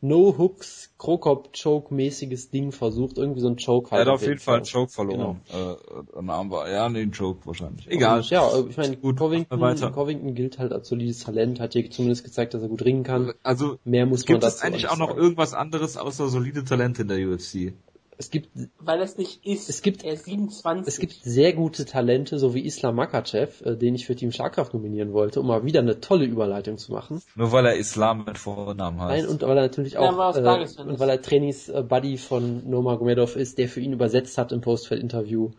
[0.00, 4.06] No-Hooks, Krokop-Choke-mäßiges Ding versucht, irgendwie so ein Choke halt.
[4.06, 5.40] Er hat auf jeden Fall einen Choke verloren.
[5.50, 5.74] Genau.
[6.14, 6.70] Äh, ein Armbar.
[6.70, 7.90] Ja, nee, einen Choke wahrscheinlich.
[7.90, 8.18] Egal.
[8.18, 12.24] Und, ja, ich meine, gut, Covington, Covington gilt halt als solides Talent, hat hier zumindest
[12.24, 13.32] gezeigt, dass er gut ringen kann.
[13.42, 17.02] Also, mehr muss man dazu Gibt es eigentlich auch noch irgendwas anderes außer solide Talente
[17.02, 17.72] in der UFC?
[18.20, 18.50] Es gibt,
[18.80, 19.70] weil es nicht ist.
[19.70, 20.88] Es gibt, er ist 27.
[20.92, 24.74] Es gibt sehr gute Talente, so wie Islam Makachev, äh, den ich für Team Schlagkraft
[24.74, 27.22] nominieren wollte, um mal wieder eine tolle Überleitung zu machen.
[27.36, 29.22] Nur weil er Islam mit Vornamen heißt.
[29.22, 33.36] Nein, und weil er natürlich auch, ja, äh, und weil er Trainings-Buddy äh, von Nurmagomedov
[33.36, 35.52] ist, der für ihn übersetzt hat im Postfeld-Interview.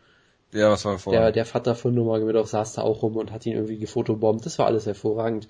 [0.51, 1.21] Ja, was war vorher?
[1.21, 4.45] Der, der Vater von Nurmagomedov saß da auch rum und hat ihn irgendwie gefotobombt.
[4.45, 5.47] Das war alles hervorragend.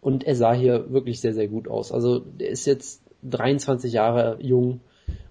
[0.00, 1.92] Und er sah hier wirklich sehr, sehr gut aus.
[1.92, 4.80] Also, der ist jetzt 23 Jahre jung,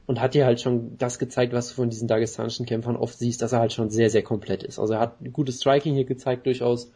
[0.08, 3.41] und hat dir halt schon das gezeigt, was du von diesen dagestanischen Kämpfern oft siehst,
[3.41, 4.80] dass er halt schon sehr, sehr komplett ist.
[4.80, 6.91] Also er hat gutes Striking hier gezeigt durchaus,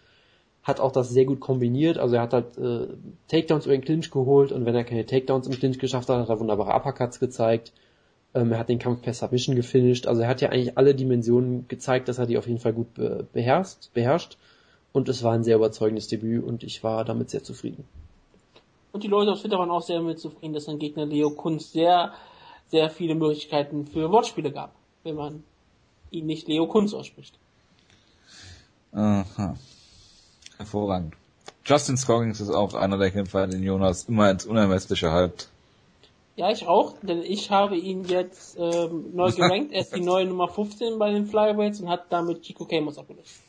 [0.62, 2.88] hat auch das sehr gut kombiniert, also er hat halt äh,
[3.28, 6.30] Takedowns über den Clinch geholt und wenn er keine Takedowns im Clinch geschafft hat, hat
[6.30, 7.72] er wunderbare Uppercuts gezeigt.
[8.36, 11.68] Ähm, er hat den Kampf per Submission gefinisht, also er hat ja eigentlich alle Dimensionen
[11.68, 14.38] gezeigt, dass er die auf jeden Fall gut be beherrscht, beherrscht
[14.91, 17.86] und es war ein sehr überzeugendes Debüt und ich war damit sehr zufrieden.
[18.91, 21.72] Und die Leute auf Twitter waren auch sehr damit zufrieden, dass sein Gegner Leo Kunz
[21.72, 22.14] sehr
[22.70, 25.43] sehr viele Möglichkeiten für Wortspiele gab, wenn man
[26.11, 27.38] ihn nicht Leo Kunz ausspricht.
[28.91, 29.55] Aha.
[30.57, 31.15] Hervorragend.
[31.65, 35.49] Justin Scoggins ist auch einer der Kämpfer, den Jonas immer ins Unermessliche halbt.
[36.36, 39.74] Ja, ich auch, denn ich habe ihn jetzt ähm, neu gerankt.
[39.74, 43.41] er ist die neue Nummer 15 bei den Flyweights und hat damit Chico Camus abgelöst.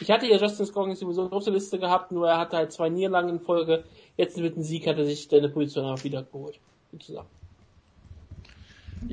[0.00, 2.88] Ich hatte ja Justin Scoggins sowieso auf der Liste gehabt, nur er hatte halt zwei
[2.88, 3.84] Niederlagen in Folge.
[4.16, 6.58] Jetzt mit dem Sieg hat er sich seine Position auch wieder geholt.
[6.92, 7.28] Sozusagen.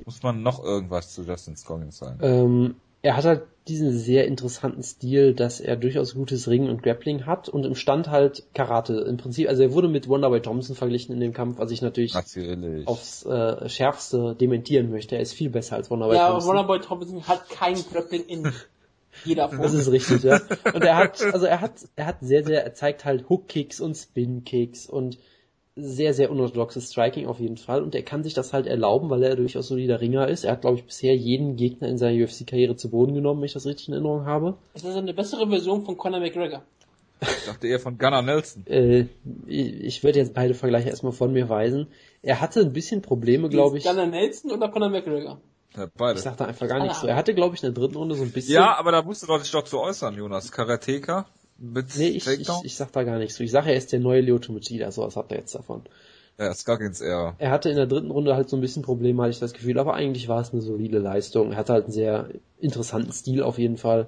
[0.05, 2.19] Muss man noch irgendwas zu Justin Scoggins sagen?
[2.21, 7.25] Ähm, er hat halt diesen sehr interessanten Stil, dass er durchaus gutes Ringen und Grappling
[7.25, 9.05] hat und im Stand halt Karate.
[9.07, 12.13] Im Prinzip, also er wurde mit Wonderboy Thompson verglichen in dem Kampf, was ich natürlich,
[12.13, 12.87] natürlich.
[12.87, 15.15] aufs äh, Schärfste dementieren möchte.
[15.15, 16.49] Er ist viel besser als Wonderboy ja, Thompson.
[16.49, 18.51] Ja, Wonderboy Thompson hat kein Grappling in
[19.23, 19.61] jeder Form.
[19.61, 20.41] Das ist richtig, ja.
[20.73, 23.95] Und er hat, also er hat, er hat sehr, sehr, er zeigt halt Hook-Kicks und
[23.95, 25.19] Spin-Kicks und
[25.81, 29.23] sehr, sehr unorthodoxes Striking auf jeden Fall und er kann sich das halt erlauben, weil
[29.23, 30.43] er durchaus solider Ringer ist.
[30.43, 33.53] Er hat, glaube ich, bisher jeden Gegner in seiner UFC-Karriere zu Boden genommen, wenn ich
[33.53, 34.57] das richtig in Erinnerung habe.
[34.73, 36.63] Das ist eine bessere Version von Conor McGregor.
[37.21, 38.65] Ich dachte eher von Gunnar Nelson.
[38.67, 39.05] äh,
[39.45, 41.87] ich würde jetzt beide Vergleiche erstmal von mir weisen.
[42.21, 43.83] Er hatte ein bisschen Probleme, glaube ich.
[43.83, 45.41] Gunnar Nelson oder Conor McGregor?
[45.75, 46.17] Ja, beide.
[46.17, 47.01] Ich sag da einfach gar nichts.
[47.01, 47.07] So.
[47.07, 48.53] Er hatte, glaube ich, in der dritten Runde so ein bisschen.
[48.53, 50.51] Ja, aber da musst du doch dich doch zu äußern, Jonas.
[50.51, 51.27] Karateka.
[51.59, 53.43] Mit nee, ich, ich, ich, sag da gar nichts zu.
[53.43, 55.83] Ich sage, er ist der neue Leo Tomachida, so was habt ihr jetzt davon.
[56.37, 57.35] Ja, Scoggins eher.
[57.37, 59.77] Er hatte in der dritten Runde halt so ein bisschen Probleme, hatte ich das Gefühl,
[59.77, 61.51] aber eigentlich war es eine solide Leistung.
[61.51, 62.29] Er hatte halt einen sehr
[62.59, 64.07] interessanten Stil auf jeden Fall.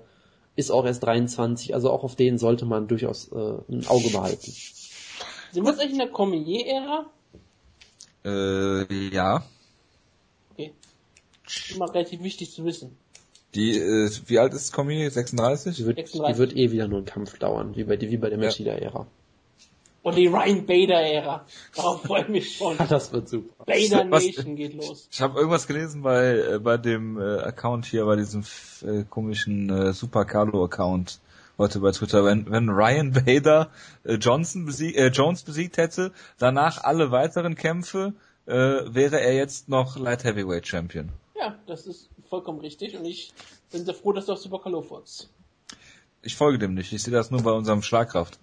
[0.56, 4.52] Ist auch erst 23, also auch auf den sollte man durchaus äh, ein Auge behalten.
[5.52, 7.06] Sind wir jetzt eigentlich in der Cormier-Ära?
[8.24, 9.44] Äh, ja.
[10.54, 10.74] Okay.
[11.76, 12.98] Immer relativ wichtig zu wissen.
[13.56, 15.10] Die, äh, wie alt ist Cormier?
[15.10, 15.76] 36?
[15.76, 16.34] Die wird, 36.
[16.34, 19.08] die wird eh wieder nur ein Kampf dauern, wie bei, wie bei der Machida-Ära.
[20.04, 21.46] Und die Ryan Bader-Ära.
[21.76, 22.78] Darauf freue ich mich schon.
[22.90, 23.66] das wird super.
[23.66, 25.08] Bader Nation geht los.
[25.12, 28.44] Ich habe irgendwas gelesen bei äh, bei dem äh, Account hier, bei diesem
[28.82, 31.20] äh, komischen äh, Super Carlo Account
[31.62, 33.70] heute bei Twitter, wenn, wenn Ryan Bader
[34.04, 38.14] äh, Johnson besieg, äh, Jones besiegt hätte, danach alle weiteren Kämpfe,
[38.48, 41.10] äh, wäre er jetzt noch Light Heavyweight Champion.
[41.40, 43.34] Ja, das ist vollkommen richtig und ich
[43.72, 45.30] bin sehr froh, dass du auf Super Kalo folgst.
[46.24, 48.40] Ich folge dem nicht, ich sehe das nur bei unserem Schlagkraft.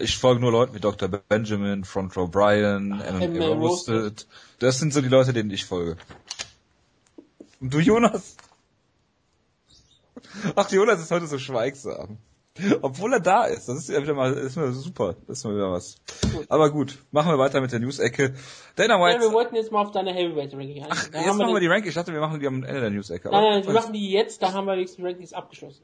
[0.00, 1.08] Ich folge nur Leuten wie Dr.
[1.08, 4.26] Benjamin, Front Row Brian, MMA Roasted.
[4.58, 5.96] Das sind so die Leute, denen ich folge.
[7.60, 8.36] Und du, Jonas?
[10.56, 12.18] Ach, Jonas ist heute so schweigsam.
[12.82, 13.68] Obwohl er da ist.
[13.68, 15.16] Das ist ja wieder mal, ist mal super.
[15.26, 15.96] Das ist mal wieder was.
[16.32, 16.46] Gut.
[16.48, 18.34] Aber gut, machen wir weiter mit der News-Ecke.
[18.76, 19.16] Dana White.
[19.16, 21.88] Ja, wir wollten jetzt mal auf deine Heavyweight-Ranking Ach, jetzt machen wir, wir die Ranking.
[21.88, 23.30] Ich dachte, wir machen die am Ende der News-Ecke.
[23.30, 25.82] Nein, nein, wir machen die jetzt, da haben wir die Rankings abgeschlossen.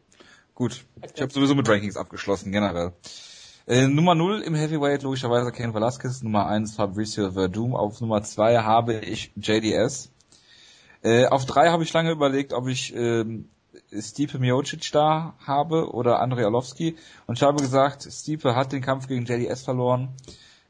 [0.55, 0.85] Gut.
[1.14, 2.93] Ich habe sowieso mit Rankings abgeschlossen, generell.
[3.66, 8.59] Äh, Nummer 0 im Heavyweight logischerweise Ken Velasquez, Nummer 1 Fabricio Verdum, auf Nummer 2
[8.59, 10.12] habe ich JDS.
[11.03, 13.49] Äh, auf 3 habe ich lange überlegt, ob ich ähm,
[13.99, 16.97] Stipe Miocic da habe oder Andrei Arlovski
[17.27, 20.11] und ich habe gesagt, Stipe hat den Kampf gegen JDS verloren.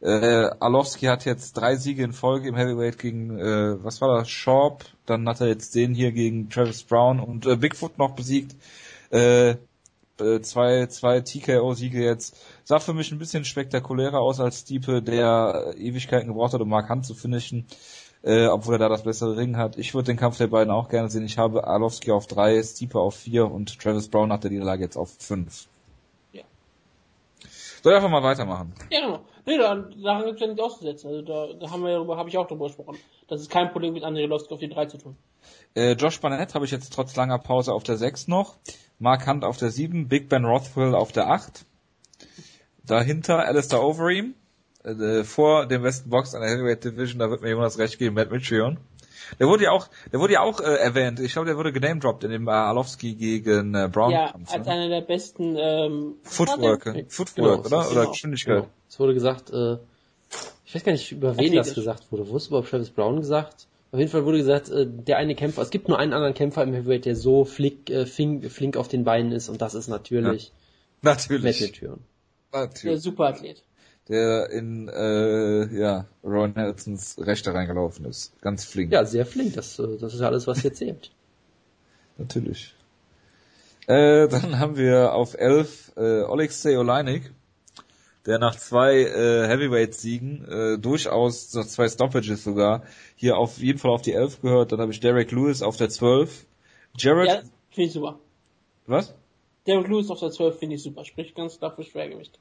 [0.00, 4.28] Äh, Arlovski hat jetzt drei Siege in Folge im Heavyweight gegen, äh, was war das,
[4.28, 8.54] Sharp, dann hat er jetzt den hier gegen Travis Brown und äh, Bigfoot noch besiegt.
[9.10, 9.56] Äh,
[10.20, 12.36] äh, zwei, zwei TKO-Siege jetzt.
[12.62, 16.88] Sah für mich ein bisschen spektakulärer aus als Stipe, der Ewigkeiten gebraucht hat, um Mark
[16.88, 17.66] Hunt zu finishen
[18.24, 19.76] äh, obwohl er da das bessere Ring hat.
[19.76, 21.24] Ich würde den Kampf der beiden auch gerne sehen.
[21.24, 24.96] Ich habe Arlovski auf drei, Stipe auf vier und Travis Brown nach der Niederlage jetzt
[24.96, 25.66] auf fünf.
[26.32, 26.42] Ja.
[27.82, 28.72] Soll ich einfach mal weitermachen?
[28.90, 29.20] Ja, genau.
[29.46, 31.08] Nee, da, daran gibt es ja nichts auszusetzen.
[31.08, 32.96] Also da, da haben wir ja habe ich auch drüber gesprochen.
[33.28, 35.16] Das ist kein Problem mit André Arlovski auf die drei zu tun.
[35.74, 38.56] Äh, Josh Barnett habe ich jetzt trotz langer Pause auf der 6 noch.
[38.98, 41.66] Mark Hunt auf der 7, Big Ben Rothwell auf der 8.
[42.86, 44.34] Dahinter Alistair Overeem,
[44.84, 48.14] äh, vor dem Westen Box an der Heavyweight Division, da wird mir Jonas recht geben,
[48.14, 48.78] Matt Mitrion.
[49.40, 51.18] Der wurde ja auch, der wurde ja auch äh, erwähnt.
[51.20, 54.10] Ich glaube, der wurde genamedropped in dem äh, Arlovski gegen äh, Brown.
[54.10, 54.72] Ja, Kampf, als ne?
[54.72, 57.90] einer der besten ähm, Footwork, der, Footwork, genau, oder?
[57.90, 58.10] Oder genau.
[58.10, 58.56] Geschwindigkeit.
[58.56, 58.68] Genau.
[58.88, 59.78] Es wurde gesagt, äh,
[60.66, 62.28] ich weiß gar nicht, über wen das gesagt wurde.
[62.28, 63.66] Wurde es über Travis Brown gesagt?
[63.92, 66.62] Auf jeden Fall wurde gesagt, äh, der eine Kämpfer, es gibt nur einen anderen Kämpfer
[66.62, 69.88] im Heavyweight, der so flink, äh, flink, flink auf den Beinen ist und das ist
[69.88, 70.52] natürlich ja.
[71.02, 71.80] Natürlich.
[71.80, 71.92] Matt.
[72.52, 72.82] Natürlich.
[72.82, 73.62] Der Superathlet
[74.08, 78.38] der in äh, ja, Ron Nelsons Rechte reingelaufen ist.
[78.40, 78.92] Ganz flink.
[78.92, 79.54] Ja, sehr flink.
[79.54, 81.10] Das, äh, das ist alles, was hier zählt.
[82.18, 82.74] Natürlich.
[83.86, 87.32] Äh, dann haben wir auf 11 äh, Alexei Oleinik,
[88.26, 92.84] der nach zwei äh, Heavyweight-Siegen, äh, durchaus nach zwei Stoppages sogar,
[93.16, 94.72] hier auf jeden Fall auf die 11 gehört.
[94.72, 96.46] Dann habe ich Derek Lewis auf der 12.
[96.96, 97.28] Jared...
[97.28, 98.18] Ja, finde ich super.
[98.86, 99.14] Was?
[99.66, 101.04] Derek Lewis auf der 12 finde ich super.
[101.04, 102.38] Sprich ganz klar für Schwergewicht.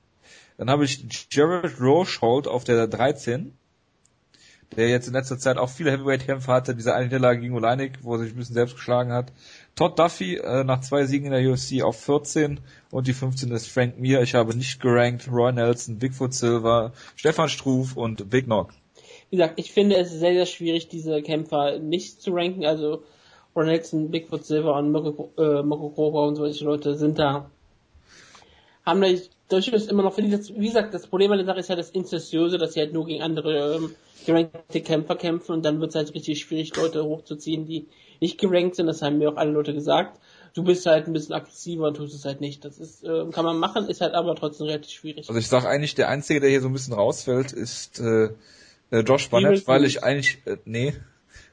[0.57, 3.53] Dann habe ich Jared Rochold auf der 13,
[4.76, 6.76] der jetzt in letzter Zeit auch viele Heavyweight-Kämpfe hatte.
[6.76, 9.32] Diese eine Niederlage gegen Oleinik, wo er sich ein bisschen selbst geschlagen hat.
[9.76, 12.59] Todd Duffy äh, nach zwei Siegen in der UFC auf 14
[12.91, 14.21] und die 15 ist Frank Mir.
[14.21, 15.30] Ich habe nicht gerankt.
[15.32, 18.74] Roy Nelson, Bigfoot Silver, Stefan Struf und Big Knock.
[19.30, 22.65] Wie gesagt, ich finde es sehr, sehr schwierig, diese Kämpfer nicht zu ranken.
[22.65, 23.03] Also
[23.55, 27.49] Roy Nelson, Bigfoot Silver und Moko, äh, Moko Kroger und solche Leute sind da
[28.86, 29.07] haben da
[29.54, 30.30] durchaus immer noch, wie
[30.68, 33.22] gesagt, das Problem an der Sache ist ja das Inzessiöse, dass sie halt nur gegen
[33.22, 33.95] andere ähm,
[34.26, 37.88] gerankte Kämpfer kämpfen und dann wird es halt richtig schwierig, Leute hochzuziehen, die
[38.20, 38.88] nicht gerankt sind.
[38.88, 40.20] Das haben mir auch alle Leute gesagt.
[40.54, 42.64] Du bist halt ein bisschen aggressiver und tust es halt nicht.
[42.64, 45.28] Das ist, äh, kann man machen, ist halt aber trotzdem relativ schwierig.
[45.28, 48.30] Also ich sag eigentlich, der Einzige, der hier so ein bisschen rausfällt, ist äh,
[48.91, 50.93] äh Josh Barnett, weil ich eigentlich, äh, nee,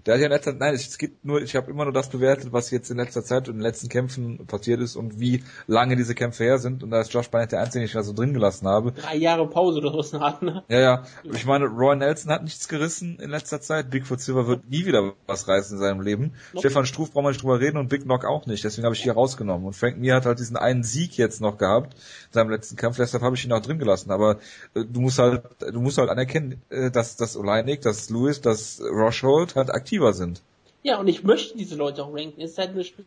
[0.07, 2.53] der hat ja in letzter nein, es gibt nur, ich habe immer nur das bewertet,
[2.53, 5.97] was jetzt in letzter Zeit und in den letzten Kämpfen passiert ist und wie lange
[5.97, 6.83] diese Kämpfe her sind.
[6.83, 8.93] Und da ist Josh Barnett der Einzige, den ich da so drin gelassen habe.
[8.93, 10.65] Drei Jahre Pause oder was hat, ne?
[10.69, 11.05] Ja, ja.
[11.25, 13.91] Ich meine, Roy Nelson hat nichts gerissen in letzter Zeit.
[13.91, 16.35] Bigfoot Silver wird nie wieder was reißen in seinem Leben.
[16.53, 16.61] Nope.
[16.61, 18.65] Stefan Struf braucht man nicht drüber reden und Big Knock auch nicht.
[18.65, 19.67] Deswegen habe ich hier rausgenommen.
[19.67, 22.97] Und Frank Mir hat halt diesen einen Sieg jetzt noch gehabt in seinem letzten Kampf.
[22.97, 24.11] Deshalb habe ich ihn auch drin gelassen.
[24.11, 24.39] Aber
[24.75, 28.81] äh, du musst halt, du musst halt anerkennen, äh, dass das Oleinik, dass Lewis, dass
[28.81, 30.43] Rochhold halt aktiver sind.
[30.83, 32.41] Ja, und ich möchte diese Leute auch ranken.
[32.41, 33.07] Es ist halt nur schwierig,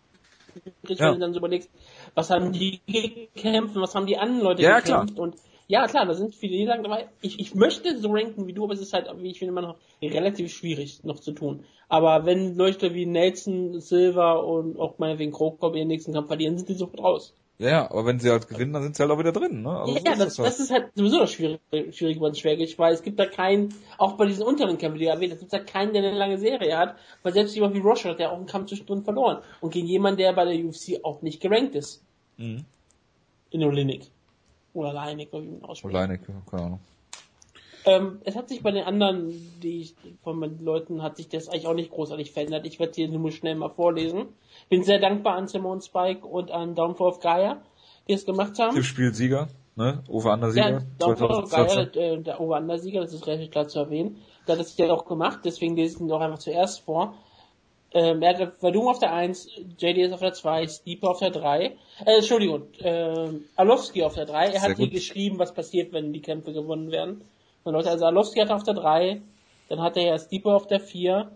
[0.87, 1.07] ja.
[1.07, 1.69] wenn du dann so überlegst,
[2.13, 5.27] was haben die gekämpft, was haben die anderen Leute ja, gekämpft klar.
[5.27, 5.35] und
[5.67, 8.65] ja, klar, da sind viele, die sagen dabei, ich, ich möchte so ranken wie du,
[8.65, 11.63] aber es ist halt, wie ich finde, immer noch relativ schwierig noch zu tun.
[11.87, 16.67] Aber wenn Leute wie Nelson, Silver und auch meinetwegen Krokop ihren nächsten Kampf verlieren, sind
[16.67, 17.33] die sofort raus.
[17.63, 19.61] Ja, aber wenn sie halt gewinnen, dann sind sie halt auch wieder drin.
[19.61, 19.69] Ne?
[19.69, 20.47] Also ja, so das, das, halt.
[20.47, 24.17] das, ist halt sowieso das Schwierige, Schwierige bei Schwergewicht, weil es gibt da keinen, auch
[24.17, 26.77] bei diesen unteren Kämpfen, die du erwähnt hast, gibt da keinen, der eine lange Serie
[26.77, 29.41] hat, weil selbst jemand wie Roger hat ja auch einen Kampf zwischendrin verloren.
[29.61, 32.03] Und gegen jemanden, der bei der UFC auch nicht gerankt ist.
[32.37, 32.65] Mhm.
[33.51, 34.07] In Olinik.
[34.73, 35.93] Oder Leinik, wie man ausspricht.
[35.93, 36.79] Leinik, keine Ahnung.
[37.85, 39.29] Ähm, es hat sich bei den anderen,
[39.61, 42.65] die ich, von meinen Leuten, hat sich das eigentlich auch nicht großartig verändert.
[42.65, 44.27] Ich werde hier nur schnell mal vorlesen.
[44.69, 47.61] Bin sehr dankbar an Simone Spike und an Downfall of Gaia,
[48.07, 48.75] die es gemacht haben.
[48.75, 50.03] Tippspielsieger, ne?
[50.07, 50.69] Uwe Andersieger.
[50.69, 54.17] Ja, Downfall of Gaia, äh, der Uwe Andersieger, das ist relativ klar zu erwähnen.
[54.45, 57.15] Da hat es ja auch gemacht, deswegen lese ich ihn doch einfach zuerst vor.
[57.93, 61.65] Ähm, er hat Verdum auf der 1, JDS auf der 2, Steeper auf der 3,
[61.65, 64.47] äh, Entschuldigung, äh, Alowski auf der 3.
[64.47, 67.21] Er hat hier geschrieben, was passiert, wenn die Kämpfe gewonnen werden.
[67.63, 69.21] Und Leute, also Alowski hat auf der 3,
[69.69, 71.31] dann hat er ja Steeper auf der 4,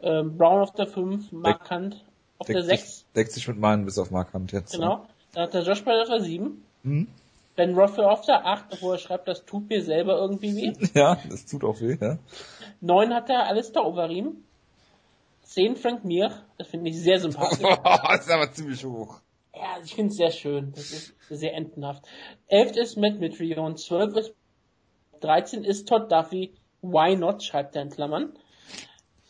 [0.00, 2.04] ähm, Brown auf der 5, Markant
[2.38, 3.06] auf der 6.
[3.16, 4.72] Deckt sich mit meinen bis auf Markant jetzt.
[4.72, 5.06] Genau.
[5.32, 6.62] Dann hat er Josh Bell auf der 7.
[6.82, 7.08] Mhm.
[7.56, 10.72] Ben Rothwell auf der 8, wo er schreibt, das tut mir selber irgendwie weh.
[10.94, 12.18] Ja, das tut auch weh, ja.
[12.80, 14.44] 9 hat er Alistair Overeem.
[15.42, 17.58] 10 Frank Mir, das finde ich sehr sympathisch.
[17.84, 19.20] das ist aber ziemlich hoch.
[19.54, 20.72] Ja, ich finde es sehr schön.
[20.76, 22.04] Das ist sehr entenhaft.
[22.46, 24.34] 11 ist Matt Mitrion, 12 ist
[25.20, 28.32] 13 ist Todd Duffy, Why Not, schreibt er in Klammern.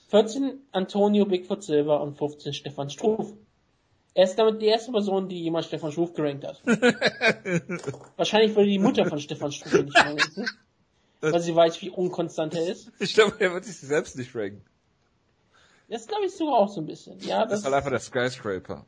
[0.08, 3.32] 14 Antonio Bigfoot Silver und 15 Stefan Struf.
[4.14, 6.60] Er ist damit die erste Person, die jemals Stefan Struf gerankt hat.
[8.16, 10.46] Wahrscheinlich würde die Mutter von Stefan Struf nicht ranken.
[11.20, 12.90] Weil sie weiß, wie unkonstant er ist.
[13.00, 14.64] Ich glaube, er wird sich selbst nicht ranken.
[15.88, 17.18] Das glaube ich sogar auch so ein bisschen.
[17.20, 18.84] Ja, das, das ist halt einfach der Skyscraper.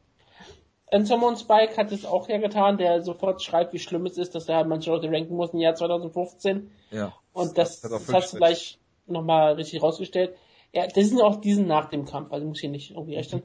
[0.93, 4.49] Simon Spike hat es auch ja getan, der sofort schreibt, wie schlimm es ist, dass
[4.49, 6.71] er halt manche Leute ranken muss im Jahr 2015.
[6.91, 7.15] Ja.
[7.33, 10.37] Und das, das, das hast du gleich nochmal richtig rausgestellt.
[10.73, 13.43] Ja, das sind auch diesen nach dem Kampf, also muss ich nicht irgendwie rechnen.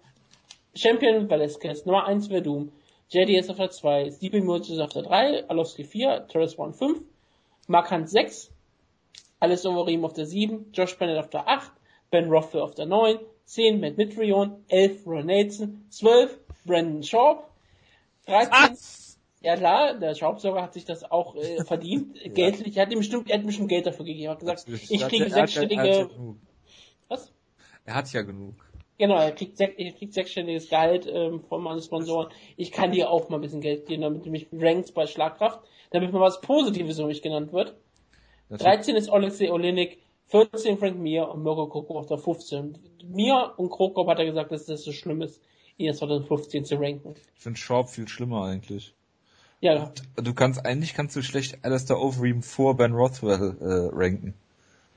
[0.76, 2.72] Champion Velasquez, Nummer 1 Verdum,
[3.10, 7.02] JDS auf der 2, Stevie Moses auf der 3, Alowski 4, Torres 1 5,
[7.68, 8.52] Markant 6,
[9.40, 11.72] Alice Overeem auf der 7, Josh Bennett auf der 8,
[12.12, 17.50] Ben Rothwell auf der 9, 10 Matt Mitrion, 11 Ron Nelson, 12 Brandon Schaub,
[18.28, 19.20] 13 Was?
[19.42, 22.32] ja klar, der Schaubsauger hat sich das auch äh, verdient, ja.
[22.32, 25.08] geldlich, er hat ihm bestimmt, er hat schon Geld dafür gegeben, er hat gesagt, ich
[25.08, 26.10] kriege sechsstellige,
[27.08, 27.32] was?
[27.86, 28.56] Er hat ja genug.
[28.98, 32.32] Genau, er kriegt, sech, er kriegt sechsstelliges Gehalt ähm, von meinen Sponsoren.
[32.56, 35.60] Ich kann dir auch mal ein bisschen Geld geben, damit du mich rankst bei Schlagkraft,
[35.92, 37.76] damit mal was Positives um mich genannt wird.
[38.48, 38.74] Natürlich.
[38.74, 42.78] 13 ist Alexei Olenik, 14 Frank Mir und Mirko Krokop auf der 15.
[43.06, 45.40] Mir und Krokop hat er gesagt, dass das so schlimm ist,
[45.78, 47.16] ihn jetzt 2015 zu ranken.
[47.36, 48.94] Ich finde Schaub viel schlimmer eigentlich.
[49.62, 49.92] Ja.
[50.16, 54.34] Du kannst, eigentlich kannst du schlecht Alistair Overeem vor Ben Rothwell äh, ranken.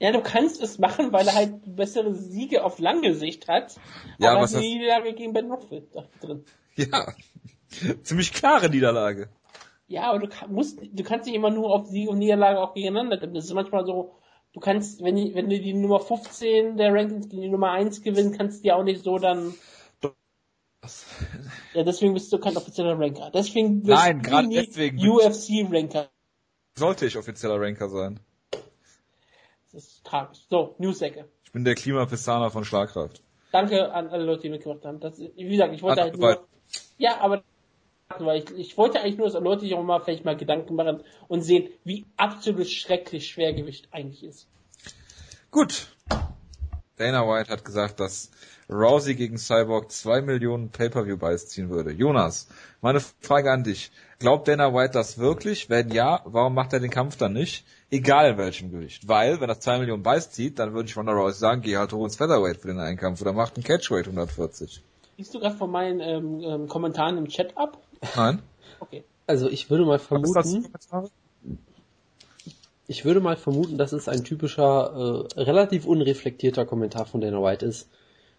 [0.01, 3.77] Ja, du kannst es machen, weil er halt bessere Siege auf lange Sicht hat.
[4.19, 5.87] Ja, aber was eine Niederlage gegen Ben Rothwell
[6.21, 6.45] drin.
[6.77, 7.13] Ja.
[8.05, 9.29] Ziemlich klare Niederlage.
[9.89, 12.75] Ja, aber du kann, musst, du kannst nicht immer nur auf Sieg und Niederlage auch
[12.75, 13.35] gegeneinander tippen.
[13.35, 14.15] Das ist manchmal so,
[14.59, 18.03] du kannst, wenn, die, wenn du die Nummer 15 der Rankings gegen die Nummer 1
[18.03, 19.55] gewinnst, kannst du die auch nicht so dann.
[21.75, 23.31] Ja, deswegen bist du kein offizieller Ranker.
[23.33, 24.99] Deswegen bist Nein, gerade deswegen.
[24.99, 26.09] UFC-Ranker.
[26.77, 28.21] Sollte ich offizieller Ranker sein.
[29.73, 30.41] Das ist tragisch.
[30.49, 31.29] So, News-Ecke.
[31.45, 33.23] Ich bin der Klimapistaner von Schlagkraft.
[33.53, 35.01] Danke an alle Leute, die mitgemacht haben.
[35.01, 36.47] Das, wie gesagt, ich wollte Hat halt nur,
[36.97, 37.43] ja, aber
[38.17, 41.03] weil ich, ich wollte eigentlich nur, dass Leute sich auch mal vielleicht mal Gedanken machen
[41.29, 44.49] und sehen, wie absolut schrecklich Schwergewicht eigentlich ist.
[45.51, 45.89] Gut.
[46.97, 48.31] Dana White hat gesagt, dass
[48.69, 51.93] Rousey gegen Cyborg zwei Millionen Pay-Per-View-Buys ziehen würde.
[51.93, 52.49] Jonas,
[52.81, 53.93] meine Frage an dich.
[54.19, 55.71] Glaubt Dana White das wirklich?
[55.71, 57.65] Wenn ja, warum macht er den Kampf dann nicht?
[57.91, 59.07] Egal in welchem Gewicht.
[59.07, 61.93] Weil, wenn er zwei Millionen Buys zieht, dann würde ich Ronda Rousey sagen, geh halt
[61.93, 64.83] hoch ins Featherweight für den Einkampf oder macht einen Catchweight 140.
[65.17, 67.79] Siehst du gerade von meinen ähm, ähm, Kommentaren im Chat ab?
[68.17, 68.43] Nein.
[68.81, 69.05] Okay.
[69.27, 70.67] Also ich würde mal vermuten.
[72.87, 77.67] Ich würde mal vermuten, dass es ein typischer, äh, relativ unreflektierter Kommentar von Dana White
[77.67, 77.91] ist.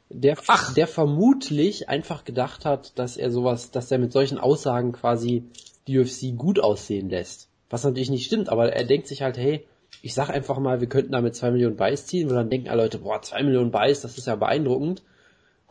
[0.10, 0.74] Der, Ach.
[0.74, 5.44] der vermutlich einfach gedacht hat, dass er sowas, dass er mit solchen Aussagen quasi
[5.88, 7.48] die UFC gut aussehen lässt.
[7.70, 9.68] Was natürlich nicht stimmt, aber er denkt sich halt, hey,
[10.02, 12.84] ich sag einfach mal, wir könnten damit zwei Millionen Buys ziehen, und dann denken alle
[12.84, 15.04] Leute, boah, zwei Millionen Buys, das ist ja beeindruckend.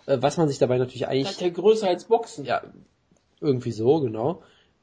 [0.06, 1.24] Äh, was man sich dabei natürlich eigentlich.
[1.24, 2.44] Das ist ja größer als Boxen.
[2.44, 2.62] Ja,
[3.40, 4.42] irgendwie so, genau.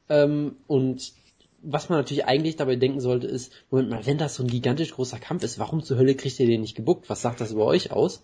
[0.10, 1.14] Ähm, und
[1.62, 4.94] was man natürlich eigentlich dabei denken sollte, ist, Moment mal, wenn das so ein gigantisch
[4.94, 7.10] großer Kampf ist, warum zur Hölle kriegt ihr den nicht gebuckt?
[7.10, 8.24] Was sagt das über euch aus?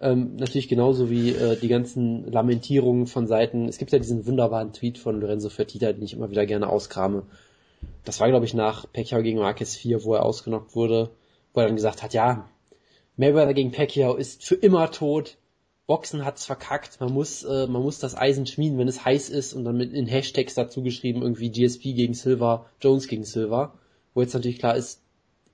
[0.00, 3.68] Ähm, natürlich genauso wie äh, die ganzen Lamentierungen von Seiten.
[3.68, 7.22] Es gibt ja diesen wunderbaren Tweet von Lorenzo Fertitta, den ich immer wieder gerne auskrame.
[8.04, 11.10] Das war, glaube ich, nach Pacquiao gegen Marquez 4, wo er ausgenockt wurde,
[11.54, 12.48] wo er dann gesagt hat, ja,
[13.16, 15.36] Mayweather gegen Pacquiao ist für immer tot.
[15.86, 17.00] Boxen hat's verkackt.
[17.00, 19.92] Man muss, äh, man muss das Eisen schmieden, wenn es heiß ist und dann mit
[19.92, 23.74] in Hashtags dazu geschrieben, irgendwie GSP gegen Silver, Jones gegen Silver.
[24.14, 25.02] Wo jetzt natürlich klar ist,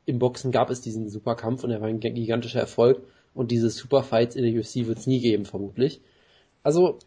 [0.06, 3.02] im Boxen gab es diesen Superkampf und er war ein gigantischer Erfolg
[3.34, 6.00] und diese Superfights in der UFC wird's nie geben, vermutlich.
[6.62, 6.98] Also,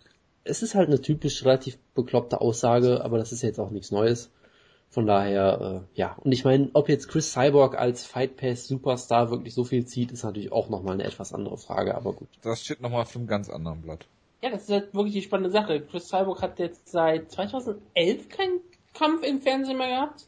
[0.43, 4.31] es ist halt eine typisch relativ bekloppte Aussage, aber das ist jetzt auch nichts Neues.
[4.91, 6.17] Von daher, äh, ja.
[6.21, 10.11] Und ich meine, ob jetzt Chris Cyborg als Fight Pass Superstar wirklich so viel zieht,
[10.11, 12.27] ist natürlich auch nochmal eine etwas andere Frage, aber gut.
[12.41, 14.05] Das steht nochmal auf einem ganz anderen Blatt.
[14.41, 15.79] Ja, das ist halt wirklich die spannende Sache.
[15.79, 18.59] Chris Cyborg hat jetzt seit 2011 keinen
[18.93, 20.27] Kampf im Fernsehen mehr gehabt.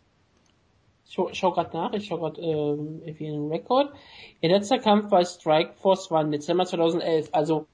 [1.06, 3.92] Ich schau, schau gerade nach, ich schau gerade ähm, irgendwie einen Rekord.
[4.40, 7.66] Ihr letzter Kampf bei Strike Force war im Dezember 2011, also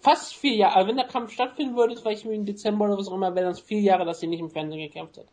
[0.00, 3.14] fast vier Jahre, also wenn der Kampf stattfinden würde, vielleicht im Dezember oder was auch
[3.14, 5.26] immer, wären das vier Jahre, dass sie nicht im Fernsehen gekämpft hat.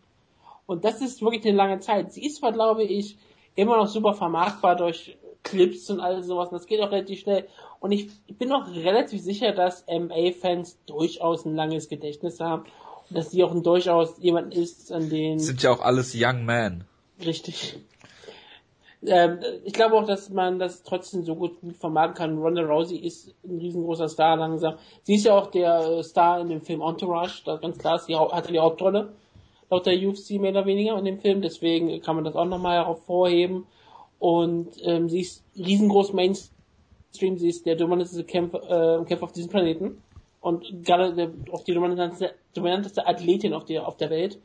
[0.70, 2.14] Und das ist wirklich eine lange Zeit.
[2.14, 3.18] Sie ist zwar, glaube ich,
[3.56, 6.50] immer noch super vermarktbar durch Clips und alles sowas.
[6.50, 7.48] Und das geht auch relativ schnell.
[7.80, 12.66] Und ich, ich bin auch relativ sicher, dass MA-Fans durchaus ein langes Gedächtnis haben.
[13.10, 15.40] Und dass sie auch ein durchaus jemand ist, an den...
[15.40, 16.84] Sind ja auch alles Young Men.
[17.26, 17.76] Richtig.
[19.02, 22.38] Ähm, ich glaube auch, dass man das trotzdem so gut vermarkten kann.
[22.38, 24.76] Ronda Rousey ist ein riesengroßer Star langsam.
[25.02, 28.16] Sie ist ja auch der äh, Star in dem Film Entourage, da ganz klar, sie
[28.16, 29.14] hatte die Hauptrolle
[29.70, 32.86] laut der UFC mehr oder weniger in dem Film, deswegen kann man das auch nochmal
[32.86, 33.66] hervorheben.
[34.20, 39.50] Und ähm, sie ist riesengroß Mainstream, sie ist der dominanteste Kämpfer, äh, Kämpfer auf diesem
[39.50, 40.02] Planeten
[40.42, 44.40] und gerade der, auch die dominanteste, dominanteste Athletin auf der, auf der Welt.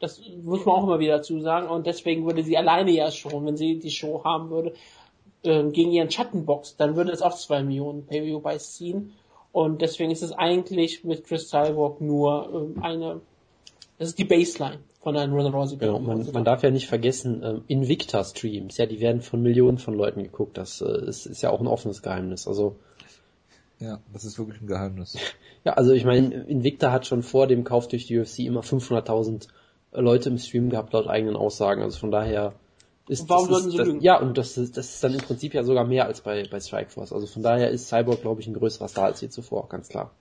[0.00, 1.68] Das muss man auch immer wieder dazu sagen.
[1.68, 4.74] Und deswegen würde sie alleine ja schon, wenn sie die Show haben würde,
[5.42, 9.14] äh, gegen ihren Schattenbox, dann würde es auch zwei Millionen Pay-View-Buys ziehen.
[9.52, 13.20] Und deswegen ist es eigentlich mit Chris Cyborg nur äh, eine,
[13.98, 15.76] das ist die Baseline von einem Ronda Rousey.
[15.76, 19.94] Genau, man, man darf ja nicht vergessen, äh, Invicta-Streams, ja, die werden von Millionen von
[19.94, 20.56] Leuten geguckt.
[20.56, 22.46] Das äh, ist, ist ja auch ein offenes Geheimnis.
[22.46, 22.76] Also
[23.80, 25.16] ja, das ist wirklich ein Geheimnis.
[25.64, 29.48] Ja, also ich meine, Invicta hat schon vor dem Kauf durch die UFC immer 500.000
[29.92, 31.82] Leute im Stream gehabt, laut eigenen Aussagen.
[31.82, 32.54] Also von daher
[33.08, 35.64] ist Warum das, ist, das, Ja, und das ist, das ist dann im Prinzip ja
[35.64, 37.12] sogar mehr als bei, bei Strikeforce.
[37.12, 40.12] Also von daher ist Cyborg, glaube ich, ein größerer Star als je zuvor, ganz klar.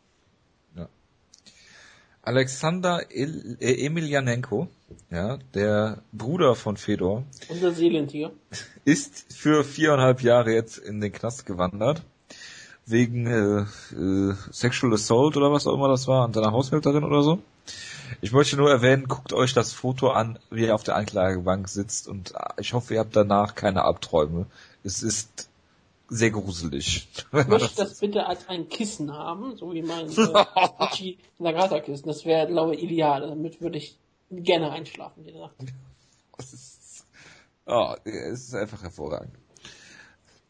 [2.27, 4.67] Alexander El äh, Emelianenko,
[5.09, 8.31] ja, der Bruder von Fedor, unser Seelentier,
[8.85, 12.03] ist für viereinhalb Jahre jetzt in den Knast gewandert
[12.85, 17.23] wegen äh, äh, Sexual Assault oder was auch immer das war an seiner Haushälterin oder
[17.23, 17.39] so.
[18.19, 22.09] Ich möchte nur erwähnen, guckt euch das Foto an, wie er auf der Anklagebank sitzt
[22.09, 24.47] und äh, ich hoffe, ihr habt danach keine Abträume.
[24.83, 25.49] Es ist
[26.09, 27.07] sehr gruselig.
[27.17, 32.07] Ich möchte das bitte als ein Kissen haben, so wie mein äh, Nagata-Kissen.
[32.07, 33.21] Das wäre, glaube ich, ideal.
[33.21, 33.97] Damit würde ich
[34.31, 35.55] gerne einschlafen jede Nacht.
[36.37, 37.05] Das ist,
[37.65, 39.33] oh, es ist einfach hervorragend.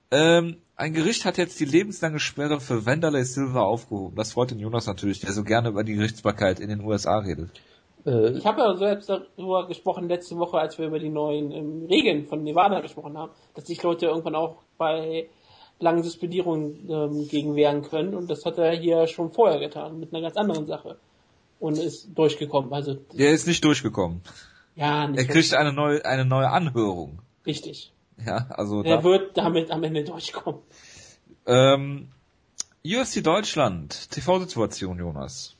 [0.09, 4.15] Ähm, ein Gericht hat jetzt die lebenslange Sperre für Wanderlei Silva aufgehoben.
[4.15, 7.49] Das freut den Jonas natürlich, der so gerne über die Gerichtsbarkeit in den USA redet.
[8.05, 11.85] Äh, ich habe ja selbst darüber gesprochen letzte Woche, als wir über die neuen ähm,
[11.89, 15.27] Regeln von Nevada gesprochen haben, dass sich Leute irgendwann auch bei
[15.79, 18.15] langen Suspendierungen ähm, gegen wehren können.
[18.15, 20.97] Und das hat er hier schon vorher getan, mit einer ganz anderen Sache.
[21.59, 22.73] Und ist durchgekommen.
[22.73, 24.21] Also Der ist nicht durchgekommen.
[24.75, 27.19] Ja, nicht Er kriegt eine neue, eine neue Anhörung.
[27.45, 27.91] Richtig.
[28.23, 28.83] Ja, also.
[28.83, 30.61] Er wird damit am Ende durchkommen.
[31.45, 32.09] Ähm,
[32.85, 35.55] UFC Deutschland, TV-Situation, Jonas.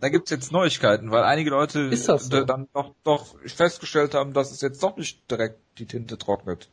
[0.00, 2.44] Da gibt's jetzt Neuigkeiten, weil einige Leute Ist das so?
[2.44, 6.68] dann doch, doch festgestellt haben, dass es jetzt doch nicht direkt die Tinte trocknet.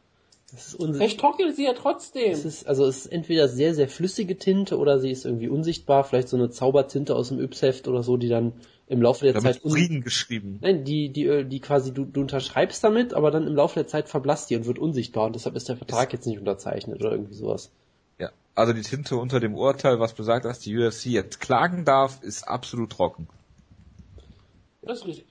[0.51, 2.31] Das ist unsi- Vielleicht trocknet sie ja trotzdem.
[2.31, 6.03] es ist, also es ist entweder sehr, sehr flüssige Tinte oder sie ist irgendwie unsichtbar,
[6.03, 8.53] vielleicht so eine Zaubertinte aus dem Yps-Heft oder so, die dann
[8.87, 10.57] im Laufe der Damit Zeit Frieden geschrieben.
[10.61, 13.87] Nein, die, die, äh, die quasi, du, du unterschreibst damit, aber dann im Laufe der
[13.87, 17.11] Zeit verblasst die und wird unsichtbar und deshalb ist der Vertrag jetzt nicht unterzeichnet oder
[17.11, 17.69] irgendwie sowas.
[18.17, 18.31] Ja.
[18.55, 22.47] Also die Tinte unter dem Urteil, was besagt, dass die UFC jetzt klagen darf, ist
[22.47, 23.27] absolut trocken.
[24.81, 25.25] Das ist richtig.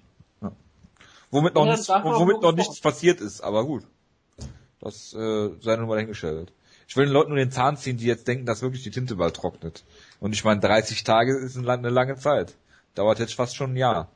[1.30, 3.82] Womit noch, Ja, nichts, womit noch nichts passiert ist, aber gut.
[4.80, 6.52] Das äh, sei nun mal dahingestellt.
[6.86, 9.16] Ich will den Leuten nur den Zahn ziehen, die jetzt denken, dass wirklich die Tinte
[9.16, 9.84] bald trocknet.
[10.20, 12.56] Und ich meine, 30 Tage ist eine lange- Zeit.
[12.94, 14.08] Dauert jetzt fast schon ein Jahr.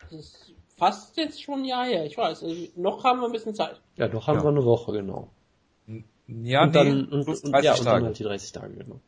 [0.00, 2.04] Das ist fast jetzt schon ein Jahr her.
[2.06, 2.42] Ich weiß.
[2.42, 3.80] Also, noch haben wir ein bisschen Zeit.
[3.96, 4.44] Ja, doch haben Ja.
[4.44, 5.30] wir eine Woche, genau.
[6.26, 8.04] Ja, und dann, nee, und, plus und, 30 ja, und dann Tage.
[8.06, 9.00] halt die 30 Tage, genau.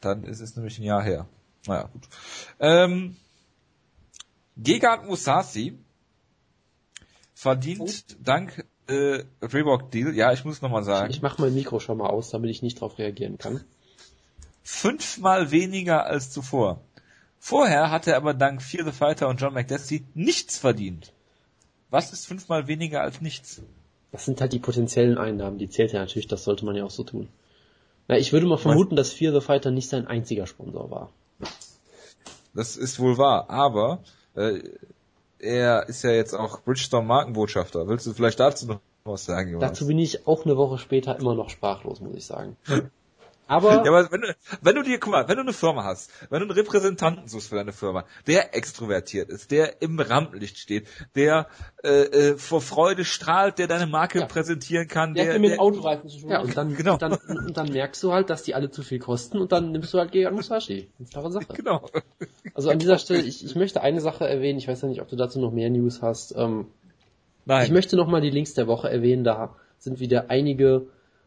[0.00, 1.26] Dann ist es nämlich ein Jahr her.
[1.66, 2.08] Naja, gut.
[2.60, 3.16] Ähm,
[4.56, 5.78] Gegard Musashi
[7.34, 7.80] verdient
[8.10, 8.14] Oh.
[8.22, 12.08] dank äh, Reebok Deal, ja, ich muss nochmal sagen, Ich mach mein Mikro schon mal
[12.08, 13.60] aus, damit ich nicht darauf reagieren kann.
[14.62, 16.80] fünfmal weniger als zuvor.
[17.38, 21.12] Vorher hat er aber dank Fear the Fighter und John McDessie nichts verdient.
[21.90, 23.62] Was ist fünfmal weniger als nichts?
[24.12, 26.90] Das sind halt die potenziellen Einnahmen, die zählt ja natürlich, das sollte man ja auch
[26.90, 27.28] so tun.
[28.08, 31.10] Na, ich würde mal vermuten, dass Fear the Fighter nicht sein einziger Sponsor war.
[32.54, 34.02] Das ist wohl wahr, aber
[34.36, 34.60] äh,
[35.44, 37.86] er ist ja jetzt auch Bridgestone Markenbotschafter.
[37.86, 39.70] Willst du vielleicht dazu noch was sagen, Jonas?
[39.70, 42.56] Dazu bin ich auch eine Woche später immer noch sprachlos, muss ich sagen.
[43.46, 46.10] Aber Ja, aber wenn du, wenn du dir, guck mal, wenn du eine Firma hast,
[46.30, 50.88] wenn du einen Repräsentanten suchst für deine Firma, der extrovertiert ist, der im Rampenlicht steht,
[51.14, 51.46] der
[51.82, 54.26] äh, äh, vor Freude strahlt, der deine Marke Ja.
[54.26, 56.30] präsentieren kann, Der, der, mit der Autoreifen zu tun.
[56.30, 56.94] ja, und dann, Genau.
[56.94, 59.72] und dann, und dann merkst du halt, dass die alle zu viel kosten und dann
[59.72, 60.88] nimmst du halt Gegard Musashi.
[61.10, 61.46] Klare Sache.
[61.54, 61.86] genau.
[62.54, 65.08] Also an dieser Stelle, ich, ich möchte eine Sache erwähnen, ich weiß ja nicht, ob
[65.08, 66.34] du dazu noch mehr News hast.
[66.36, 66.66] Ähm,
[67.44, 67.66] Nein.
[67.66, 70.86] Ich möchte nochmal die Links der Woche erwähnen, da sind wieder einige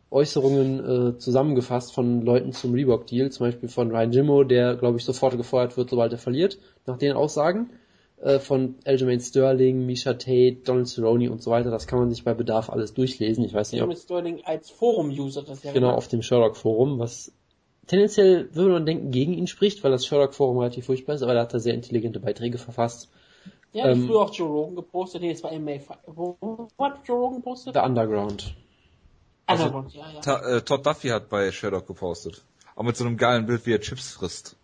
[0.09, 5.03] Äußerungen äh, zusammengefasst von Leuten zum Reebok-Deal, zum Beispiel von Ryan Jimmo, der, glaube ich,
[5.03, 7.71] sofort gefeuert wird, sobald er verliert, nach den Aussagen,
[8.21, 11.71] äh, von Aljamain Sterling, Misha Tate, Donald Cerrone und so weiter.
[11.71, 13.43] Das kann man sich bei Bedarf alles durchlesen.
[13.43, 13.95] Ich weiß nicht, ob...
[13.97, 17.33] Sterling als Forum-User das ja Genau, auf dem Sherlock-Forum, was
[17.87, 21.41] tendenziell würde man denken, gegen ihn spricht, weil das Sherlock-Forum relativ furchtbar ist, aber da
[21.41, 23.09] hat er sehr intelligente Beiträge verfasst.
[23.73, 25.51] Ja, ähm, früher auch Joe Rogan gepostet, nee, es war.
[26.05, 27.73] Wo, wo hat Joe Rogan gepostet?
[27.75, 28.55] The Underground.
[29.47, 30.57] Also, Underground, ja, ja.
[30.57, 32.43] Äh, Todd Duffy hat bei Sherlock gepostet.
[32.75, 34.55] Auch mit so einem geilen Bild, wie er Chips frisst.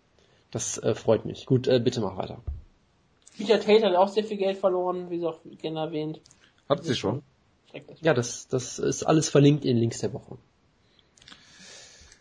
[0.50, 1.46] Das äh, freut mich.
[1.46, 2.38] Gut, äh, bitte mach weiter.
[3.36, 6.20] Peter Tate hat auch sehr viel Geld verloren, wie sie auch gerne erwähnt.
[6.68, 7.22] Hat sie schon?
[8.00, 10.38] Ja, das, das ist alles verlinkt in Links der Woche.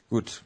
[0.09, 0.41] Gut.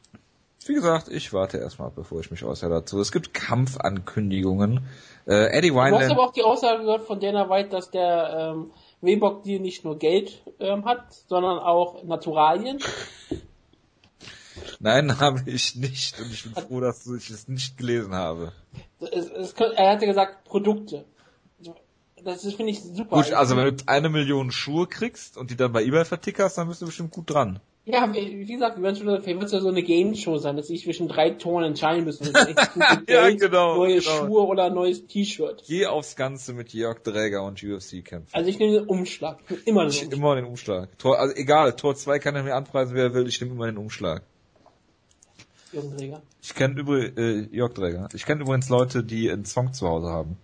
[0.66, 3.00] Wie gesagt, ich warte erstmal, bevor ich mich äußere dazu.
[3.00, 4.86] Es gibt Kampfankündigungen.
[5.26, 5.92] Äh, Eddie Wineland.
[5.92, 8.70] Du hast aber auch die Aussage gehört von Dana White, dass der ähm,
[9.00, 12.78] Webok dir nicht nur Geld ähm, hat, sondern auch Naturalien.
[14.80, 16.20] Nein, habe ich nicht.
[16.20, 18.52] Und ich bin froh, dass ich es nicht gelesen habe.
[19.00, 21.04] Es, es, er hatte gesagt Produkte.
[22.24, 23.16] Das finde ich super.
[23.22, 26.68] Gut, also wenn du eine Million Schuhe kriegst und die dann bei eBay vertickerst, dann
[26.68, 27.60] bist du bestimmt gut dran.
[27.90, 31.30] Ja, wie gesagt, vielleicht wird es ja so eine Game-Show sein, dass ich zwischen drei
[31.30, 32.20] Toren entscheiden muss.
[33.08, 33.76] ja, genau.
[33.76, 34.26] Neue genau.
[34.26, 35.64] Schuhe oder ein neues T-Shirt.
[35.66, 38.28] Geh aufs Ganze mit Jörg Dräger und UFC-Kämpfen.
[38.30, 39.38] Also ich nehme den Umschlag.
[39.48, 40.12] Ich immer den Umschlag.
[40.12, 40.98] Immer den Umschlag.
[40.98, 43.78] Tor, also egal, Tor 2 kann er mir anpreisen, wer will, ich nehme immer den
[43.78, 44.22] Umschlag.
[45.72, 46.22] Jörg Dräger.
[46.42, 48.10] Ich kenne übrigens, äh, Jörg Dräger.
[48.12, 50.36] Ich kenne übrigens Leute, die einen Song zu Hause haben.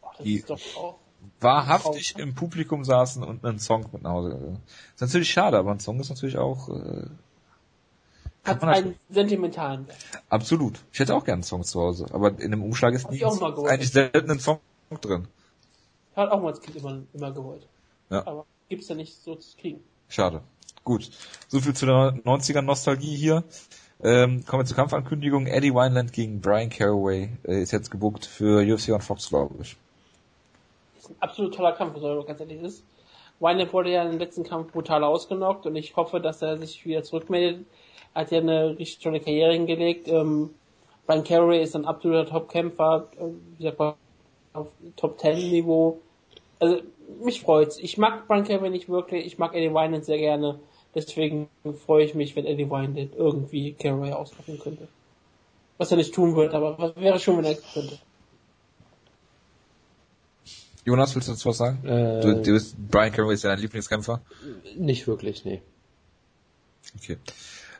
[0.00, 0.99] Boah, das die, ist doch auch
[1.40, 4.62] wahrhaftig im Publikum saßen und einen Song mit nach Hause gegangen.
[4.94, 7.06] Ist natürlich schade, aber ein Song ist natürlich auch äh,
[8.44, 9.98] hat einen sentimentalen Wert.
[10.28, 10.80] Absolut.
[10.92, 13.92] Ich hätte auch gerne einen Song zu Hause, aber in dem Umschlag ist nie eigentlich
[13.92, 14.60] selten ein Song
[15.00, 15.28] drin.
[16.16, 17.66] Hat auch mal als Kind immer, immer gewollt.
[18.10, 18.26] Ja.
[18.26, 19.80] Aber gibt's ja nicht so zu kriegen.
[20.08, 20.42] Schade.
[20.84, 21.10] Gut.
[21.48, 23.44] So viel zu der 90er Nostalgie hier.
[24.02, 25.46] Ähm, kommen wir zur Kampfankündigung.
[25.46, 29.76] Eddie Wineland gegen Brian Caraway äh, ist jetzt gebucht für UFC on Fox, glaube ich
[31.08, 32.84] ein absolut toller Kampf, wenn man ganz ehrlich ist.
[33.40, 37.02] Wineland wurde ja im letzten Kampf brutal ausgenockt und ich hoffe, dass er sich wieder
[37.02, 37.64] zurückmeldet.
[38.14, 40.08] Er hat ja eine richtig tolle Karriere hingelegt.
[40.08, 40.50] Ähm,
[41.06, 43.24] Brian Carey ist ein absoluter Top-Kämpfer, äh,
[43.58, 43.96] wie gesagt,
[44.52, 46.00] auf Top-10-Niveau.
[46.58, 46.82] Also,
[47.22, 47.78] mich freut's.
[47.78, 50.60] Ich mag Brian Carey nicht wirklich, ich mag Eddie Wineland sehr gerne.
[50.94, 51.48] Deswegen
[51.86, 54.88] freue ich mich, wenn Eddie Wineland irgendwie Carey auslachen könnte.
[55.78, 57.98] Was er nicht tun wird, aber was wäre schon, wenn er könnte.
[60.84, 61.84] Jonas, willst du dazu was sagen?
[61.84, 64.20] Äh, du, du bist, Brian Cameron ist ja dein Lieblingskämpfer?
[64.76, 65.62] Nicht wirklich, nee.
[66.96, 67.18] Okay.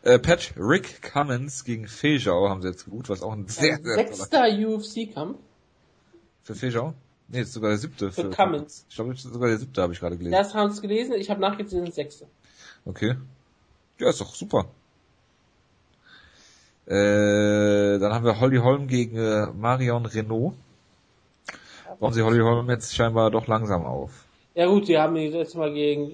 [0.03, 3.95] Äh, Pat Rick Cummins gegen Fejau haben sie jetzt gut, was auch ein sehr, sehr
[3.95, 5.39] Sechster UFC-Kampf.
[6.43, 6.95] Für Fejau?
[7.29, 8.11] Nee, ist sogar der siebte.
[8.11, 8.85] Für, für Cummins.
[8.89, 10.33] Ich glaube, sogar der siebte habe ich gerade gelesen.
[10.33, 12.27] Das haben sie gelesen, ich habe nachgesehen, der sechste.
[12.85, 13.17] Okay.
[13.99, 14.67] Ja, ist doch super.
[16.87, 20.55] Äh, dann haben wir Holly Holm gegen äh, Marion Renault
[22.01, 24.11] bauen sie Holly Holm jetzt scheinbar doch langsam auf.
[24.55, 26.11] Ja gut, sie haben ihn jetzt mal gegen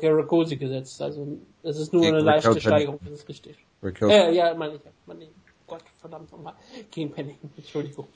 [0.00, 3.56] Garagosi gesetzt, also es ist nur gegen eine leichte Raquel Steigerung, das ist richtig.
[3.82, 5.30] Äh, ja, meine ich, meine ich.
[5.66, 6.54] Gott, verdammt nochmal.
[6.90, 8.08] Gegen Penning, Entschuldigung.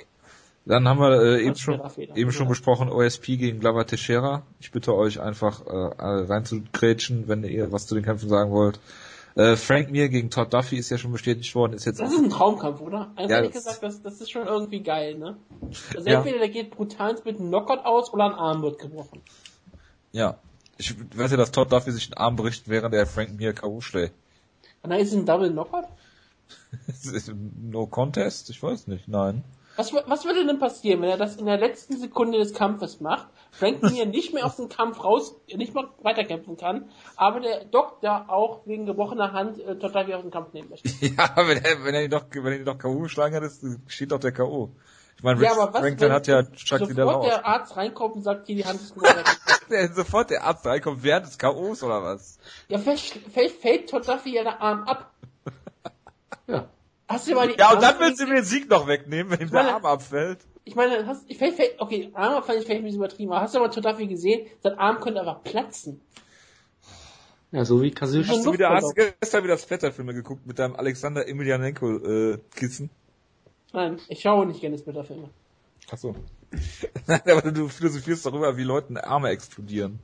[0.66, 1.80] Dann haben wir äh, eben schon,
[2.14, 4.42] eben schon besprochen OSP gegen Glover Teixeira.
[4.60, 8.50] Ich bitte euch einfach äh, rein zu grätschen, wenn ihr was zu den Kämpfen sagen
[8.50, 8.78] wollt.
[9.40, 11.72] Äh, Frank Mir gegen Todd Duffy ist ja schon bestätigt worden.
[11.72, 13.10] Ist jetzt das ist ein Traumkampf, oder?
[13.16, 15.38] Also ja, ehrlich gesagt, das, das ist schon irgendwie geil, ne?
[15.96, 16.18] Also ja.
[16.18, 19.22] entweder der geht brutal mit einem Knockout aus oder ein Arm wird gebrochen.
[20.12, 20.36] Ja.
[20.76, 23.80] Ich wette, dass Todd Duffy sich einen Arm bricht, während er Frank Mir K.O.
[23.80, 24.14] schlägt.
[24.82, 25.86] Und dann ist es ein Double Knockout?
[27.62, 28.50] no Contest?
[28.50, 29.42] Ich weiß nicht, nein.
[29.76, 33.28] Was, was würde denn passieren, wenn er das in der letzten Sekunde des Kampfes macht,
[33.52, 38.26] Frank Mir nicht mehr aus dem Kampf raus, nicht mehr weiterkämpfen kann, aber der Doktor
[38.28, 40.88] auch wegen gebrochener Hand äh, total wieder aus dem Kampf nehmen möchte?
[41.00, 43.00] Ja, wenn er, wenn er ihn doch, wenn er ihn doch K.O.
[43.00, 44.70] geschlagen hat, ist, steht doch der K.O.
[45.16, 47.26] Ich meine, ja, was, Franklin hat ja Chuck wieder raus.
[47.26, 49.22] der Arzt reinkommt und sagt, hier, die Hand ist gebrochen.
[49.68, 52.38] der, sofort der Arzt reinkommt während des K.O.s oder was?
[52.68, 55.12] Ja, vielleicht, vielleicht fällt Todd Duffy ja der Arm ab.
[56.46, 56.68] ja.
[57.06, 59.40] Hast du mal die Ja, und dann willst du mir den Sieg noch wegnehmen, wenn
[59.40, 60.38] ihm der Arm abfällt.
[60.64, 63.42] Ich meine, hast, ich fällt, fällt, okay, Arm fand ich vielleicht ein bisschen übertrieben, aber
[63.42, 64.46] hast du aber Todafi gesehen?
[64.62, 66.00] Sein Arm könnte einfach platzen.
[67.52, 68.28] Ja, so wie Kazushi.
[68.28, 72.90] Hast du wieder, hast du gestern wieder Splatterfilme geguckt mit deinem Alexander Emelianenko, äh, Kissen?
[73.72, 75.30] Nein, ich schaue nicht gerne Splatterfilme.
[75.90, 76.14] Ach so.
[77.06, 79.98] Nein, aber du philosophierst darüber, wie Leuten Arme explodieren.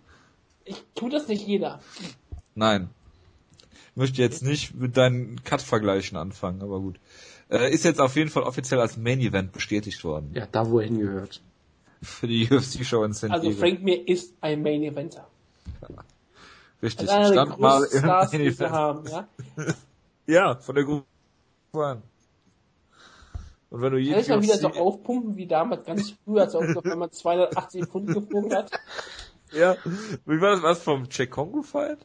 [0.64, 1.80] Ich tu das nicht jeder.
[2.54, 2.90] Nein
[3.96, 7.00] möchte jetzt nicht mit deinen Cut-Vergleichen anfangen, aber gut.
[7.48, 10.30] Äh, ist jetzt auf jeden Fall offiziell als Main Event bestätigt worden.
[10.34, 11.42] Ja, da wo er hingehört.
[12.02, 13.60] Für die UFC-Show in San also Diego.
[13.62, 15.28] Also Frank Mir ist ein Main Eventer.
[15.82, 16.04] Ja.
[16.82, 17.08] Richtig.
[17.08, 19.28] Stand mal im Stars, haben, ja?
[20.26, 21.06] ja, von der Gruppe
[21.74, 22.02] an.
[23.70, 26.54] Und wenn du jeden Kann ich mal wieder so aufpumpen wie damals ganz früh, als
[26.54, 28.70] er auf einmal 280 Pfund geflogen hat?
[29.52, 29.76] Ja.
[30.24, 30.62] Wie war das?
[30.62, 31.98] Was vom Check Kongo Fight?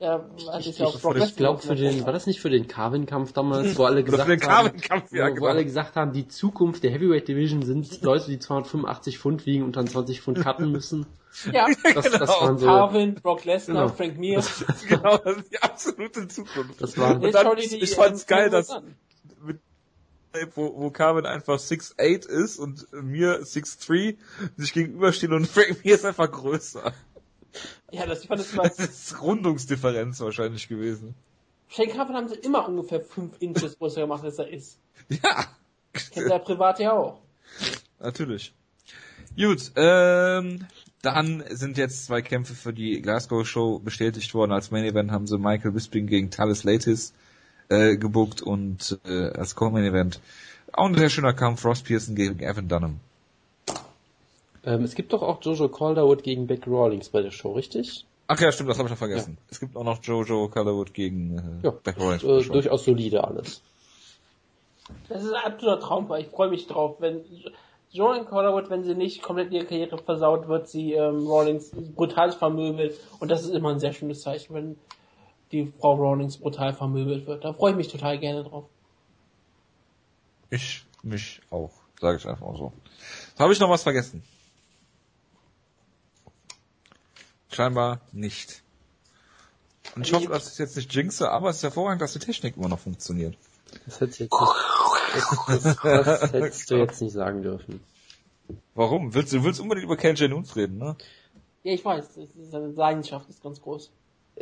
[0.00, 3.78] Ja, also ich, ich, ich glaube für den, war das nicht für den Carvin-Kampf damals,
[3.78, 4.72] wo alle gesagt haben,
[5.12, 5.46] ja, wo, genau.
[5.46, 9.76] alle gesagt haben, die Zukunft der Heavyweight Division sind Leute, die 285 Pfund wiegen und
[9.76, 11.06] dann 20 Pfund cutten müssen.
[11.52, 12.18] Ja, das, genau.
[12.18, 13.94] das waren so, Carvin, Brock Lesnar, genau.
[13.94, 14.42] Frank Mir.
[14.88, 16.80] genau, das ist die absolute Zukunft.
[16.80, 18.76] Das war, und dann, ich fand's geil, dass,
[19.44, 19.60] mit,
[20.56, 24.16] wo, wo Carvin einfach 6'8 ist und mir 6'3
[24.56, 26.92] sich gegenüberstehen und Frank Mir ist einfach größer.
[27.90, 28.62] Ja, das, ich fand das immer...
[28.64, 31.14] Das ist Rundungsdifferenz wahrscheinlich gewesen.
[31.68, 34.78] Carvin haben sie immer ungefähr 5 Inches größer gemacht, als er ist.
[35.08, 35.46] Ja.
[35.92, 37.20] Kennt er privat ja auch.
[38.00, 38.54] Natürlich.
[39.36, 40.66] Gut, ähm,
[41.02, 44.52] dann sind jetzt zwei Kämpfe für die Glasgow Show bestätigt worden.
[44.52, 47.12] Als Main Event haben sie Michael Bisping gegen Talis Latis
[47.68, 50.20] äh, gebuckt und äh, als Co-Main Event
[50.72, 53.00] auch ein sehr schöner Kampf Ross Pearson gegen Evan Dunham.
[54.64, 58.06] Ähm, es gibt doch auch Jojo Calderwood gegen Beck Rawlings bei der Show, richtig?
[58.26, 59.36] Ach ja, stimmt, das habe ich noch vergessen.
[59.38, 59.46] Ja.
[59.50, 62.24] Es gibt auch noch Jojo Calderwood gegen äh, ja, Beck Rawlings.
[62.24, 63.62] Äh, durchaus solide alles.
[65.08, 67.24] Das ist ein absoluter Traum, weil ich freue mich drauf, wenn
[67.90, 72.98] Joan Calderwood, wenn sie nicht komplett ihre Karriere versaut, wird sie ähm, Rawlings brutal vermöbelt
[73.20, 74.76] und das ist immer ein sehr schönes Zeichen, wenn
[75.52, 77.44] die Frau Rawlings brutal vermöbelt wird.
[77.44, 78.64] Da freue ich mich total gerne drauf.
[80.50, 81.70] Ich mich auch,
[82.00, 82.72] sage ich einfach so.
[83.38, 84.24] Habe ich noch was vergessen?
[87.54, 88.62] Scheinbar nicht.
[89.94, 92.56] Und ich hoffe, dass ich jetzt nicht jinxe, aber es ist hervorragend, dass die Technik
[92.56, 93.36] immer noch funktioniert.
[93.86, 94.52] Das hättest, jetzt nicht,
[95.48, 97.80] das, das hättest du jetzt nicht sagen dürfen.
[98.74, 99.14] Warum?
[99.14, 100.96] Willst du willst unbedingt über Ken Jennings reden, ne?
[101.62, 102.06] Ja, ich weiß.
[102.50, 103.90] Seine Leidenschaft ist ganz groß.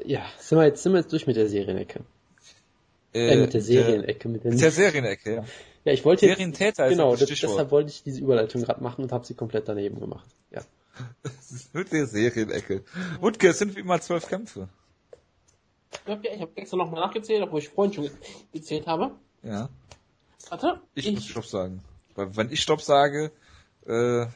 [0.04, 2.00] Ja, sind wir jetzt, sind wir jetzt durch mit der Serienecke.
[3.14, 4.28] Äh, äh mit der Serienecke.
[4.28, 5.44] Mit der, mit der Serienecke, ja.
[5.84, 9.02] Ja, ich wollte jetzt, Serientäter ist genau, das, deshalb wollte ich diese Überleitung gerade machen
[9.02, 10.28] und habe sie komplett daneben gemacht.
[10.50, 10.62] Ja.
[11.22, 12.84] Das ist mit der Serienecke.
[13.20, 14.68] Wutke, es sind wie immer zwölf Kämpfe.
[16.04, 18.10] Ich habe ja, hab extra nochmal nachgezählt, obwohl ich vorhin schon
[18.52, 19.12] gezählt habe.
[19.42, 19.68] Ja.
[20.48, 20.80] Warte.
[20.94, 21.82] Ich, ich muss Stopp sagen.
[22.14, 23.30] Weil wenn ich Stopp sage,
[23.86, 24.26] äh,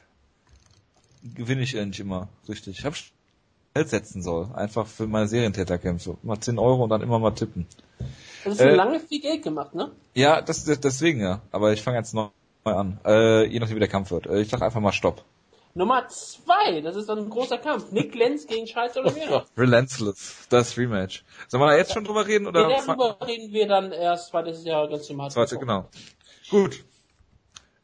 [1.23, 2.29] gewinne ich endlich immer.
[2.49, 2.79] Richtig.
[2.79, 2.97] Ich habe
[3.75, 4.49] Geld setzen soll.
[4.55, 6.17] Einfach für meine Serientäterkämpfe.
[6.23, 7.67] Mal 10 Euro und dann immer mal tippen.
[8.45, 9.91] Das ist äh, lange viel Geld gemacht, ne?
[10.15, 11.43] Ja, das, deswegen ja.
[11.51, 12.29] Aber ich fange jetzt neu
[12.65, 13.01] an.
[13.05, 14.27] Äh, je nachdem wie der Kampf wird.
[14.27, 15.25] Äh, ich sag einfach mal Stopp.
[15.77, 17.93] Nummer zwei, das ist dann ein großer Kampf.
[17.93, 19.45] Nick Lenz gegen Charles Oliveira.
[19.59, 21.23] Relentless, das Rematch.
[21.49, 22.67] Sollen wir da jetzt schon drüber reden oder?
[22.67, 25.31] Nee, darüber reden wir dann erst, weil das ist ja ganz normal.
[25.31, 25.91] Zweite, genau.
[26.49, 26.83] Gut.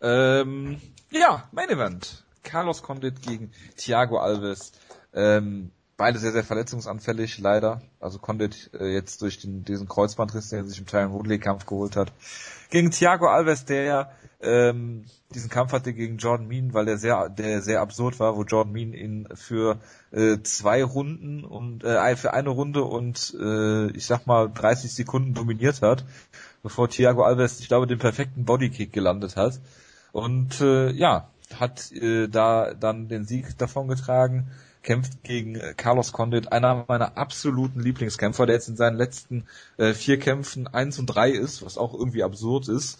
[0.01, 2.25] Ähm, ja, Main Event.
[2.43, 4.73] Carlos Condit gegen Thiago Alves.
[5.13, 7.83] Ähm, beide sehr, sehr verletzungsanfällig, leider.
[8.01, 11.67] Also Condit äh, jetzt durch den, diesen Kreuzbandriss, den er sich im Tyron Woodley Kampf
[11.67, 12.11] geholt hat.
[12.71, 15.05] Gegen Thiago Alves, der ähm,
[15.35, 18.73] diesen Kampf hatte gegen Jordan Mean, weil der sehr, der sehr absurd war, wo Jordan
[18.73, 19.79] Mean ihn für
[20.11, 25.35] äh, zwei Runden und äh, für eine Runde und äh, ich sag mal 30 Sekunden
[25.35, 26.05] dominiert hat,
[26.63, 29.61] bevor Thiago Alves, ich glaube, den perfekten Bodykick gelandet hat.
[30.13, 31.29] Und äh, ja,
[31.59, 34.51] hat äh, da dann den Sieg davon getragen,
[34.83, 39.47] kämpft gegen äh, Carlos Condit, einer meiner absoluten Lieblingskämpfer, der jetzt in seinen letzten
[39.79, 42.99] äh, vier Kämpfen eins und drei ist, was auch irgendwie absurd ist.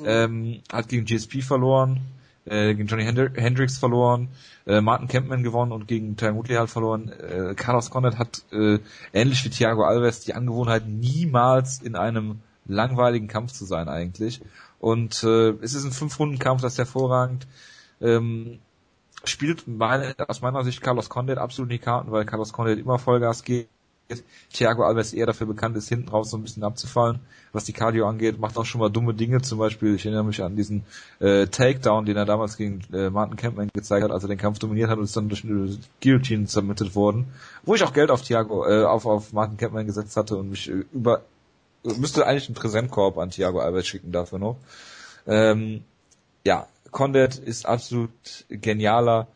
[0.00, 0.04] Mhm.
[0.06, 2.00] Ähm, hat gegen GSP verloren,
[2.44, 4.28] äh, gegen Johnny Hendricks verloren,
[4.66, 7.08] äh, Martin Kempman gewonnen und gegen Ty Woodley halt verloren.
[7.10, 8.78] Äh, Carlos Condit hat äh,
[9.12, 14.40] ähnlich wie Thiago Alves die Angewohnheit, niemals in einem langweiligen Kampf zu sein eigentlich.
[14.78, 17.46] Und äh, es ist ein Fünf-Runden-Kampf, das ist hervorragend.
[18.00, 18.58] Ähm,
[19.24, 22.98] spielt meine, aus meiner Sicht Carlos Condit absolut in die Karten, weil Carlos Condit immer
[22.98, 23.68] Vollgas geht
[24.52, 27.20] Thiago Alves eher dafür bekannt ist, hinten raus so ein bisschen abzufallen,
[27.52, 30.42] was die Cardio angeht, macht auch schon mal dumme Dinge, zum Beispiel, ich erinnere mich
[30.42, 30.84] an diesen
[31.20, 34.58] äh, Takedown, den er damals gegen äh, Martin Campman gezeigt hat, als er den Kampf
[34.58, 37.28] dominiert hat und ist dann durch eine Guillotine submitted worden,
[37.62, 40.68] wo ich auch Geld auf Thiago, äh, auf, auf Martin Campman gesetzt hatte und mich
[40.68, 41.22] äh, über,
[41.82, 44.56] müsste eigentlich einen Präsentkorb an Thiago Alves schicken dafür noch.
[45.26, 45.82] Ähm,
[46.46, 48.10] ja, Condit ist absolut
[48.50, 49.28] genialer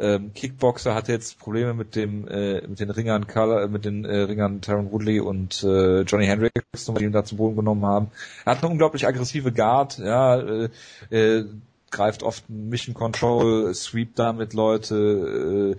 [0.00, 4.04] ähm, Kickboxer hatte jetzt Probleme mit dem äh, mit den Ringern Carla, äh, mit den
[4.04, 8.10] äh, Ringern Tyron Woodley und äh, Johnny Hendricks, die ihn da zu Boden genommen haben.
[8.44, 10.68] Er hat eine unglaublich aggressive Guard, ja, äh,
[11.10, 11.44] äh,
[11.90, 15.76] greift oft Mission Control, sweep damit Leute,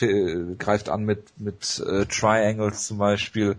[0.00, 3.56] äh, greift an mit mit äh, Triangles zum Beispiel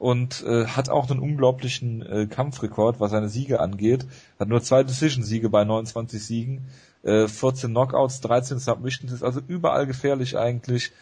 [0.00, 4.06] und äh, hat auch einen unglaublichen äh, Kampfrekord, was seine Siege angeht.
[4.40, 6.66] Hat nur zwei Decision-Siege bei 29 Siegen
[7.02, 10.92] äh, 14 Knockouts, 13 Submissions, ist also überall gefährlich eigentlich.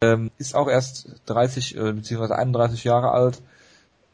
[0.00, 2.32] ähm, ist auch erst 30 äh, bzw.
[2.34, 3.42] 31 Jahre alt.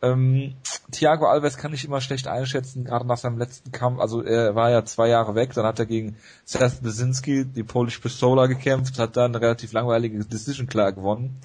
[0.00, 0.54] Ähm,
[0.90, 4.00] Thiago Alves kann ich immer schlecht einschätzen, gerade nach seinem letzten Kampf.
[4.00, 7.98] Also er war ja zwei Jahre weg, dann hat er gegen Seth Besinski, die Polish
[7.98, 11.38] Pistola, gekämpft, hat dann eine relativ langweilige Decision klar gewonnen.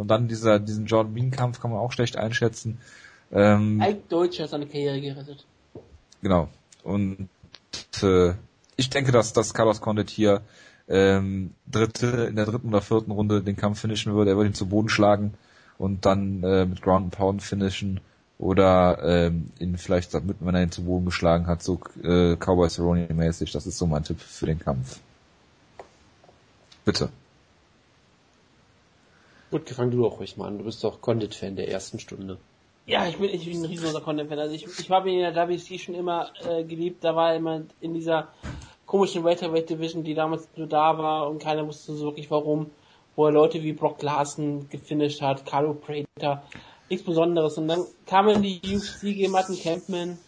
[0.00, 2.78] Und dann dieser, diesen Jordan Bean Kampf kann man auch schlecht einschätzen.
[3.30, 5.44] Ähm, Ike Deutsch hat seine Karriere gerettet.
[6.22, 6.48] Genau.
[6.82, 7.28] Und
[8.02, 8.32] äh,
[8.76, 10.40] ich denke, dass, dass Carlos Condit hier
[10.88, 14.30] ähm, dritte, in der dritten oder vierten Runde den Kampf finishen würde.
[14.30, 15.34] Er würde ihn zu Boden schlagen
[15.76, 18.00] und dann äh, mit Ground and Pound finishen
[18.38, 22.70] oder ähm, ihn vielleicht damit, wenn er ihn zu Boden geschlagen hat, so äh, Cowboy
[22.70, 23.52] Cerrone mäßig.
[23.52, 24.98] Das ist so mein Tipp für den Kampf.
[26.86, 27.10] Bitte.
[29.50, 30.58] Gut, gefang du auch ruhig mal an.
[30.58, 32.38] Du bist doch Condit-Fan der ersten Stunde.
[32.86, 34.38] Ja, ich bin, ich bin ein riesengroßer Condit-Fan.
[34.38, 37.02] Also ich, ich habe ihn in der WC schon immer äh, geliebt.
[37.02, 38.28] Da war er immer in dieser
[38.86, 42.70] komischen Welterweight Division, die damals nur da war und keiner wusste so wirklich warum,
[43.16, 46.42] wo er Leute wie Brock Larson gefinisht hat, Carlo Prater,
[46.88, 47.58] nichts Besonderes.
[47.58, 50.18] Und dann kam er in die UFC gegen Martin Campman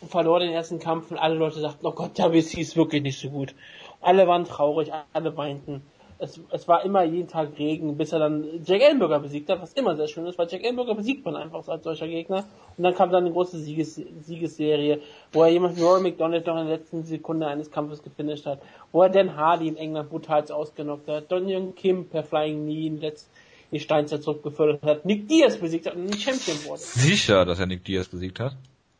[0.00, 3.20] und verlor den ersten Kampf und alle Leute sagten, oh Gott, WC ist wirklich nicht
[3.20, 3.54] so gut.
[4.00, 5.82] Und alle waren traurig, alle weinten
[6.18, 9.72] es, es war immer jeden Tag Regen, bis er dann Jack Ellenberger besiegt hat, was
[9.72, 12.44] immer sehr schön ist, weil Jack Ellenberger besiegt man einfach als solcher Gegner.
[12.76, 15.00] Und dann kam dann eine große Sieges, Siegesserie,
[15.32, 18.62] wo er jemand wie Roy McDonald noch in der letzten Sekunde eines Kampfes gefinisht hat,
[18.92, 22.86] wo er Dan Hardy in England brutal ausgenockt hat, Don Young Kim per Flying Knee
[22.86, 23.28] in, letzt,
[23.70, 26.80] in Steinzeit zurückgefördert hat, Nick Diaz besiegt hat und ein Champion wurde.
[26.80, 28.56] Sicher, dass er Nick Diaz besiegt hat?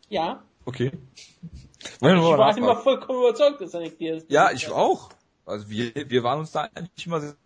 [0.09, 0.43] Ja.
[0.65, 0.93] Okay.
[1.83, 5.11] Ich war immer vollkommen überzeugt, dass er Nick Diaz Ja, ich auch.
[5.47, 7.37] Also wir, wir waren uns da eigentlich immer sicher,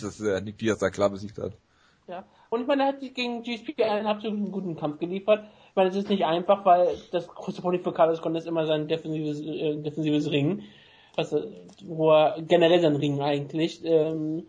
[0.00, 1.52] dass er Nick Diaz da klar besiegt hat.
[2.08, 5.44] Ja, und ich meine, er hat gegen GSP einen absolut guten Kampf geliefert.
[5.70, 8.66] Ich meine, es ist nicht einfach, weil das große Problem für Carlos Condit ist immer
[8.66, 10.62] sein defensives, äh, defensives Ring.
[11.16, 11.42] Also,
[11.84, 13.84] wo er generell sein Ring eigentlich.
[13.84, 14.46] Ähm,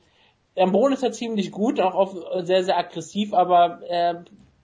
[0.55, 4.15] am Boden ist er ziemlich gut, auch auf, sehr, sehr aggressiv, aber äh,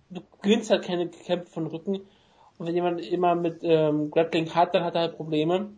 [0.10, 2.02] du gewinnst halt keine Kämpfe von Rücken.
[2.58, 5.70] Und wenn jemand immer mit ähm, Grappling hat, dann hat er halt Probleme.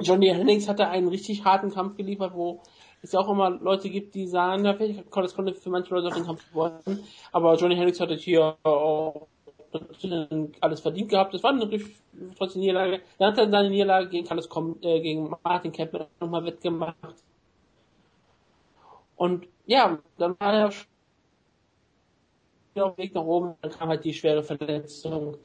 [0.00, 2.62] Johnny Hennings hatte einen richtig harten Kampf geliefert, wo
[3.02, 6.24] es auch immer Leute gibt, die sagen, ja, das konnte für manche Leute auch den
[6.24, 9.28] Kampf gewonnen, aber Johnny Hennings hatte hier auch
[10.60, 11.34] alles verdient gehabt.
[11.34, 11.84] Das war natürlich
[12.38, 13.02] trotzdem Niederlage.
[13.18, 16.96] Dann hat er seine Niederlage gegen Carlos Com äh, gegen Martin Kemper nochmal wettgemacht.
[19.16, 20.86] Und ja, dann war er auf
[22.76, 25.36] dem Weg nach oben, dann kam halt die schwere Verletzung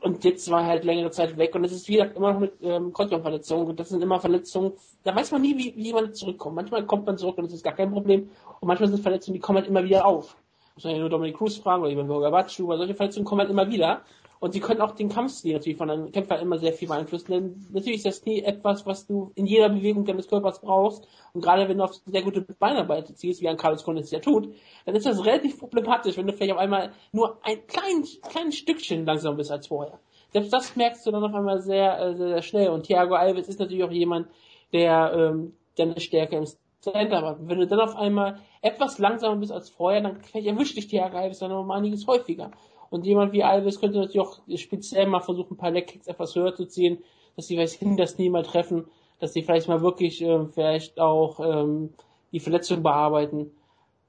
[0.00, 2.92] und jetzt war halt längere Zeit weg und es ist wieder immer noch mit ähm,
[2.92, 4.72] Kreuzbandverletzungen und das sind immer Verletzungen,
[5.02, 6.56] da weiß man nie, wie, wie jemand zurückkommt.
[6.56, 8.30] Manchmal kommt man zurück und das ist gar kein Problem
[8.60, 10.36] und manchmal sind Verletzungen, die kommen halt immer wieder auf.
[10.74, 13.40] Muss man ja nur Dominic Cruz fragen oder jemand Bürger Batschu, aber solche Verletzungen kommen
[13.40, 14.02] halt immer wieder
[14.40, 17.66] und sie können auch den Kampfstil natürlich von einem Kämpfer immer sehr viel beeinflussen, denn
[17.72, 21.08] natürlich ist das nie etwas, was du in jeder Bewegung deines Körpers brauchst.
[21.32, 24.20] Und gerade wenn du auf sehr gute Beinarbeit ziehst, wie ein Carlos Condit es ja
[24.20, 24.54] tut,
[24.84, 29.04] dann ist das relativ problematisch, wenn du vielleicht auf einmal nur ein klein, kleines Stückchen
[29.04, 29.98] langsamer bist als vorher.
[30.32, 32.68] Selbst das merkst du dann auf einmal sehr, äh, sehr, sehr schnell.
[32.70, 34.28] Und Thiago Alves ist natürlich auch jemand,
[34.72, 36.44] der, ähm, der eine Stärke im
[36.80, 37.38] Center hat.
[37.40, 41.16] Wenn du dann auf einmal etwas langsamer bist als vorher, dann vielleicht erwischt dich Thiago
[41.16, 42.50] Alves dann noch um einiges häufiger.
[42.90, 46.54] Und jemand wie Alves könnte natürlich auch speziell mal versuchen, ein paar Leckkicks etwas höher
[46.54, 46.98] zu ziehen,
[47.36, 48.86] dass sie vielleicht hin das Knie mal treffen,
[49.20, 51.90] dass sie vielleicht mal wirklich äh, vielleicht auch ähm,
[52.32, 53.50] die Verletzung bearbeiten.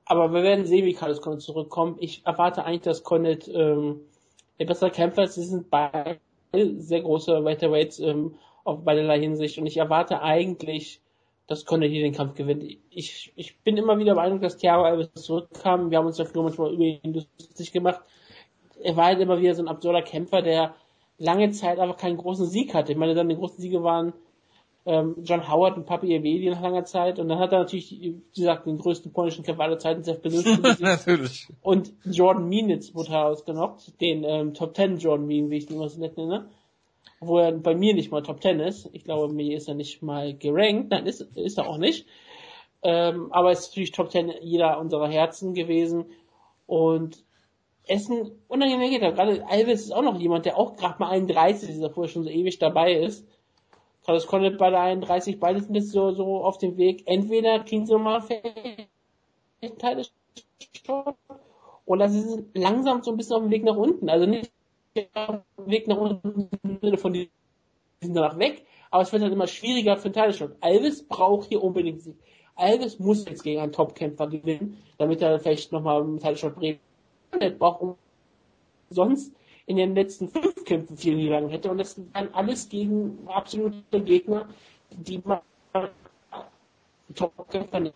[0.05, 2.01] Aber wir werden sehen, wie Carlos Condit zurückkommt.
[2.01, 4.01] Ich erwarte eigentlich, dass Condit ähm,
[4.59, 5.35] der bessere Kämpfer ist.
[5.35, 6.19] Sie sind beide
[6.51, 11.01] sehr große Welterweights ähm, auf beiderlei Hinsicht und ich erwarte eigentlich,
[11.47, 12.63] dass Condit hier den Kampf gewinnt.
[12.89, 15.91] Ich, ich bin immer wieder beeindruckt, dass Thiago Alves zurückkam.
[15.91, 18.01] Wir haben uns ja früher manchmal über ihn lustig gemacht
[18.81, 20.75] er war halt immer wieder so ein absurder Kämpfer, der
[21.17, 22.91] lange Zeit einfach keinen großen Sieg hatte.
[22.91, 24.13] Ich meine, seine großen Siege waren
[24.85, 28.21] ähm, John Howard und Papi Evedi nach langer Zeit und dann hat er natürlich, wie
[28.35, 30.81] gesagt, den größten polnischen Kämpfer aller Zeiten selbst benutzt.
[30.81, 31.47] Natürlich.
[31.61, 35.89] Und Jordan Meanitz wurde herausgenockt, den ähm, Top Ten Jordan Mean, wie ich ihn immer
[35.89, 36.49] so nett nenne.
[37.21, 38.89] Wo er bei mir nicht mal Top Ten ist.
[38.93, 40.91] Ich glaube, mir ist er nicht mal gerankt.
[40.91, 42.07] Nein, ist, ist er auch nicht.
[42.81, 46.05] Ähm, aber ist natürlich Top Ten jeder unserer Herzen gewesen.
[46.65, 47.23] Und
[47.89, 49.01] Essen unangenehm geht.
[49.01, 52.23] Gerade Alves ist auch noch jemand, der auch gerade mal 31 ist, der vorher schon
[52.23, 53.27] so ewig dabei ist.
[54.05, 57.03] Carlos Condit bei der 31, beide sind jetzt so, so auf dem Weg.
[57.05, 58.23] Entweder kriegen sie mal
[59.77, 60.05] Teile
[61.85, 64.09] oder sie sind langsam so ein bisschen auf dem Weg nach unten.
[64.09, 64.51] Also nicht
[65.13, 67.29] auf dem Weg nach unten im von die
[68.01, 70.55] sind danach weg, aber es wird halt immer schwieriger für den Teilschott.
[70.61, 72.15] Alves braucht hier unbedingt Sieg.
[72.55, 76.55] Alves muss jetzt gegen einen Topkämpfer gewinnen, damit er vielleicht nochmal im Teilschott
[77.31, 77.97] bringen braucht,
[78.89, 79.33] sonst
[79.65, 81.69] in den letzten fünf Kämpfen vier Niederlagen hätte.
[81.69, 84.47] Und das waren alles gegen absolute Gegner,
[84.91, 85.39] die man
[87.15, 87.91] Top-Kämpfer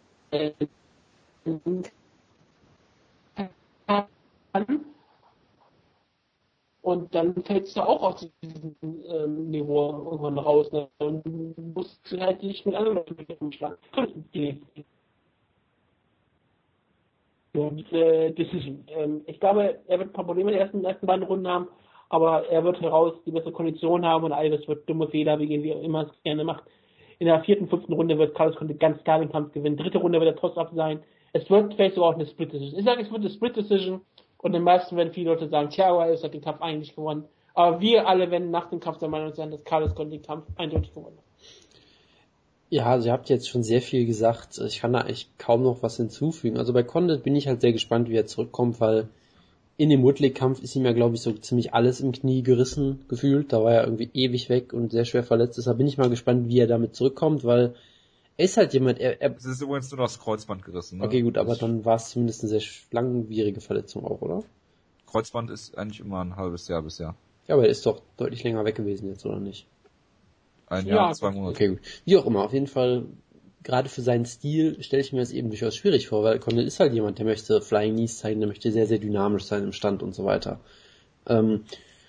[6.81, 10.71] Und dann fällst du auch aus diesem ähm, Niveau irgendwann raus.
[10.71, 10.87] Ne?
[10.99, 13.77] Und musst halt nicht mit anderen Leuten schlagen.
[17.55, 18.83] Und äh, Decision.
[18.87, 21.67] Ähm, ich glaube, er wird ein paar Probleme in den ersten, ersten beiden Runden haben,
[22.09, 25.81] aber er wird heraus die bessere Kondition haben und Alves wird dumme Fehler wie er
[25.81, 26.63] immer es gerne macht.
[27.19, 29.77] In der vierten, fünften Runde wird Carlos Conte ganz klar den Kampf gewinnen.
[29.77, 31.03] Dritte Runde wird er trotzdem sein.
[31.31, 32.79] Es wird vielleicht sogar auch eine Split Decision.
[32.79, 34.01] Ich sage, es wird eine Split Decision
[34.39, 37.25] und den meisten werden viele Leute sagen, Thiago Alves hat den Kampf eigentlich gewonnen.
[37.53, 40.45] Aber wir alle werden nach dem Kampf der Meinung sein, dass Carlos Conte den Kampf
[40.57, 41.22] eindeutig gewonnen hat.
[42.73, 44.57] Ja, also ihr habt jetzt schon sehr viel gesagt.
[44.57, 46.57] Ich kann da eigentlich kaum noch was hinzufügen.
[46.57, 49.09] Also bei Condit bin ich halt sehr gespannt, wie er zurückkommt, weil
[49.77, 53.53] in dem Woodley-Kampf ist ihm ja, glaube ich, so ziemlich alles im Knie gerissen gefühlt.
[53.53, 55.59] Da war er irgendwie ewig weg und sehr schwer verletzt.
[55.59, 57.75] Deshalb bin ich mal gespannt, wie er damit zurückkommt, weil
[58.37, 60.97] er ist halt jemand, er, er Es ist übrigens nur das Kreuzband gerissen.
[60.97, 61.05] Ne?
[61.05, 64.41] Okay, gut, aber dann war es zumindest eine sehr langwierige Verletzung auch, oder?
[65.05, 67.13] Kreuzband ist eigentlich immer ein halbes Jahr bisher.
[67.47, 69.67] Ja, aber er ist doch deutlich länger weg gewesen jetzt, oder nicht?
[70.67, 71.55] Ein Jahr, ja, zwei Monate.
[71.55, 71.79] Okay, gut.
[72.05, 73.05] Wie auch immer, auf jeden Fall,
[73.63, 76.79] gerade für seinen Stil stelle ich mir das eben durchaus schwierig vor, weil Condit ist
[76.79, 80.03] halt jemand, der möchte Flying Knees zeigen, der möchte sehr, sehr dynamisch sein im Stand
[80.03, 80.59] und so weiter.
[81.27, 81.63] Ähm,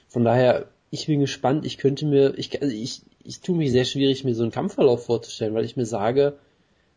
[0.09, 3.85] von daher, ich bin gespannt, ich könnte mir, ich, also ich, ich tue mich sehr
[3.85, 6.39] schwierig, mir so einen Kampfverlauf vorzustellen, weil ich mir sage,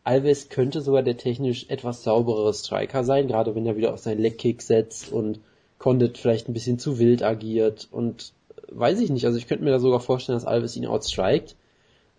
[0.04, 4.22] Alves könnte sogar der technisch etwas sauberere Striker sein, gerade wenn er wieder auf seinen
[4.22, 5.40] Legkick setzt und
[5.80, 8.32] Condit vielleicht ein bisschen zu wild agiert und
[8.72, 11.56] weiß ich nicht, also ich könnte mir da sogar vorstellen, dass Alves ihn outstrikt.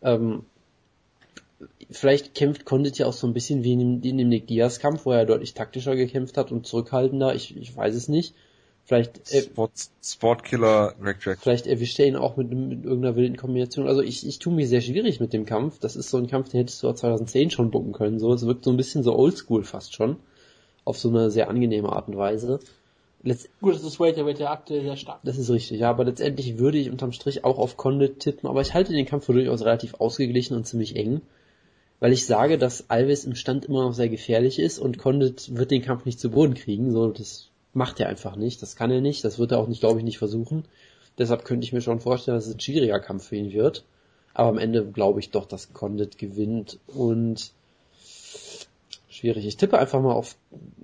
[0.03, 0.45] Ähm,
[1.91, 4.79] vielleicht kämpft Condit ja auch so ein bisschen wie in dem, in dem Nick Diaz
[4.79, 8.35] Kampf, wo er deutlich taktischer gekämpft hat und zurückhaltender, ich, ich weiß es nicht.
[8.89, 9.73] Vielleicht Sport,
[10.03, 11.41] Sportkiller Greg Jack.
[11.43, 13.87] Vielleicht erwischt er ihn auch mit, mit irgendeiner wilden Kombination.
[13.87, 15.79] Also ich, ich tue mir sehr schwierig mit dem Kampf.
[15.79, 18.19] Das ist so ein Kampf, den hättest du auch 2010 schon bucken können.
[18.19, 20.17] So, es wirkt so ein bisschen so oldschool fast schon.
[20.87, 22.61] Auf so eine sehr angenehme Art und Weise.
[23.23, 25.21] Letzt Gut, das ist Welterweight der aktuell sehr stark.
[25.25, 28.61] Das ist richtig, ja, aber letztendlich würde ich unterm Strich auch auf Condit tippen, aber
[28.61, 31.23] ich halte den Kampf für durchaus relativ ausgeglichen und ziemlich eng,
[31.99, 35.73] weil ich sage, dass Alves im Stand immer noch sehr gefährlich ist und Condit wird
[35.73, 39.01] den Kampf nicht zu Boden kriegen, so das macht er einfach nicht, das kann er
[39.01, 40.65] nicht, das wird er auch nicht, glaube ich, nicht versuchen.
[41.19, 43.85] Deshalb könnte ich mir schon vorstellen, dass es ein schwieriger Kampf für ihn wird.
[44.35, 47.53] Aber am Ende glaube ich doch, dass Condit gewinnt und
[49.19, 49.47] schwierig.
[49.47, 50.37] Ich tippe einfach mal auf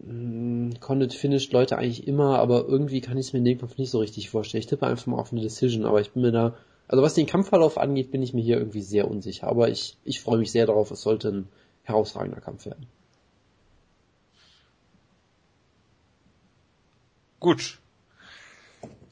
[0.02, 3.78] mh, Condit finished Leute eigentlich immer, aber irgendwie kann ich es mir in dem Kampf
[3.78, 4.61] nicht so richtig vorstellen.
[4.61, 6.55] Ich tippe einfach mal auf eine Decision, aber ich bin mir da,
[6.89, 9.47] also was den Kampfverlauf angeht, bin ich mir hier irgendwie sehr unsicher.
[9.47, 11.48] Aber ich, ich freue mich sehr darauf, es sollte ein
[11.85, 12.86] herausragender Kampf werden.
[17.40, 17.78] Gut.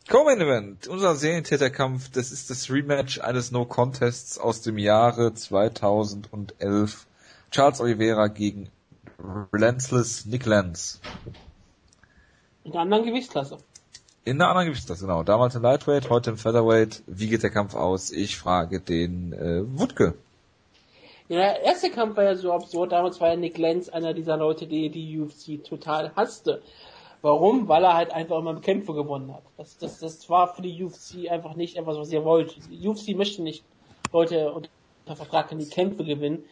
[0.09, 7.07] Co-Main Event, unser Serientäterkampf, das ist das Rematch eines No Contests aus dem Jahre 2011.
[7.51, 8.71] Charles Oliveira gegen
[9.53, 11.01] Relentless Nick Lance.
[12.65, 13.59] In der anderen Gewichtsklasse.
[14.25, 15.23] In der anderen Gewichtsklasse, genau.
[15.23, 17.03] Damals im Lightweight, heute im Featherweight.
[17.07, 18.11] Wie geht der Kampf aus?
[18.11, 20.15] Ich frage den äh, Wutke.
[21.29, 22.93] Ja, der erste Kampf war ja so absurd.
[22.93, 26.63] Damals war ja Nick Lance einer dieser Leute, die die UFC total hasste.
[27.21, 27.69] Warum?
[27.69, 29.43] Weil er halt einfach immer Kämpfe gewonnen hat.
[29.57, 32.57] Das, das, das war für die UFC einfach nicht etwas, was ihr wollt.
[32.71, 33.65] Die UFC möchte nicht
[34.13, 36.45] Leute unter Vertrag die Kämpfe gewinnen.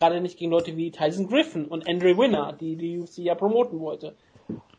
[0.00, 3.80] Gerade nicht gegen Leute wie Tyson Griffin und Andre Winner, die die UFC ja promoten
[3.80, 4.14] wollte.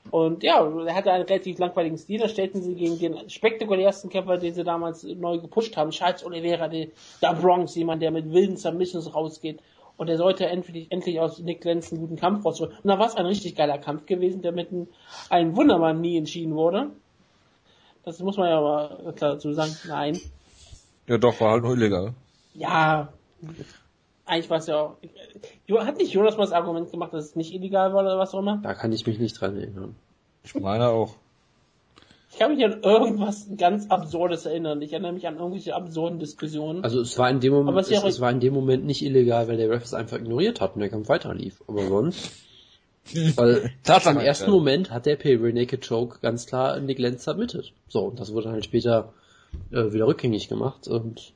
[0.10, 2.20] Und ja, er hatte einen relativ langweiligen Stil.
[2.20, 6.68] Da stellten sie gegen den spektakulärsten Kämpfer, den sie damals neu gepusht haben, Charles Oliveira,
[6.68, 6.90] der
[7.40, 9.60] Bronx, jemand, der mit wilden Submissions rausgeht
[9.98, 12.74] und er sollte endlich, endlich aus Nick Lenz einen guten Kampf rausholen.
[12.74, 14.70] Und da war es ein richtig geiler Kampf gewesen, der mit
[15.30, 16.90] einem Wundermann nie entschieden wurde.
[18.04, 20.20] Das muss man ja aber klar dazu sagen, nein.
[21.06, 22.16] Ja doch, war halt nur illegal.
[22.56, 23.14] Ja,
[24.32, 24.98] eigentlich war es ja auch.
[25.86, 28.40] Hat nicht Jonas mal das Argument gemacht, dass es nicht illegal war oder was auch
[28.40, 28.62] immer?
[28.64, 29.96] Da kann ich mich nicht dran erinnern.
[30.44, 31.16] Ich meine auch.
[32.32, 34.82] Ich kann mich an irgendwas ganz Absurdes erinnern.
[34.82, 36.82] Ich erinnere mich an irgendwelche absurden Diskussionen.
[36.82, 39.58] Also es war in dem Moment, es, es, war in dem Moment nicht illegal, weil
[39.58, 41.62] der Ref es einfach ignoriert hat und der Kampf weiter lief.
[41.68, 42.32] Aber sonst.
[43.36, 47.74] weil im ersten Moment hat der Pay Naked Choke ganz klar Nick Lenz submitted.
[47.90, 49.12] So, und das wurde halt später
[49.72, 51.34] äh, wieder rückgängig gemacht und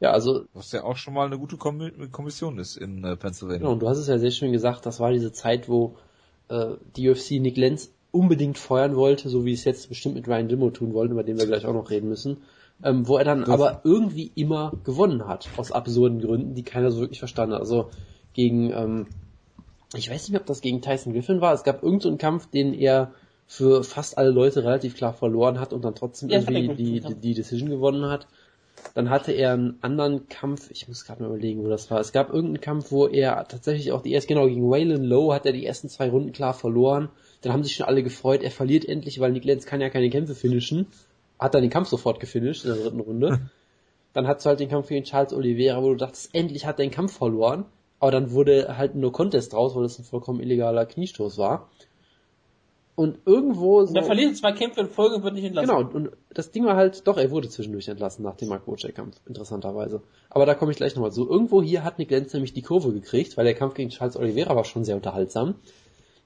[0.00, 0.44] ja, also.
[0.52, 3.58] Was ja auch schon mal eine gute Kommission ist in äh, Pennsylvania.
[3.60, 5.96] Genau, und du hast es ja sehr schön gesagt, das war diese Zeit, wo
[6.48, 10.48] äh, die UFC Nick Lenz unbedingt feuern wollte, so wie es jetzt bestimmt mit Ryan
[10.48, 12.38] Dimmo tun wollen, über den wir gleich auch noch reden müssen,
[12.82, 16.90] ähm, wo er dann das aber irgendwie immer gewonnen hat, aus absurden Gründen, die keiner
[16.90, 17.60] so wirklich verstanden hat.
[17.60, 17.90] Also
[18.32, 19.06] gegen, ähm,
[19.94, 22.74] ich weiß nicht, ob das gegen Tyson Griffin war, es gab irgendeinen so Kampf, den
[22.74, 23.12] er
[23.46, 27.14] für fast alle Leute relativ klar verloren hat und dann trotzdem ja, irgendwie die, die,
[27.14, 28.26] die Decision gewonnen hat.
[28.94, 32.00] Dann hatte er einen anderen Kampf, ich muss gerade mal überlegen, wo das war.
[32.00, 35.46] Es gab irgendeinen Kampf, wo er tatsächlich auch die erst, genau, gegen Waylon Lowe hat
[35.46, 37.10] er die ersten zwei Runden klar verloren.
[37.42, 40.08] Dann haben sich schon alle gefreut, er verliert endlich, weil Nick Lenz kann ja keine
[40.10, 40.86] Kämpfe finishen.
[41.38, 43.50] Hat dann den Kampf sofort gefinisht in der dritten Runde.
[44.14, 46.86] dann hat du halt den Kampf gegen Charles Oliveira, wo du dachtest, endlich hat er
[46.86, 47.66] den Kampf verloren.
[47.98, 51.70] Aber dann wurde halt nur Contest draus, weil das ein vollkommen illegaler Kniestoß war.
[52.96, 53.90] Und irgendwo so.
[53.90, 55.68] Und er verliert zwei Kämpfe in Folge und wird nicht entlassen.
[55.68, 59.20] Genau, und das Ding war halt, doch, er wurde zwischendurch entlassen nach dem Mark Bocek-Kampf,
[59.26, 60.02] interessanterweise.
[60.30, 61.28] Aber da komme ich gleich nochmal zu.
[61.28, 64.56] Irgendwo hier hat Nick Lenz nämlich die Kurve gekriegt, weil der Kampf gegen Charles Oliveira
[64.56, 65.56] war schon sehr unterhaltsam.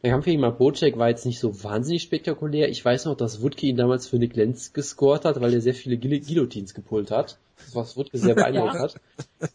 [0.04, 2.68] Der Kampf gegen Mark Bocek war jetzt nicht so wahnsinnig spektakulär.
[2.68, 5.74] Ich weiß noch, dass Woodke ihn damals für Nick Lenz gescored hat, weil er sehr
[5.74, 7.38] viele Guillotines gepult hat.
[7.74, 8.80] Was Woodke sehr beeindruckt ja.
[8.80, 8.94] hat.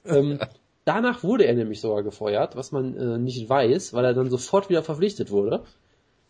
[0.06, 0.40] Ähm,
[0.84, 4.70] danach wurde er nämlich sogar gefeuert, was man äh, nicht weiß, weil er dann sofort
[4.70, 5.64] wieder verpflichtet wurde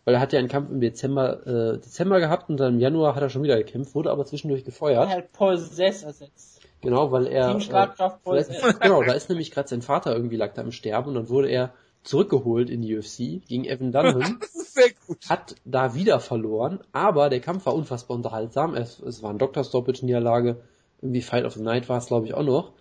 [0.06, 3.16] weil er hat ja einen Kampf im Dezember, äh, Dezember gehabt und dann im Januar
[3.16, 5.10] hat er schon wieder gekämpft, wurde aber zwischendurch gefeuert.
[5.10, 6.62] Er hat Paul Sess ersetzt.
[6.80, 7.56] Genau, weil er.
[7.56, 7.88] Äh,
[8.22, 8.62] Paul Sess.
[8.80, 11.48] Genau, da ist nämlich gerade sein Vater irgendwie lag da im Sterben und dann wurde
[11.48, 11.72] er
[12.04, 14.38] zurückgeholt in die UFC gegen Evan Dunham.
[14.52, 15.18] Sehr gut.
[15.28, 18.76] Hat da wieder verloren, aber der Kampf war unfassbar unterhaltsam.
[18.76, 19.64] Es, es war ein Dr.
[19.64, 20.62] Stoppage-Niederlage.
[21.02, 22.74] Irgendwie Fight of the Night war es, glaube ich, auch noch.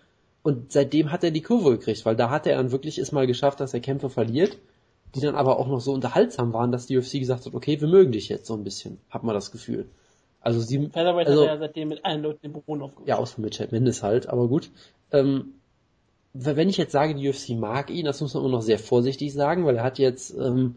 [0.44, 3.26] Und seitdem hat er die Kurve gekriegt, weil da hat er dann wirklich es mal
[3.26, 4.60] geschafft, dass er Kämpfe verliert
[5.16, 7.88] die dann aber auch noch so unterhaltsam waren, dass die UFC gesagt hat, okay, wir
[7.88, 9.88] mögen dich jetzt so ein bisschen, hat man das Gefühl.
[10.42, 13.08] Also sie, Featherweight also, hat ja seitdem mit allen Leuten den Boden aufgehoben.
[13.08, 14.70] Ja, außer mit Chad Mendes halt, aber gut.
[15.12, 15.56] Ähm,
[16.34, 19.34] wenn ich jetzt sage, die UFC mag ihn, das muss man immer noch sehr vorsichtig
[19.34, 20.76] sagen, weil er hat jetzt, ähm,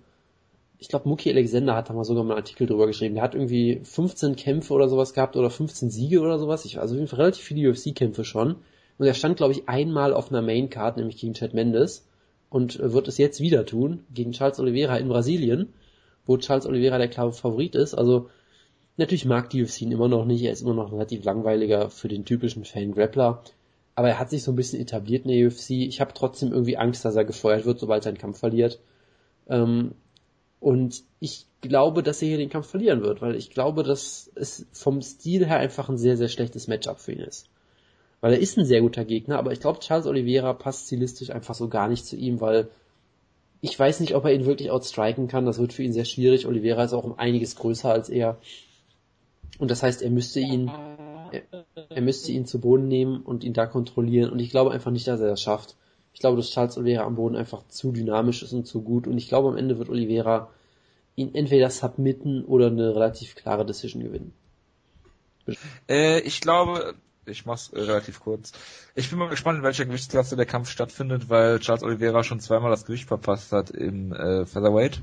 [0.78, 3.16] ich glaube, Muki Alexander hat da mal sogar mal einen Artikel drüber geschrieben.
[3.16, 6.64] Der hat irgendwie 15 Kämpfe oder sowas gehabt oder 15 Siege oder sowas.
[6.64, 8.56] Ich, also auf jeden Fall relativ viele UFC-Kämpfe schon.
[8.98, 12.07] Und er stand, glaube ich, einmal auf einer Main-Card, nämlich gegen Chad Mendes
[12.50, 15.72] und wird es jetzt wieder tun gegen Charles Oliveira in Brasilien,
[16.26, 17.94] wo Charles Oliveira der klare Favorit ist.
[17.94, 18.30] Also
[18.96, 22.08] natürlich mag die UFC ihn immer noch nicht, er ist immer noch relativ langweiliger für
[22.08, 23.42] den typischen Fan-Grappler,
[23.94, 25.70] aber er hat sich so ein bisschen etabliert in der UFC.
[25.70, 28.80] Ich habe trotzdem irgendwie Angst, dass er gefeuert wird, sobald er einen Kampf verliert.
[29.48, 29.92] Ähm,
[30.60, 34.66] und ich glaube, dass er hier den Kampf verlieren wird, weil ich glaube, dass es
[34.72, 37.48] vom Stil her einfach ein sehr, sehr schlechtes Matchup für ihn ist.
[38.20, 41.54] Weil er ist ein sehr guter Gegner, aber ich glaube, Charles Oliveira passt stilistisch einfach
[41.54, 42.68] so gar nicht zu ihm, weil
[43.60, 45.46] ich weiß nicht, ob er ihn wirklich outstriken kann.
[45.46, 46.46] Das wird für ihn sehr schwierig.
[46.46, 48.38] Oliveira ist auch um einiges größer als er.
[49.58, 50.70] Und das heißt, er müsste ihn,
[51.32, 51.42] er,
[51.88, 54.30] er müsste ihn zu Boden nehmen und ihn da kontrollieren.
[54.30, 55.76] Und ich glaube einfach nicht, dass er das schafft.
[56.12, 59.06] Ich glaube, dass Charles Oliveira am Boden einfach zu dynamisch ist und zu gut.
[59.06, 60.50] Und ich glaube, am Ende wird Oliveira
[61.16, 64.32] ihn entweder submitten oder eine relativ klare Decision gewinnen.
[65.88, 66.94] Äh, ich glaube,
[67.28, 68.52] ich mach's äh, relativ kurz.
[68.94, 72.70] Ich bin mal gespannt, in welcher Gewichtsklasse der Kampf stattfindet, weil Charles Oliveira schon zweimal
[72.70, 75.02] das Gewicht verpasst hat im äh, Featherweight.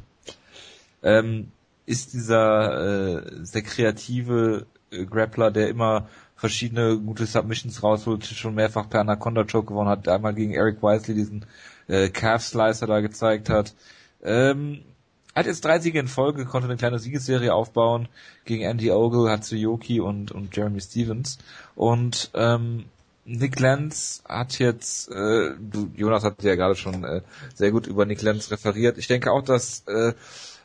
[1.03, 1.51] Ähm,
[1.85, 8.89] ist dieser äh, sehr kreative äh, Grappler, der immer verschiedene gute Submissions rausholt, schon mehrfach
[8.89, 11.45] per Anaconda Choke gewonnen hat, einmal gegen Eric Wisely diesen
[11.87, 13.73] äh, Calf Slicer da gezeigt hat.
[14.23, 14.83] Ähm,
[15.35, 18.07] hat jetzt drei Siege in Folge, konnte eine kleine Siegesserie aufbauen
[18.45, 21.37] gegen Andy Ogle, Hatsuyoki und, und Jeremy Stevens.
[21.75, 22.85] Und ähm,
[23.25, 27.21] Nick Lenz hat jetzt, äh, du, Jonas hat ja gerade schon äh,
[27.53, 28.97] sehr gut über Nick Lenz referiert.
[28.97, 30.13] Ich denke auch, dass äh,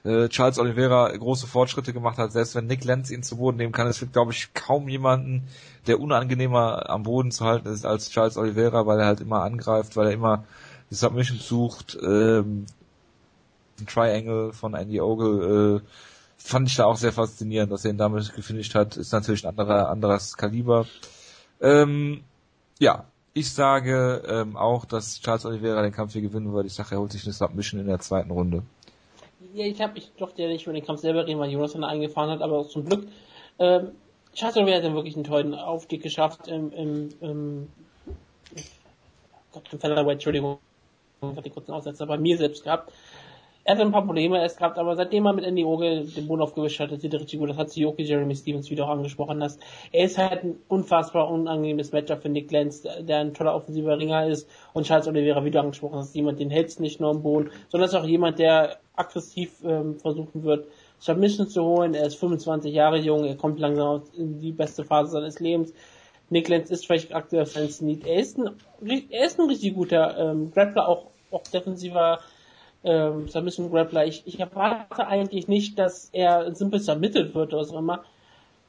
[0.05, 3.73] äh, Charles Oliveira große Fortschritte gemacht hat, selbst wenn Nick Lenz ihn zu Boden nehmen
[3.73, 3.87] kann.
[3.87, 5.49] Es gibt, glaube ich, kaum jemanden,
[5.87, 9.97] der unangenehmer am Boden zu halten ist als Charles Oliveira, weil er halt immer angreift,
[9.97, 10.45] weil er immer
[10.91, 12.67] die Submission sucht, ähm,
[13.81, 15.89] den Triangle von Andy Ogle äh,
[16.37, 18.97] fand ich da auch sehr faszinierend, dass er ihn damit gefinisht hat.
[18.97, 20.87] Ist natürlich ein anderer, anderes Kaliber.
[21.61, 22.23] Ähm,
[22.79, 23.05] ja,
[23.35, 26.67] ich sage ähm, auch, dass Charles Oliveira den Kampf hier gewinnen wird.
[26.67, 28.63] Ich sage, er holt sich eine Submission in der zweiten Runde.
[29.55, 32.31] Ja, ich habe, ich durfte ja nicht über den Kampf selber reden, weil Jonas eingefahren
[32.31, 33.09] hat, aber zum Glück,
[33.59, 33.93] ähm,
[34.35, 37.69] Charles Oliveira hat dann wirklich einen tollen Aufstieg geschafft im, im, im
[39.53, 40.59] Gott, im Featherweight, Entschuldigung,
[41.21, 42.93] ich hatte den kurzen Aussetzer bei mir selbst gehabt.
[43.71, 46.43] Er hatte ein paar Probleme es gehabt, aber seitdem er mit Andy Oge den Boden
[46.43, 47.51] aufgewischt hat, sieht er richtig gut.
[47.51, 49.61] Das hat Sioki Jeremy Stevens wieder auch angesprochen hast.
[49.93, 54.27] Er ist halt ein unfassbar unangenehmes Matchup für Nick Lenz, der ein toller offensiver Ringer
[54.27, 54.49] ist.
[54.73, 57.89] Und Charles Oliveira, wie du angesprochen hast, jemand, den hältst nicht nur am Boden, sondern
[57.89, 60.67] ist auch jemand, der aggressiv ähm, versuchen wird,
[60.99, 61.95] Submissions zu holen.
[61.95, 65.73] Er ist 25 Jahre jung, er kommt langsam in die beste Phase seines Lebens.
[66.29, 68.05] Nick Lenz ist vielleicht aktuell Fans Need.
[68.05, 68.51] Er ist ein,
[69.11, 72.19] er ist ein richtig guter ähm, Grappler, auch, auch defensiver
[72.85, 74.07] ähm, Submission Grappler.
[74.07, 78.05] Ich, ich erwarte eigentlich nicht, dass er simpel submitted wird oder so immer.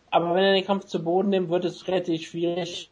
[0.09, 2.89] Aber wenn er den Kampf zu Boden nimmt, wird es relativ schwierig.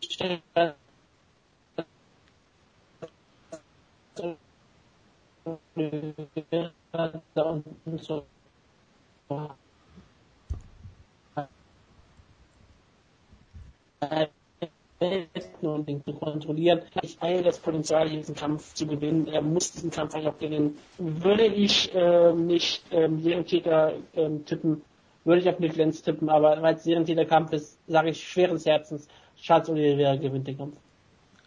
[15.62, 16.82] Und den zu kontrollieren.
[17.02, 19.28] Ich teile das Potenzial, diesen Kampf zu gewinnen.
[19.28, 20.78] Er muss diesen Kampf eigentlich auch gewinnen.
[20.98, 24.82] Würde ich äh, nicht ähm, Serientäter ähm, tippen,
[25.24, 29.08] würde ich auf Nick Lenz tippen, aber weil es Serientäter-Kampf ist, sage ich schweres Herzens,
[29.42, 30.76] Charles Oliveira gewinnt den Kampf.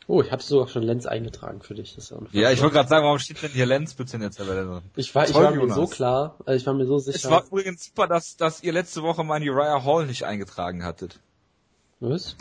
[0.09, 1.95] Oh, ich habe sogar schon Lenz eingetragen für dich.
[1.95, 4.31] Das ist ja, ich wollte gerade sagen, warum steht denn hier Lenz bitte in der
[4.31, 4.83] Tabelle drin?
[4.97, 7.17] Ich war, ich war mir so klar, also ich war mir so sicher.
[7.17, 11.21] Es war übrigens super, dass, dass ihr letzte Woche meinen Uriah Hall nicht eingetragen hattet.
[12.01, 12.37] Was?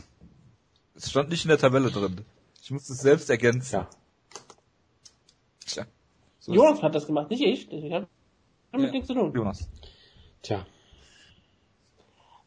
[0.95, 2.25] Es stand nicht in der Tabelle drin.
[2.61, 3.75] Ich musste es selbst ergänzen.
[3.75, 3.89] Ja.
[5.65, 5.85] Tja.
[6.39, 7.71] So Jonas hat das gemacht, nicht ich.
[7.71, 8.07] Ich habe
[8.71, 8.91] damit ja.
[8.91, 9.33] nichts zu tun.
[9.33, 9.69] Jonas.
[10.41, 10.65] Tja.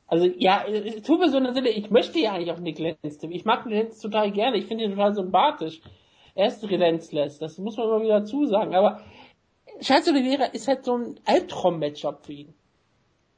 [0.06, 3.18] Also ja, es tut mir so eine Sinne, ich möchte ja eigentlich auch Nick Lenz
[3.18, 3.32] tippen.
[3.32, 5.80] Ich mag Nick Lenz total gerne, ich finde ihn total sympathisch.
[6.34, 8.74] Er ist relentless, das muss man immer wieder dazu sagen.
[8.74, 9.00] Aber
[9.80, 12.54] Charles Oliveira ist halt so ein Albtraum-Matchup für ihn.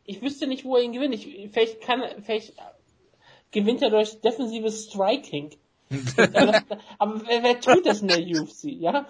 [0.04, 1.14] Ich wüsste nicht, wo er ihn gewinnt.
[1.14, 2.54] Ich, vielleicht kann, vielleicht
[3.56, 5.50] gewinnt er durch defensives Striking.
[6.98, 9.06] aber wer, wer, tut das in der UFC, ja?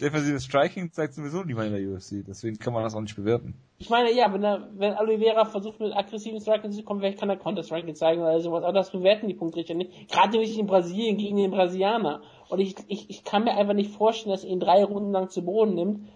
[0.00, 3.54] Defensives Striking zeigt sowieso niemand in der UFC, deswegen kann man das auch nicht bewerten.
[3.78, 7.30] Ich meine, ja, wenn, er, wenn Oliveira versucht mit aggressiven Striking zu kommen, vielleicht kann
[7.30, 10.08] er Counter-Striking zeigen oder sowas, aber das bewerten die Punktrichter nicht.
[10.10, 12.22] Gerade nicht in Brasilien gegen den Brasilianer.
[12.48, 15.28] Und ich, ich, ich kann mir einfach nicht vorstellen, dass er ihn drei Runden lang
[15.28, 16.08] zu Boden nimmt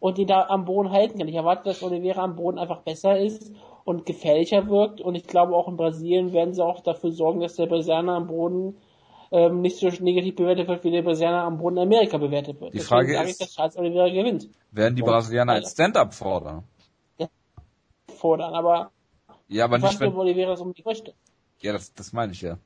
[0.00, 1.28] und ihn da am Boden halten kann.
[1.28, 3.52] Ich erwarte, dass Oliveira am Boden einfach besser ist
[3.88, 5.00] und gefährlicher wirkt.
[5.00, 8.26] Und ich glaube, auch in Brasilien werden sie auch dafür sorgen, dass der Brasilianer am
[8.26, 8.76] Boden
[9.30, 12.74] ähm, nicht so negativ bewertet wird, wie der Brasilianer am Boden Amerika bewertet wird.
[12.74, 14.50] Die Frage Deswegen ist, ich, dass Charles Oliveira gewinnt.
[14.72, 16.64] Werden die Brasilianer als Stand-up fordern?
[17.16, 17.28] Ja,
[18.14, 18.90] fordern, aber
[19.48, 20.14] ja, aber nicht, wenn...
[20.14, 21.14] Oliveira so nicht möchte.
[21.62, 22.58] Ja, das, das meine ich ja.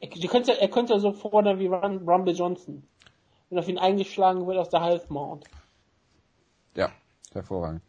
[0.00, 2.84] Er, könnte, er könnte so fordern wie Rumble Johnson.
[3.50, 5.44] Wenn auf ihn eingeschlagen wird aus der Half Mount.
[6.74, 6.88] Ja,
[7.34, 7.82] hervorragend.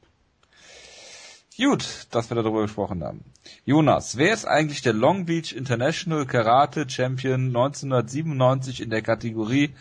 [1.57, 3.23] Gut, dass wir darüber gesprochen haben.
[3.63, 9.75] Jonas, wer ist eigentlich der Long Beach International Karate Champion 1997 in der Kategorie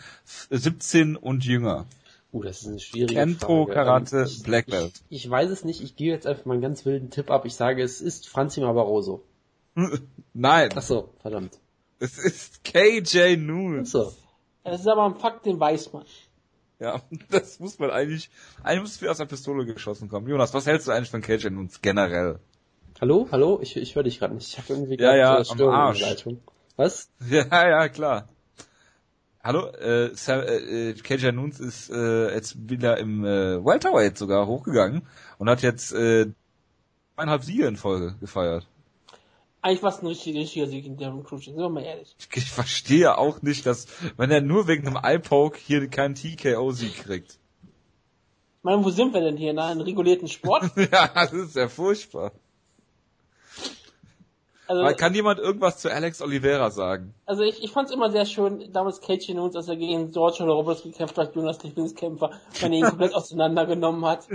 [0.50, 1.86] 17 und jünger?
[2.32, 3.72] Uh, das ist eine schwierige Kento Frage.
[3.72, 4.92] Karate ich, Black Belt.
[5.08, 7.46] Ich, ich, weiß es nicht, ich gebe jetzt einfach mal einen ganz wilden Tipp ab.
[7.46, 9.22] Ich sage, es ist Franzi Barroso.
[10.34, 10.70] Nein.
[10.74, 11.58] Ach so, verdammt.
[11.98, 13.80] Es ist KJ Noon.
[13.82, 14.12] Ach so.
[14.64, 16.04] Das ist aber ein Fakt, den weiß man.
[16.82, 17.00] Ja,
[17.30, 18.28] das muss man eigentlich,
[18.64, 20.26] eigentlich muss es wie aus der Pistole geschossen kommen.
[20.28, 22.40] Jonas, was hältst du eigentlich von Cage uns generell?
[23.00, 24.48] Hallo, hallo, ich, ich höre dich gerade nicht.
[24.48, 26.26] Ich habe irgendwie gerade ja, ja, Störung am Arsch.
[26.76, 27.08] Was?
[27.30, 28.28] Ja, ja, klar.
[29.44, 35.02] Hallo, äh, äh, KJ Nunes ist äh, jetzt wieder im äh, Welterweight sogar hochgegangen
[35.38, 36.26] und hat jetzt äh,
[37.14, 38.66] eineinhalb Siege in Folge gefeiert.
[39.64, 42.16] Eigentlich war es ein richtiger, richtiger Sieg in Darren Cruise, sind wir mal ehrlich.
[42.34, 43.86] Ich, verstehe auch nicht, dass,
[44.16, 47.38] wenn er nur wegen einem Eye-Poke hier keinen TKO-Sieg kriegt.
[48.58, 49.52] Ich meine, wo sind wir denn hier?
[49.52, 50.64] In einem regulierten Sport?
[50.76, 52.32] ja, das ist ja furchtbar.
[54.66, 57.14] Also, kann jemand irgendwas zu Alex Oliveira sagen?
[57.26, 60.42] Also ich, ich fand es immer sehr schön, damals Cage Nunes, als er gegen George
[60.42, 62.30] oder Roberts gekämpft hat, Jonas Lieblingskämpfer,
[62.60, 64.26] wenn er ihn komplett auseinandergenommen hat.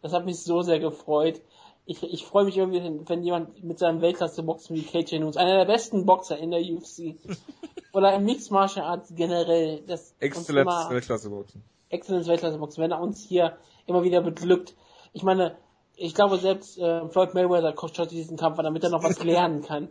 [0.00, 1.40] Das hat mich so sehr gefreut
[1.84, 5.58] ich, ich freue mich irgendwie, wenn jemand mit seinem Weltklasse boxen wie KJ Nunes, einer
[5.58, 7.16] der besten Boxer in der UFC
[7.92, 11.62] oder im Mixed Martial Arts generell, das Exzellenz Weltklasse boxen.
[11.88, 13.56] Exzellenz Weltklasse boxen, wenn er uns hier
[13.86, 14.74] immer wieder beglückt.
[15.12, 15.56] Ich meine,
[15.96, 19.88] ich glaube selbst äh, Floyd Mayweather kocht diesen Kampf, damit er noch was lernen kann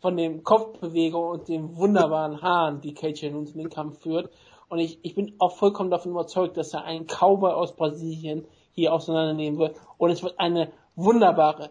[0.00, 4.30] von dem Kopfbewegung und den wunderbaren Haaren, die KJ Nunes in den Kampf führt.
[4.68, 8.92] Und ich, ich bin auch vollkommen davon überzeugt, dass er einen Cowboy aus Brasilien hier
[8.92, 9.76] auseinandernehmen wird.
[9.98, 11.70] Und es wird eine wunderbare,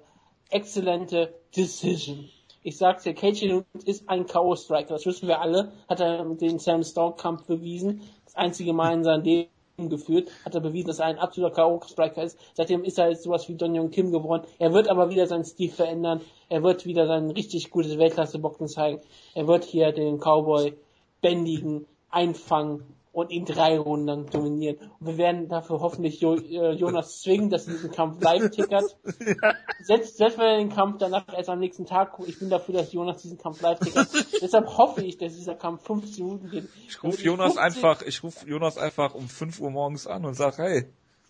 [0.50, 2.30] exzellente Decision.
[2.62, 6.84] Ich sag's dir, KJ ist ein K.O.-Striker, das wissen wir alle, hat er dem Sam
[6.84, 9.50] Storm-Kampf bewiesen, das einzige Mal in seinem Leben
[9.90, 12.40] geführt, hat er bewiesen, dass er ein absoluter K.O.-Striker ist.
[12.54, 14.46] Seitdem ist er jetzt sowas wie Don Young Kim geworden.
[14.60, 16.22] Er wird aber wieder seinen Stil verändern.
[16.48, 19.02] Er wird wieder sein richtig gutes Weltklasse-Boxen zeigen.
[19.34, 20.78] Er wird hier den Cowboy
[21.22, 22.84] bändigen, einfangen
[23.14, 24.78] und ihn drei Runden dominieren.
[25.00, 28.98] Und wir werden dafür hoffentlich jo äh, Jonas zwingen, dass er diesen Kampf live tickert.
[29.20, 29.54] ja.
[29.84, 32.74] Selbst, selbst wenn er den Kampf danach erst am nächsten Tag guckt, ich bin dafür,
[32.74, 34.08] dass Jonas diesen Kampf live tickert.
[34.42, 36.68] Deshalb hoffe ich, dass dieser Kampf 15 Minuten geht.
[36.88, 40.58] Ich rufe Jonas einfach, ich rufe Jonas einfach um 5 Uhr morgens an und sag,
[40.58, 40.86] hey.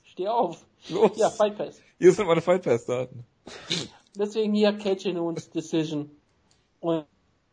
[0.06, 0.66] Steh auf.
[0.90, 1.18] Los.
[1.18, 1.82] Ja, Fight Pass.
[1.98, 3.26] Hier sind meine Fight Pass Daten.
[4.16, 6.12] Deswegen hier KJ Nunes Decision.
[6.80, 7.06] Und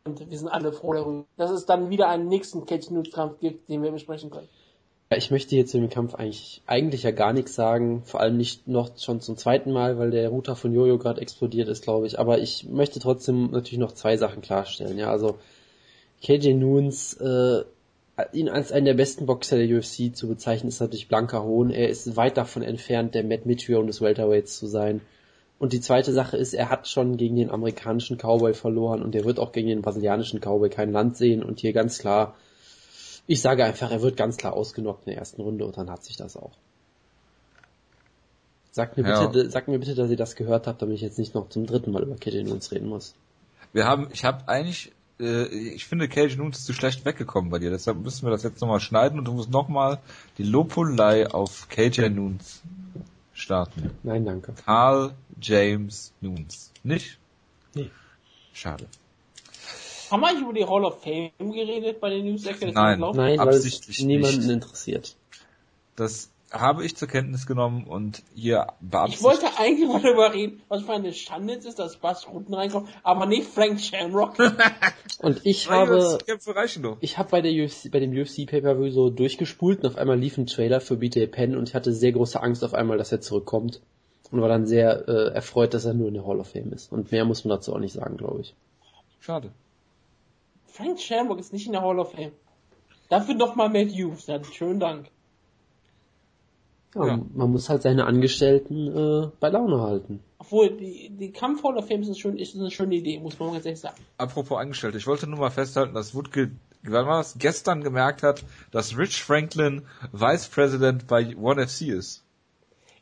[0.04, 3.40] und wir sind alle froh darüber, dass es dann wieder einen nächsten Catch News Kampf
[3.40, 4.48] gibt, den wir besprechen können.
[5.12, 8.68] Ja, ich möchte jetzt dem Kampf eigentlich, eigentlich ja gar nichts sagen, vor allem nicht
[8.68, 12.20] noch schon zum zweiten Mal, weil der Router von Jojo gerade explodiert ist, glaube ich.
[12.20, 14.96] Aber ich möchte trotzdem natürlich noch zwei Sachen klarstellen.
[14.98, 15.38] Ja, also
[16.22, 17.64] KJ Nunes, äh,
[18.32, 21.70] ihn als einen der besten Boxer der UFC zu bezeichnen, ist natürlich blanker Hohn.
[21.70, 25.00] Er ist weit davon entfernt, der Matt Mitchell des Welterweights zu sein.
[25.60, 29.26] Und die zweite Sache ist, er hat schon gegen den amerikanischen Cowboy verloren und er
[29.26, 32.34] wird auch gegen den brasilianischen Cowboy kein Land sehen und hier ganz klar,
[33.26, 36.02] ich sage einfach, er wird ganz klar ausgenockt in der ersten Runde und dann hat
[36.02, 36.52] sich das auch.
[38.70, 39.50] Sagt mir bitte, ja.
[39.50, 41.92] sagt mir bitte, dass ihr das gehört habt, damit ich jetzt nicht noch zum dritten
[41.92, 43.14] Mal über Cage Nunes reden muss.
[43.74, 47.58] Wir haben, ich habe eigentlich, äh, ich finde Cage Nunes ist zu schlecht weggekommen bei
[47.58, 49.98] dir, deshalb müssen wir das jetzt nochmal schneiden und du musst nochmal
[50.38, 52.62] die Lopulei auf Cage Nunes
[53.34, 53.90] starten.
[54.02, 54.54] Nein, danke.
[54.64, 56.72] Carl James Nunes.
[56.82, 57.18] Nicht?
[57.74, 57.90] Nee.
[58.52, 58.86] Schade.
[60.10, 64.02] Haben wir eigentlich über die Hall of Fame geredet bei den News Nein, Nein absichtlich
[64.02, 64.50] niemanden nicht.
[64.50, 65.16] interessiert.
[65.94, 69.20] Das habe ich zur Kenntnis genommen und hier beabsichtigt.
[69.20, 72.88] Ich wollte eigentlich mal darüber reden, was für eine Schande ist, dass Bass Rutten reinkommt,
[73.04, 74.36] aber nicht Frank Shamrock.
[75.20, 76.18] und ich habe,
[77.00, 80.38] ich habe bei der UFC, bei dem UFC Pay-Per-View so durchgespult und auf einmal lief
[80.38, 83.20] ein Trailer für BJ Penn und ich hatte sehr große Angst auf einmal, dass er
[83.20, 83.80] zurückkommt
[84.30, 86.92] und war dann sehr äh, erfreut, dass er nur in der Hall of Fame ist.
[86.92, 88.54] Und mehr muss man dazu auch nicht sagen, glaube ich.
[89.20, 89.50] Schade.
[90.66, 92.32] Frank Shamrock ist nicht in der Hall of Fame.
[93.08, 95.10] Dafür noch mal Matt Hughes, dann schönen Dank.
[96.94, 97.20] Ja, ja.
[97.34, 100.20] Man muss halt seine Angestellten äh, bei Laune halten.
[100.38, 103.38] Obwohl, die, die Kampf Hall of Fame ist, eine schöne, ist eine schöne Idee, muss
[103.38, 103.96] man ganz ehrlich sagen.
[104.16, 106.52] Apropos Angestellte, ich wollte nur mal festhalten, dass Woodke
[106.82, 109.82] was, gestern gemerkt hat, dass Rich Franklin
[110.12, 112.24] Vice President bei One FC ist.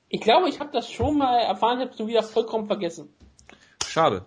[0.08, 3.08] Ich glaube, ich habe das schon mal erfahren, habe es wieder vollkommen vergessen.
[3.86, 4.24] Schade.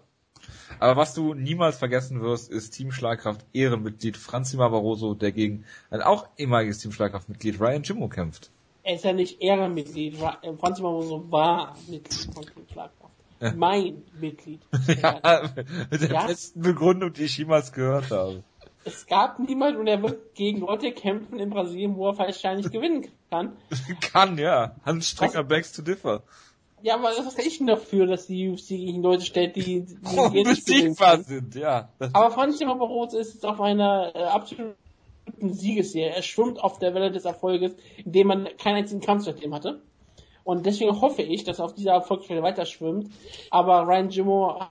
[0.79, 6.01] Aber was du niemals vergessen wirst, ist Team Schlagkraft Ehrenmitglied Franzi Barroso, der gegen ein
[6.01, 8.51] auch ehemaliges Team Schlagkraft-Mitglied Ryan Jimmo kämpft
[8.83, 10.15] er ist ja nicht Ehrenmitglied.
[10.15, 13.13] Äh, Franz Barroso war Mitglied von Team Schlagkraft.
[13.39, 13.53] Ja.
[13.53, 14.61] Mein Mitglied.
[15.01, 15.49] ja,
[15.89, 16.27] mit der ja?
[16.27, 18.43] besten Begründung, die ich jemals gehört habe.
[18.83, 23.07] Es gab niemand und er wird gegen Leute kämpfen in Brasilien, wo er wahrscheinlich gewinnen
[23.29, 23.55] kann.
[24.11, 24.75] kann, ja.
[24.85, 26.23] Hans Strecker begs to differ.
[26.81, 30.17] Ja, aber was kann ich denn dafür, dass die UFC gegen Leute stellt, die, die
[30.17, 31.89] unbesiegbar sind, ja.
[32.13, 34.75] Aber Franz Barroso ist jetzt auf einer äh, absolut
[35.39, 36.15] Siegesserie.
[36.15, 39.81] Er schwimmt auf der Welle des Erfolges, indem man keinen einzigen Kampf seitdem hatte.
[40.43, 43.11] Und deswegen hoffe ich, dass er auf dieser Erfolgswelle weiter schwimmt.
[43.51, 44.61] Aber Ryan Jimmo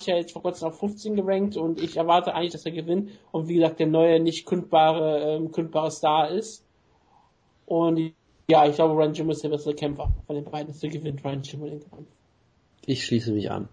[0.00, 3.10] hat ja jetzt vor kurzem auf 15 gerankt und ich erwarte eigentlich, dass er gewinnt
[3.32, 6.64] und wie gesagt der neue, nicht kündbare, ähm, kündbare Star ist.
[7.66, 8.14] Und
[8.48, 10.74] ja, ich glaube, Ryan Jimmo ist der bessere Kämpfer von den beiden.
[10.78, 12.08] Der gewinnt Ryan Jimmo den Kampf.
[12.86, 13.68] Ich schließe mich an.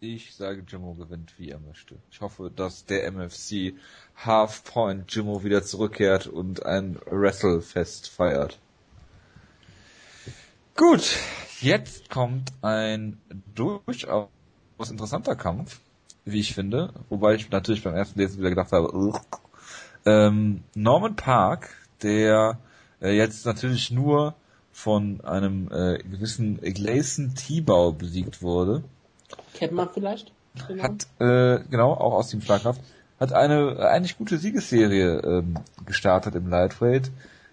[0.00, 1.96] Ich sage, Jimmo gewinnt, wie er möchte.
[2.12, 3.74] Ich hoffe, dass der MFC
[4.14, 8.60] Half Point Jimmo wieder zurückkehrt und ein Wrestlefest feiert.
[10.78, 11.16] Gut,
[11.60, 13.20] jetzt kommt ein
[13.52, 14.28] durchaus
[14.88, 15.80] interessanter Kampf,
[16.24, 19.20] wie ich finde, wobei ich natürlich beim ersten Lesen wieder gedacht habe, Ugh.
[20.06, 21.70] ähm, Norman Park,
[22.04, 22.60] der
[23.02, 24.36] äh, jetzt natürlich nur
[24.70, 28.84] von einem äh, gewissen Gleason T-Bau besiegt wurde,
[29.54, 30.30] Kennt man vielleicht?
[30.68, 30.84] Genau.
[30.84, 32.80] Hat, äh, genau, auch aus Team Schlagkraft,
[33.18, 37.10] hat eine eigentlich gute Siegesserie ähm, gestartet im Lightweight,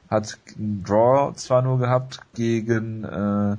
[0.10, 3.58] hat einen Draw zwar nur gehabt gegen äh,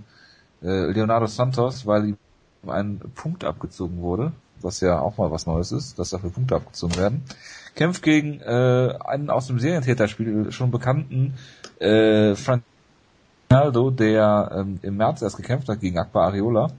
[0.67, 2.19] äh, Leonardo Santos, weil ihm
[2.67, 6.97] ein Punkt abgezogen wurde, was ja auch mal was Neues ist, dass dafür Punkte abgezogen
[6.97, 7.23] werden.
[7.75, 11.35] Kämpft gegen äh, einen aus dem Serientäterspiel schon bekannten
[11.79, 12.35] äh,
[13.51, 16.71] Ronaldo, der ähm, im März erst gekämpft hat gegen Akbar Ariola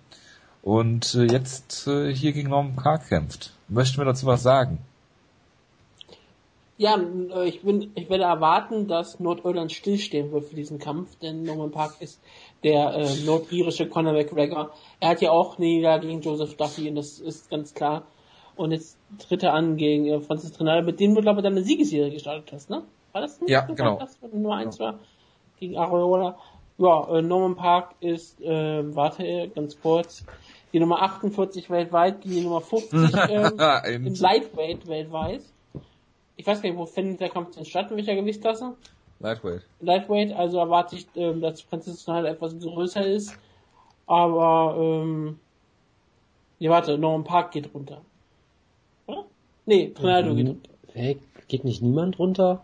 [0.63, 3.53] und äh, jetzt äh, hier gegen Norman Park kämpft.
[3.69, 4.79] Möchten wir dazu was sagen?
[6.77, 11.43] Ja, äh, ich, bin, ich werde erwarten, dass Nordirland stillstehen wird für diesen Kampf, denn
[11.43, 12.21] Norman Park ist
[12.63, 14.71] der äh, nordirische Conor McGregor.
[14.99, 18.03] Er hat ja auch Niederlage gegen Joseph Duffy und das ist ganz klar.
[18.55, 21.63] Und jetzt tritt er an gegen äh, Francis Trinal, mit dem du glaube ich deine
[21.63, 22.83] Siegesserie gestartet hast, ne?
[23.11, 23.49] War das nicht?
[23.49, 23.97] Ja, genau.
[23.97, 24.99] Das, Nummer eins war
[25.59, 26.37] gegen Areola.
[26.77, 30.25] Ja, äh, Norman Park ist, äh, warte, ganz kurz,
[30.73, 32.91] die Nummer 48 weltweit, die Nummer 50
[33.29, 35.41] ähm, im Lightweight weltweit.
[36.37, 38.75] Ich weiß gar nicht, wo findet der Kampf denn statt, in welcher Gewichtsklasse?
[39.19, 39.63] Lightweight.
[39.81, 43.35] Lightweight, also erwarte ich, ähm, dass Francis halt etwas größer ist.
[44.05, 45.39] Aber, ähm,
[46.59, 48.01] ja, warte, Norman Park geht runter.
[49.07, 49.25] Oder?
[49.65, 50.37] Nee, Trinaldo mhm.
[50.37, 50.69] geht runter.
[50.93, 52.63] Hä, geht nicht niemand runter?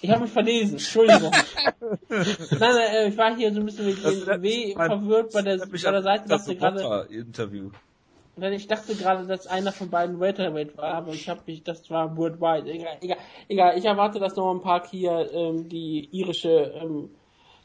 [0.00, 1.30] Ich habe mich verlesen, Entschuldigung.
[2.08, 5.90] nein, nein, äh, ich war hier so ein bisschen mit W verwirrt bei der, bei
[5.90, 7.08] der Seite, dachte gerade.
[7.10, 7.70] Interview.
[8.40, 12.16] Ich dachte gerade, dass einer von beiden Welterweight war, aber ich habe mich, das war
[12.16, 12.70] worldwide.
[12.70, 13.78] Egal, egal, egal.
[13.78, 17.10] Ich erwarte, dass Norman Park hier ähm, die irische ähm,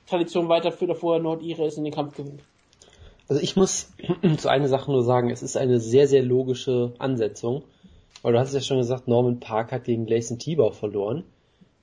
[0.08, 2.42] Tradition weiterführt, obwohl er Nordire ist in den Kampf gewinnt.
[3.28, 3.92] Also ich muss
[4.38, 7.64] zu einer Sache nur sagen, es ist eine sehr, sehr logische Ansetzung.
[8.24, 11.26] Weil du hast ja schon gesagt, Norman Park hat gegen Gleison Tibau verloren.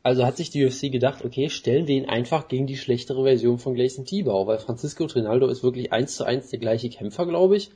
[0.03, 3.59] Also hat sich die UFC gedacht, okay, stellen wir ihn einfach gegen die schlechtere Version
[3.59, 7.59] von Gleison Tibau, weil Francisco Trinaldo ist wirklich eins zu eins der gleiche Kämpfer, glaube
[7.59, 7.71] ich,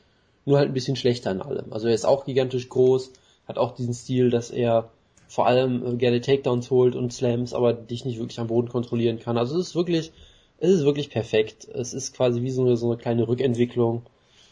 [0.45, 1.73] nur halt ein bisschen schlechter in allem.
[1.73, 3.13] Also er ist auch gigantisch groß,
[3.49, 4.91] hat auch diesen Stil, dass er
[5.29, 9.19] vor allem äh, gerne Takedowns holt und Slams, aber dich nicht wirklich am Boden kontrollieren
[9.19, 9.39] kann.
[9.39, 10.13] Also es ist wirklich,
[10.59, 11.67] es ist wirklich perfekt.
[11.67, 14.03] Es ist quasi wie so eine, so eine kleine Rückentwicklung.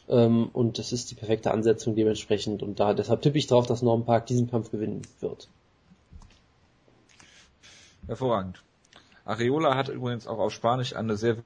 [0.08, 2.62] Ähm, und es ist die perfekte Ansetzung dementsprechend.
[2.62, 5.48] Und da deshalb tippe ich drauf, dass Norman Park diesen Kampf gewinnen wird.
[8.06, 8.62] Hervorragend.
[9.24, 11.36] Areola hat übrigens auch auf Spanisch eine sehr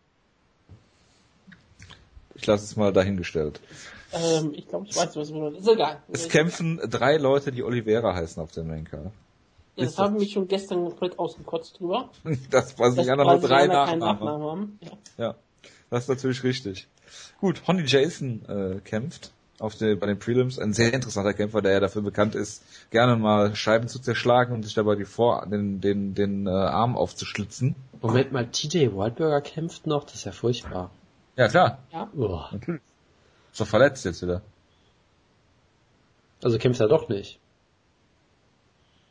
[2.37, 3.61] ich lasse es mal dahingestellt.
[4.13, 6.03] Ähm, ich glaube, ich weiß, was du Ist egal.
[6.09, 9.05] Es kämpfen drei Leute, die Oliveira heißen auf dem Main-Card.
[9.05, 9.11] Ja,
[9.85, 12.11] das, das haben mich schon gestern komplett ausgekotzt drüber.
[12.51, 13.99] das Brasilianer nur drei Nachnamen.
[13.99, 14.79] Nachnamen haben.
[14.81, 15.25] Ja.
[15.25, 15.35] ja.
[15.91, 16.89] das ist natürlich richtig.
[17.41, 20.59] Gut, Honey Jason äh, kämpft auf der, bei den Prelims.
[20.59, 24.63] Ein sehr interessanter Kämpfer, der ja dafür bekannt ist, gerne mal Scheiben zu zerschlagen und
[24.63, 27.75] sich dabei die Vor den, den, den äh, Arm aufzuschlitzen.
[28.01, 30.91] Moment mal, TJ Wildberger kämpft noch, das ist ja furchtbar.
[31.37, 31.79] Ja, klar.
[31.93, 32.09] Ja.
[32.17, 32.41] Oh.
[32.53, 32.81] Natürlich.
[33.57, 34.43] Ist doch verletzt jetzt wieder.
[36.45, 37.39] Also kämpft er doch nicht.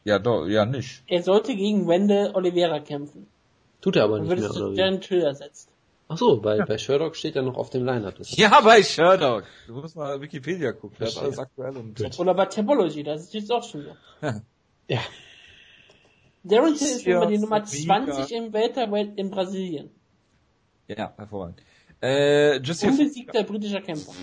[0.03, 1.01] Ja, doch, ja, nicht.
[1.07, 3.25] Er sollte gegen Wende Oliveira kämpfen.
[3.81, 4.75] Tut er aber nicht mehr, oder wie?
[4.75, 5.67] Jan Till ersetzt.
[6.09, 6.65] Ach so, bei, ja.
[6.65, 8.19] bei Sherlock steht er noch auf dem Line-Up.
[8.19, 9.45] Ja, bei Sherlock.
[9.65, 13.33] Du musst mal Wikipedia gucken, das ist alles aktuell und Oder bei Topology, das ist
[13.33, 13.95] jetzt auch schon so.
[14.21, 14.41] Ja.
[14.87, 14.99] ja.
[16.43, 19.89] Darren Till ist immer die Nummer 20 im Welterweight in Brasilien.
[20.87, 21.63] Ja, hervorragend.
[22.05, 24.13] Äh, Jussier Unbesiegter britischer Kämpfer.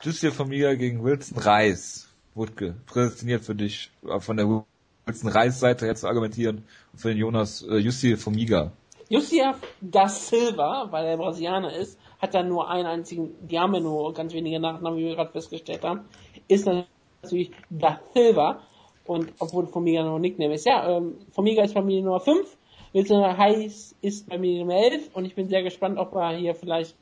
[0.00, 2.08] Jussier Familia gegen Wilson Reis.
[2.34, 7.08] Wutke, prädestiniert für dich, äh, von der Wilson Reis Seite her zu argumentieren und für
[7.08, 8.72] den Jonas äh, Jussier Formiga.
[9.10, 13.80] Jussier da Silva, weil er Brasilianer ist, hat dann nur einen einzigen, die haben ja
[13.80, 16.00] nur ganz wenige Nachnamen, wie wir gerade festgestellt haben,
[16.48, 18.62] ist natürlich da Silva
[19.04, 20.64] und obwohl Formiga noch ein Nickname ist.
[20.64, 22.56] Ja, ähm, Formiga ist Familie Nummer 5
[22.92, 26.54] Wilson Heiß ist bei mir Nummer 11 und ich bin sehr gespannt, ob er hier
[26.54, 26.94] vielleicht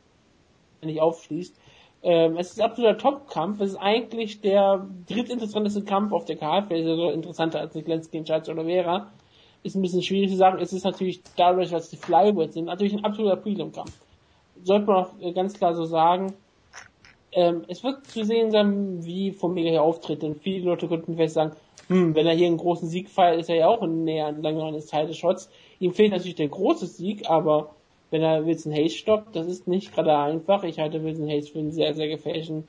[0.82, 1.54] nicht aufschließt.
[2.02, 3.60] Ähm, es ist absoluter Top-Kampf.
[3.60, 6.68] Es ist eigentlich der drittinteressanteste Kampf auf der Karte.
[6.68, 9.10] Vielleicht ist er so interessanter als Niklenski gegen Charles Oliveira.
[9.62, 10.58] Ist ein bisschen schwierig zu sagen.
[10.60, 13.92] Es ist natürlich dadurch, dass die Flyweights sind, natürlich ein absoluter Prelim-Kampf.
[14.62, 16.34] Sollte man auch äh, ganz klar so sagen.
[17.32, 20.22] Ähm, es wird zu sehen sein, wie Formiga hier auftritt.
[20.22, 21.52] Denn viele Leute könnten vielleicht sagen,
[21.88, 24.86] hm, wenn er hier einen großen Sieg feiert, ist er ja auch näher an eines
[24.86, 25.50] Title Shots.
[25.80, 27.74] Ihm fehlt natürlich der große Sieg, aber
[28.10, 30.62] wenn er Wilson Hayes stoppt, das ist nicht gerade einfach.
[30.62, 32.68] Ich halte Wilson Hayes für einen sehr, sehr gefährlichen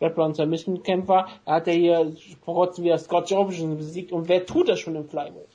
[0.00, 1.28] Grappler und Submission-Kämpfer.
[1.44, 4.96] Er hat ja hier vor kurzem wieder Scott Jobson besiegt und wer tut das schon
[4.96, 5.48] im Flyweight?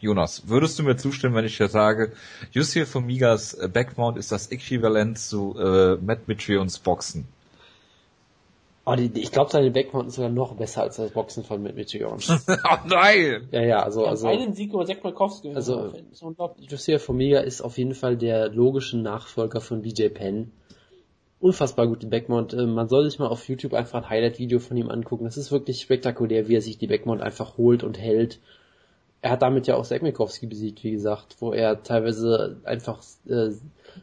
[0.00, 2.12] Jonas, würdest du mir zustimmen, wenn ich dir sage,
[2.52, 7.26] Yusuf Formigas Backmount ist das Äquivalent zu äh, Matt Mitrions Boxen?
[8.90, 12.18] Oh, die, ich glaube, seine Backmount ist sogar noch besser als das Boxen von Mitchigan.
[12.28, 13.46] oh nein!
[13.50, 14.26] Ja, ja, also, also.
[14.28, 15.54] Einen Sieg über Zack Markowski.
[15.54, 15.92] Also,
[16.58, 20.52] Josiah Formiga ist auf jeden Fall der logische Nachfolger von BJ Penn.
[21.38, 22.54] Unfassbar gute Backmount.
[22.54, 25.26] Äh, man soll sich mal auf YouTube einfach ein Highlight-Video von ihm angucken.
[25.26, 28.40] Das ist wirklich spektakulär, wie er sich die Backmount einfach holt und hält.
[29.20, 33.50] Er hat damit ja auch Zack Markowski besiegt, wie gesagt, wo er teilweise einfach äh,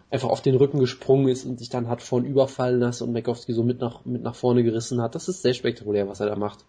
[0.10, 3.54] einfach auf den Rücken gesprungen ist und sich dann hat vorn überfallen lassen und Mekowski
[3.54, 5.16] so mit nach, mit nach vorne gerissen hat.
[5.16, 6.60] Das ist sehr spektakulär, was er da macht.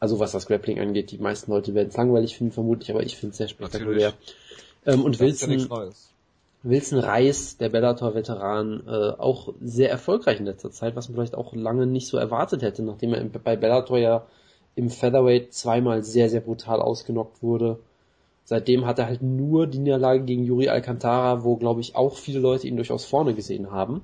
[0.00, 3.16] Also was das Grappling angeht, die meisten Leute werden es langweilig finden, vermutlich, aber ich
[3.16, 4.12] finde es sehr spektakulär.
[4.86, 5.90] Ähm, und Wilson, ja
[6.64, 11.54] Wilson Reis, der Bellator-Veteran, äh, auch sehr erfolgreich in letzter Zeit, was man vielleicht auch
[11.54, 14.26] lange nicht so erwartet hätte, nachdem er bei Bellator ja
[14.74, 17.78] im Featherweight zweimal sehr, sehr brutal ausgenockt wurde.
[18.44, 22.40] Seitdem hat er halt nur die Niederlage gegen Yuri Alcantara, wo glaube ich auch viele
[22.40, 24.02] Leute ihn durchaus vorne gesehen haben.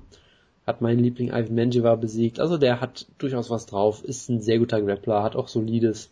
[0.65, 2.39] Hat meinen Liebling Ivan Menjivar besiegt.
[2.39, 6.09] Also der hat durchaus was drauf, ist ein sehr guter Grappler, hat auch solides,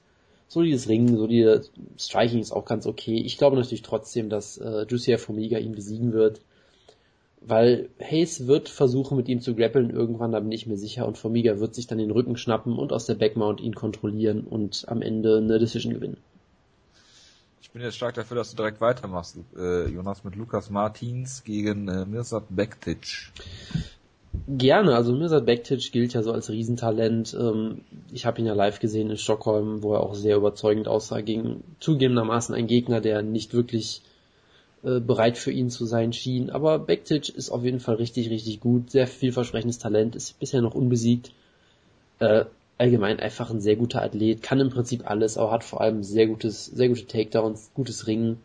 [0.47, 1.63] solides Ringen, solide
[1.97, 3.15] Striking ist auch ganz okay.
[3.15, 6.41] Ich glaube natürlich trotzdem, dass äh, Jussier Formiga ihn besiegen wird.
[7.41, 11.17] Weil Hayes wird versuchen, mit ihm zu grappeln irgendwann, da bin ich mir sicher, und
[11.17, 15.01] Formiga wird sich dann den Rücken schnappen und aus der Backmount ihn kontrollieren und am
[15.01, 16.17] Ende eine Decision gewinnen.
[17.69, 21.87] Ich bin jetzt stark dafür, dass du direkt weitermachst, äh, Jonas, mit Lukas Martins gegen
[21.87, 23.31] äh, Mirsad Bektic.
[24.47, 27.37] Gerne, also Mirsad Bektic gilt ja so als Riesentalent.
[27.39, 27.81] Ähm,
[28.11, 31.63] ich habe ihn ja live gesehen in Stockholm, wo er auch sehr überzeugend aussah gegen
[31.79, 34.01] zugegebenermaßen ein Gegner, der nicht wirklich
[34.81, 36.49] äh, bereit für ihn zu sein schien.
[36.49, 40.73] Aber Bektic ist auf jeden Fall richtig, richtig gut, sehr vielversprechendes Talent, ist bisher noch
[40.73, 41.33] unbesiegt.
[42.17, 42.45] Äh,
[42.79, 46.27] allgemein einfach ein sehr guter Athlet, kann im Prinzip alles, aber hat vor allem sehr
[46.27, 48.39] gutes, sehr gute Takedowns, gutes Ringen.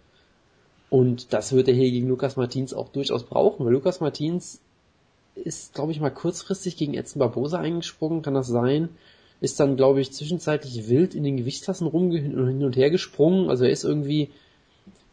[0.91, 4.61] Und das wird er hier gegen Lukas Martins auch durchaus brauchen, weil Lukas Martins
[5.35, 8.91] ist, glaube ich, mal kurzfristig gegen Edson Barbosa eingesprungen, kann das sein?
[9.41, 13.51] Ist dann, glaube ich, zwischenzeitlich wild in den Gewichtsklassen rum hin und her gesprungen.
[13.51, 14.31] Also er ist irgendwie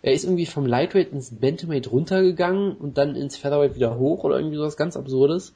[0.03, 4.37] Er ist irgendwie vom Lightweight ins Bantamweight runtergegangen und dann ins Featherweight wieder hoch oder
[4.37, 5.53] irgendwie sowas ganz Absurdes.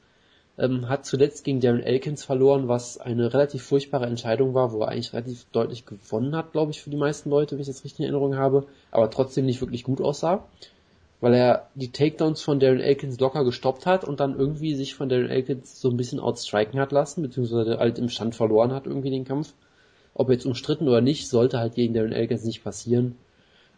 [0.58, 4.88] Ähm, hat zuletzt gegen Darren Elkins verloren, was eine relativ furchtbare Entscheidung war, wo er
[4.88, 8.00] eigentlich relativ deutlich gewonnen hat, glaube ich, für die meisten Leute, wenn ich das richtig
[8.00, 10.44] in Erinnerung habe, aber trotzdem nicht wirklich gut aussah,
[11.20, 15.10] weil er die Takedowns von Darren Elkins locker gestoppt hat und dann irgendwie sich von
[15.10, 19.10] Darren Elkins so ein bisschen outstriken hat lassen, beziehungsweise halt im Stand verloren hat irgendwie
[19.10, 19.52] den Kampf.
[20.14, 23.16] Ob jetzt umstritten oder nicht, sollte halt gegen Darren Elkins nicht passieren.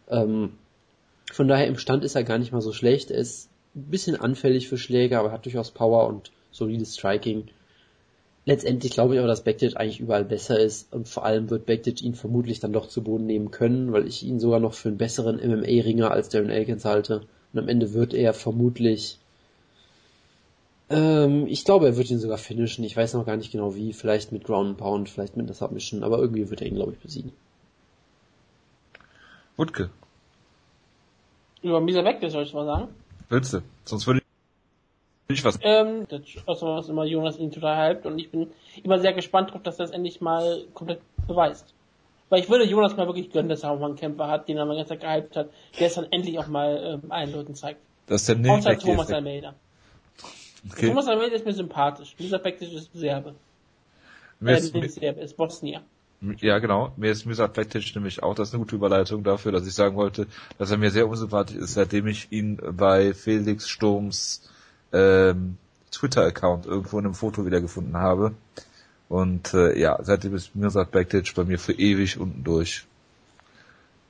[0.07, 0.53] Ähm,
[1.31, 3.11] von daher im Stand ist er gar nicht mal so schlecht.
[3.11, 7.47] Er ist ein bisschen anfällig für Schläge, aber hat durchaus Power und solides Striking.
[8.45, 12.01] Letztendlich glaube ich aber, dass Bektic eigentlich überall besser ist und vor allem wird Bektic
[12.01, 14.97] ihn vermutlich dann doch zu Boden nehmen können, weil ich ihn sogar noch für einen
[14.97, 17.21] besseren MMA-Ringer als Darren Elkins halte.
[17.53, 19.19] Und am Ende wird er vermutlich,
[20.89, 22.83] ähm, ich glaube, er wird ihn sogar finishen.
[22.83, 23.93] Ich weiß noch gar nicht genau wie.
[23.93, 26.93] Vielleicht mit Ground and Pound, vielleicht mit einer Submission, aber irgendwie wird er ihn, glaube
[26.93, 27.31] ich, besiegen.
[29.57, 29.89] Wutke.
[31.61, 32.87] Über Misa Bektic soll ich mal sagen?
[33.27, 33.61] Willst du?
[33.85, 34.21] Sonst würde
[35.31, 35.59] ich was.
[35.61, 38.49] Ähm, das ist was immer Jonas ihn total hypt und ich bin
[38.83, 41.73] immer sehr gespannt drauf, dass er das endlich mal komplett beweist.
[42.29, 44.57] Weil ich würde Jonas mal wirklich gönnen, dass er auch mal einen Kämpfer hat, den
[44.57, 45.49] er mal ganz gehypt hat,
[45.79, 47.79] der es dann endlich auch mal ähm, allen Leuten zeigt.
[48.07, 49.53] Das ist der Außer Thomas Almeida.
[50.71, 50.87] Okay.
[50.87, 52.15] Thomas Almeida ist mir sympathisch.
[52.17, 53.35] Dieser Bektic ist Serbe.
[54.39, 55.81] Mir äh, ist, nicht Serbe, ist Bosnier.
[56.41, 56.91] Ja, genau.
[56.97, 59.95] Mir ist Misa Bektic nämlich auch, das ist eine gute Überleitung dafür, dass ich sagen
[59.95, 60.27] wollte,
[60.57, 64.49] dass er mir sehr unsympathisch ist, seitdem ich ihn bei Felix Sturms
[64.93, 65.57] ähm,
[65.91, 68.33] Twitter-Account irgendwo in einem Foto wiedergefunden habe.
[69.07, 72.85] Und äh, ja, seitdem ist Mirsad Bektic bei mir für ewig unten durch.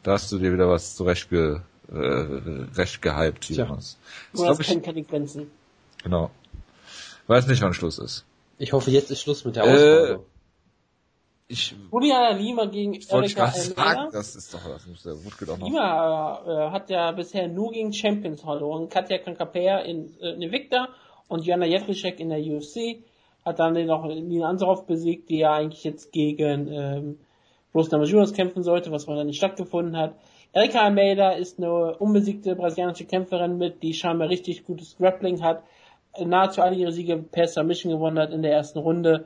[0.04, 1.60] Da hast du dir wieder was zurecht ge,
[1.92, 3.98] äh, recht gehypt, Jonas.
[4.34, 5.50] Du hast keine, keine Grenzen.
[6.04, 6.32] Genau.
[7.28, 8.26] Weiß nicht, wann Schluss ist.
[8.58, 10.20] Ich hoffe, jetzt ist Schluss mit der Ausgabe.
[10.22, 10.39] Äh,
[11.52, 15.68] ich Juliana Lima gegen Erika sagen, das ist doch, das muss der Wutke doch noch.
[15.68, 18.88] Lima äh, hat ja bisher nur gegen Champions verloren.
[18.88, 20.90] Katja Kankapea in, äh, in Invicta
[21.28, 23.04] und Jana Jefrischek in der UFC.
[23.44, 27.20] Hat dann noch Nina Ansaroff besiegt, die ja eigentlich jetzt gegen ähm,
[27.74, 30.14] Rose Namajunas kämpfen sollte, was dann nicht stattgefunden hat.
[30.54, 35.64] Erika Almeida ist eine unbesiegte brasilianische Kämpferin mit, die scheinbar richtig gutes Grappling hat,
[36.20, 39.26] nahezu alle ihre Siege per Submission gewonnen hat in der ersten Runde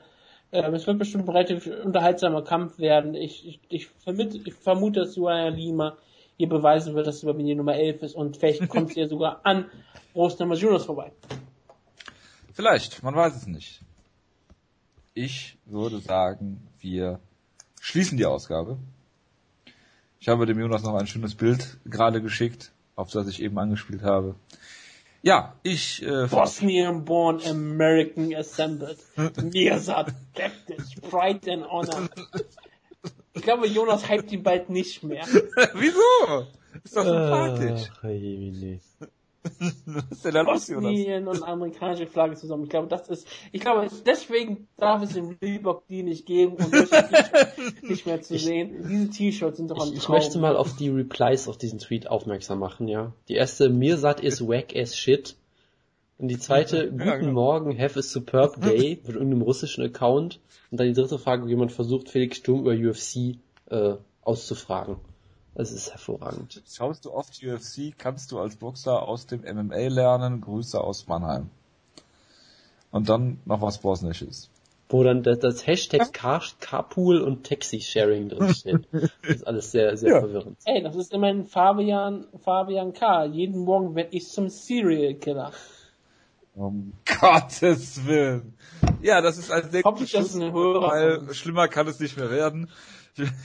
[0.53, 3.15] ähm, es wird bestimmt ein relativ unterhaltsamer Kampf werden.
[3.15, 5.97] Ich, ich, ich, vermute, ich vermute, dass Joanna Lima
[6.37, 9.07] hier beweisen wird, dass sie bei mir Nummer 11 ist und vielleicht kommt sie ja
[9.07, 9.65] sogar an
[10.15, 11.11] Rose Namajunas vorbei.
[12.53, 13.81] Vielleicht, man weiß es nicht.
[15.15, 17.19] Ich würde sagen, wir
[17.81, 18.77] schließen die Ausgabe.
[20.19, 24.03] Ich habe dem Jonas noch ein schönes Bild gerade geschickt, auf das ich eben angespielt
[24.03, 24.35] habe.
[25.25, 28.97] Ja, ich äh, Bosnian born American assembled.
[29.41, 32.09] Mirsad Baptist, Pride and Honor.
[33.33, 35.25] Ich glaube, Jonas hypt ihn bald nicht mehr.
[35.75, 36.47] Wieso?
[36.83, 37.89] Ist doch sympathisch.
[37.95, 39.07] Ach,
[39.85, 42.63] Was ist denn da los, Bosnien und amerikanische Flagge zusammen.
[42.63, 46.71] Ich glaube, das ist, ich glaube, deswegen darf es im Reebok die nicht geben und
[47.83, 48.85] nicht mehr zu sehen.
[48.87, 52.07] Diese T-Shirts sind doch ein Ich, ich möchte mal auf die Replies auf diesen Tweet
[52.07, 53.13] aufmerksam machen, ja.
[53.27, 55.35] Die erste, Mirsat is wack as shit.
[56.17, 57.33] Und die zweite, guten ja, genau.
[57.33, 60.39] Morgen, have a superb day, mit irgendeinem russischen Account.
[60.71, 63.39] Und dann die dritte Frage, wie jemand versucht, Felix Sturm über UFC
[63.69, 64.97] äh, auszufragen.
[65.55, 66.63] Es ist hervorragend.
[66.67, 70.41] Schaust du oft UFC, kannst du als Boxer aus dem MMA lernen.
[70.41, 71.49] Grüße aus Mannheim.
[72.91, 74.49] Und dann noch was Bosnisches.
[74.89, 78.87] Wo dann das, das Hashtag Car, Carpool und Taxi-Sharing drinsteht.
[78.91, 80.19] Das ist alles sehr, sehr ja.
[80.19, 80.57] verwirrend.
[80.65, 83.25] Ey, das ist immerhin Fabian, Fabian K.
[83.25, 85.51] Jeden Morgen werde ich zum Serial Killer.
[86.55, 88.53] Um Gottes Willen.
[89.01, 92.69] Ja, das ist als nächstes Schluss, weil schlimmer kann es nicht mehr werden.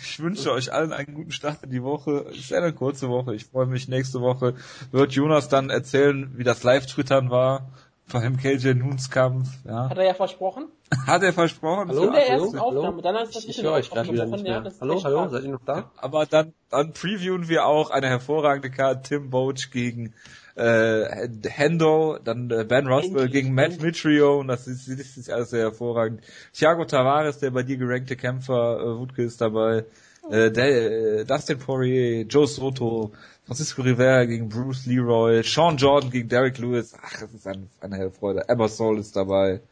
[0.02, 2.26] Ich wünsche euch allen einen guten Start in die Woche.
[2.30, 3.34] Es ist eine kurze Woche.
[3.34, 3.88] Ich freue mich.
[3.88, 4.54] Nächste Woche
[4.92, 7.70] wird Jonas dann erzählen, wie das Live-Twittern war
[8.08, 9.48] vor dem KJ Nunes Kampf.
[9.66, 9.90] Ja.
[9.90, 10.68] Hat er ja versprochen?
[11.06, 11.88] Hat er versprochen?
[11.88, 13.02] Hallo, in der ersten hallo, Aufnahme.
[13.02, 14.62] Dann ist das ich höre euch gerade wieder nicht mehr.
[14.64, 15.90] Ja, hallo, hallo, seid ihr noch da?
[15.96, 20.14] Aber dann, dann previewen wir auch eine hervorragende Karte Tim Boach gegen
[20.56, 25.50] äh, Hendo, dann äh, Ben Roswell gegen Matt Mitrio und das ist, das ist alles
[25.50, 26.22] sehr hervorragend.
[26.52, 29.84] Thiago Tavares, der bei dir gerankte Kämpfer, äh, Wutke ist dabei.
[30.30, 33.12] Äh, der, äh, Dustin Poirier, Joe Soto,
[33.48, 36.92] Francisco Rivera gegen Bruce Leroy, Sean Jordan gegen Derek Lewis.
[37.00, 38.46] Ach, das ist eine, eine helle Freude.
[38.46, 39.62] Emma Soul ist dabei.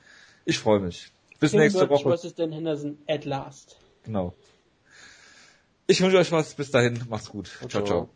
[0.46, 1.12] Ich freue mich.
[1.40, 2.08] Bis Kim nächste Birch Woche.
[2.08, 3.76] versus Dan Henderson at last.
[4.04, 4.32] Genau.
[5.86, 6.54] Ich wünsche euch was.
[6.54, 7.04] Bis dahin.
[7.10, 7.50] Macht's gut.
[7.68, 7.68] ciao.
[7.68, 7.84] ciao.
[7.84, 8.08] ciao.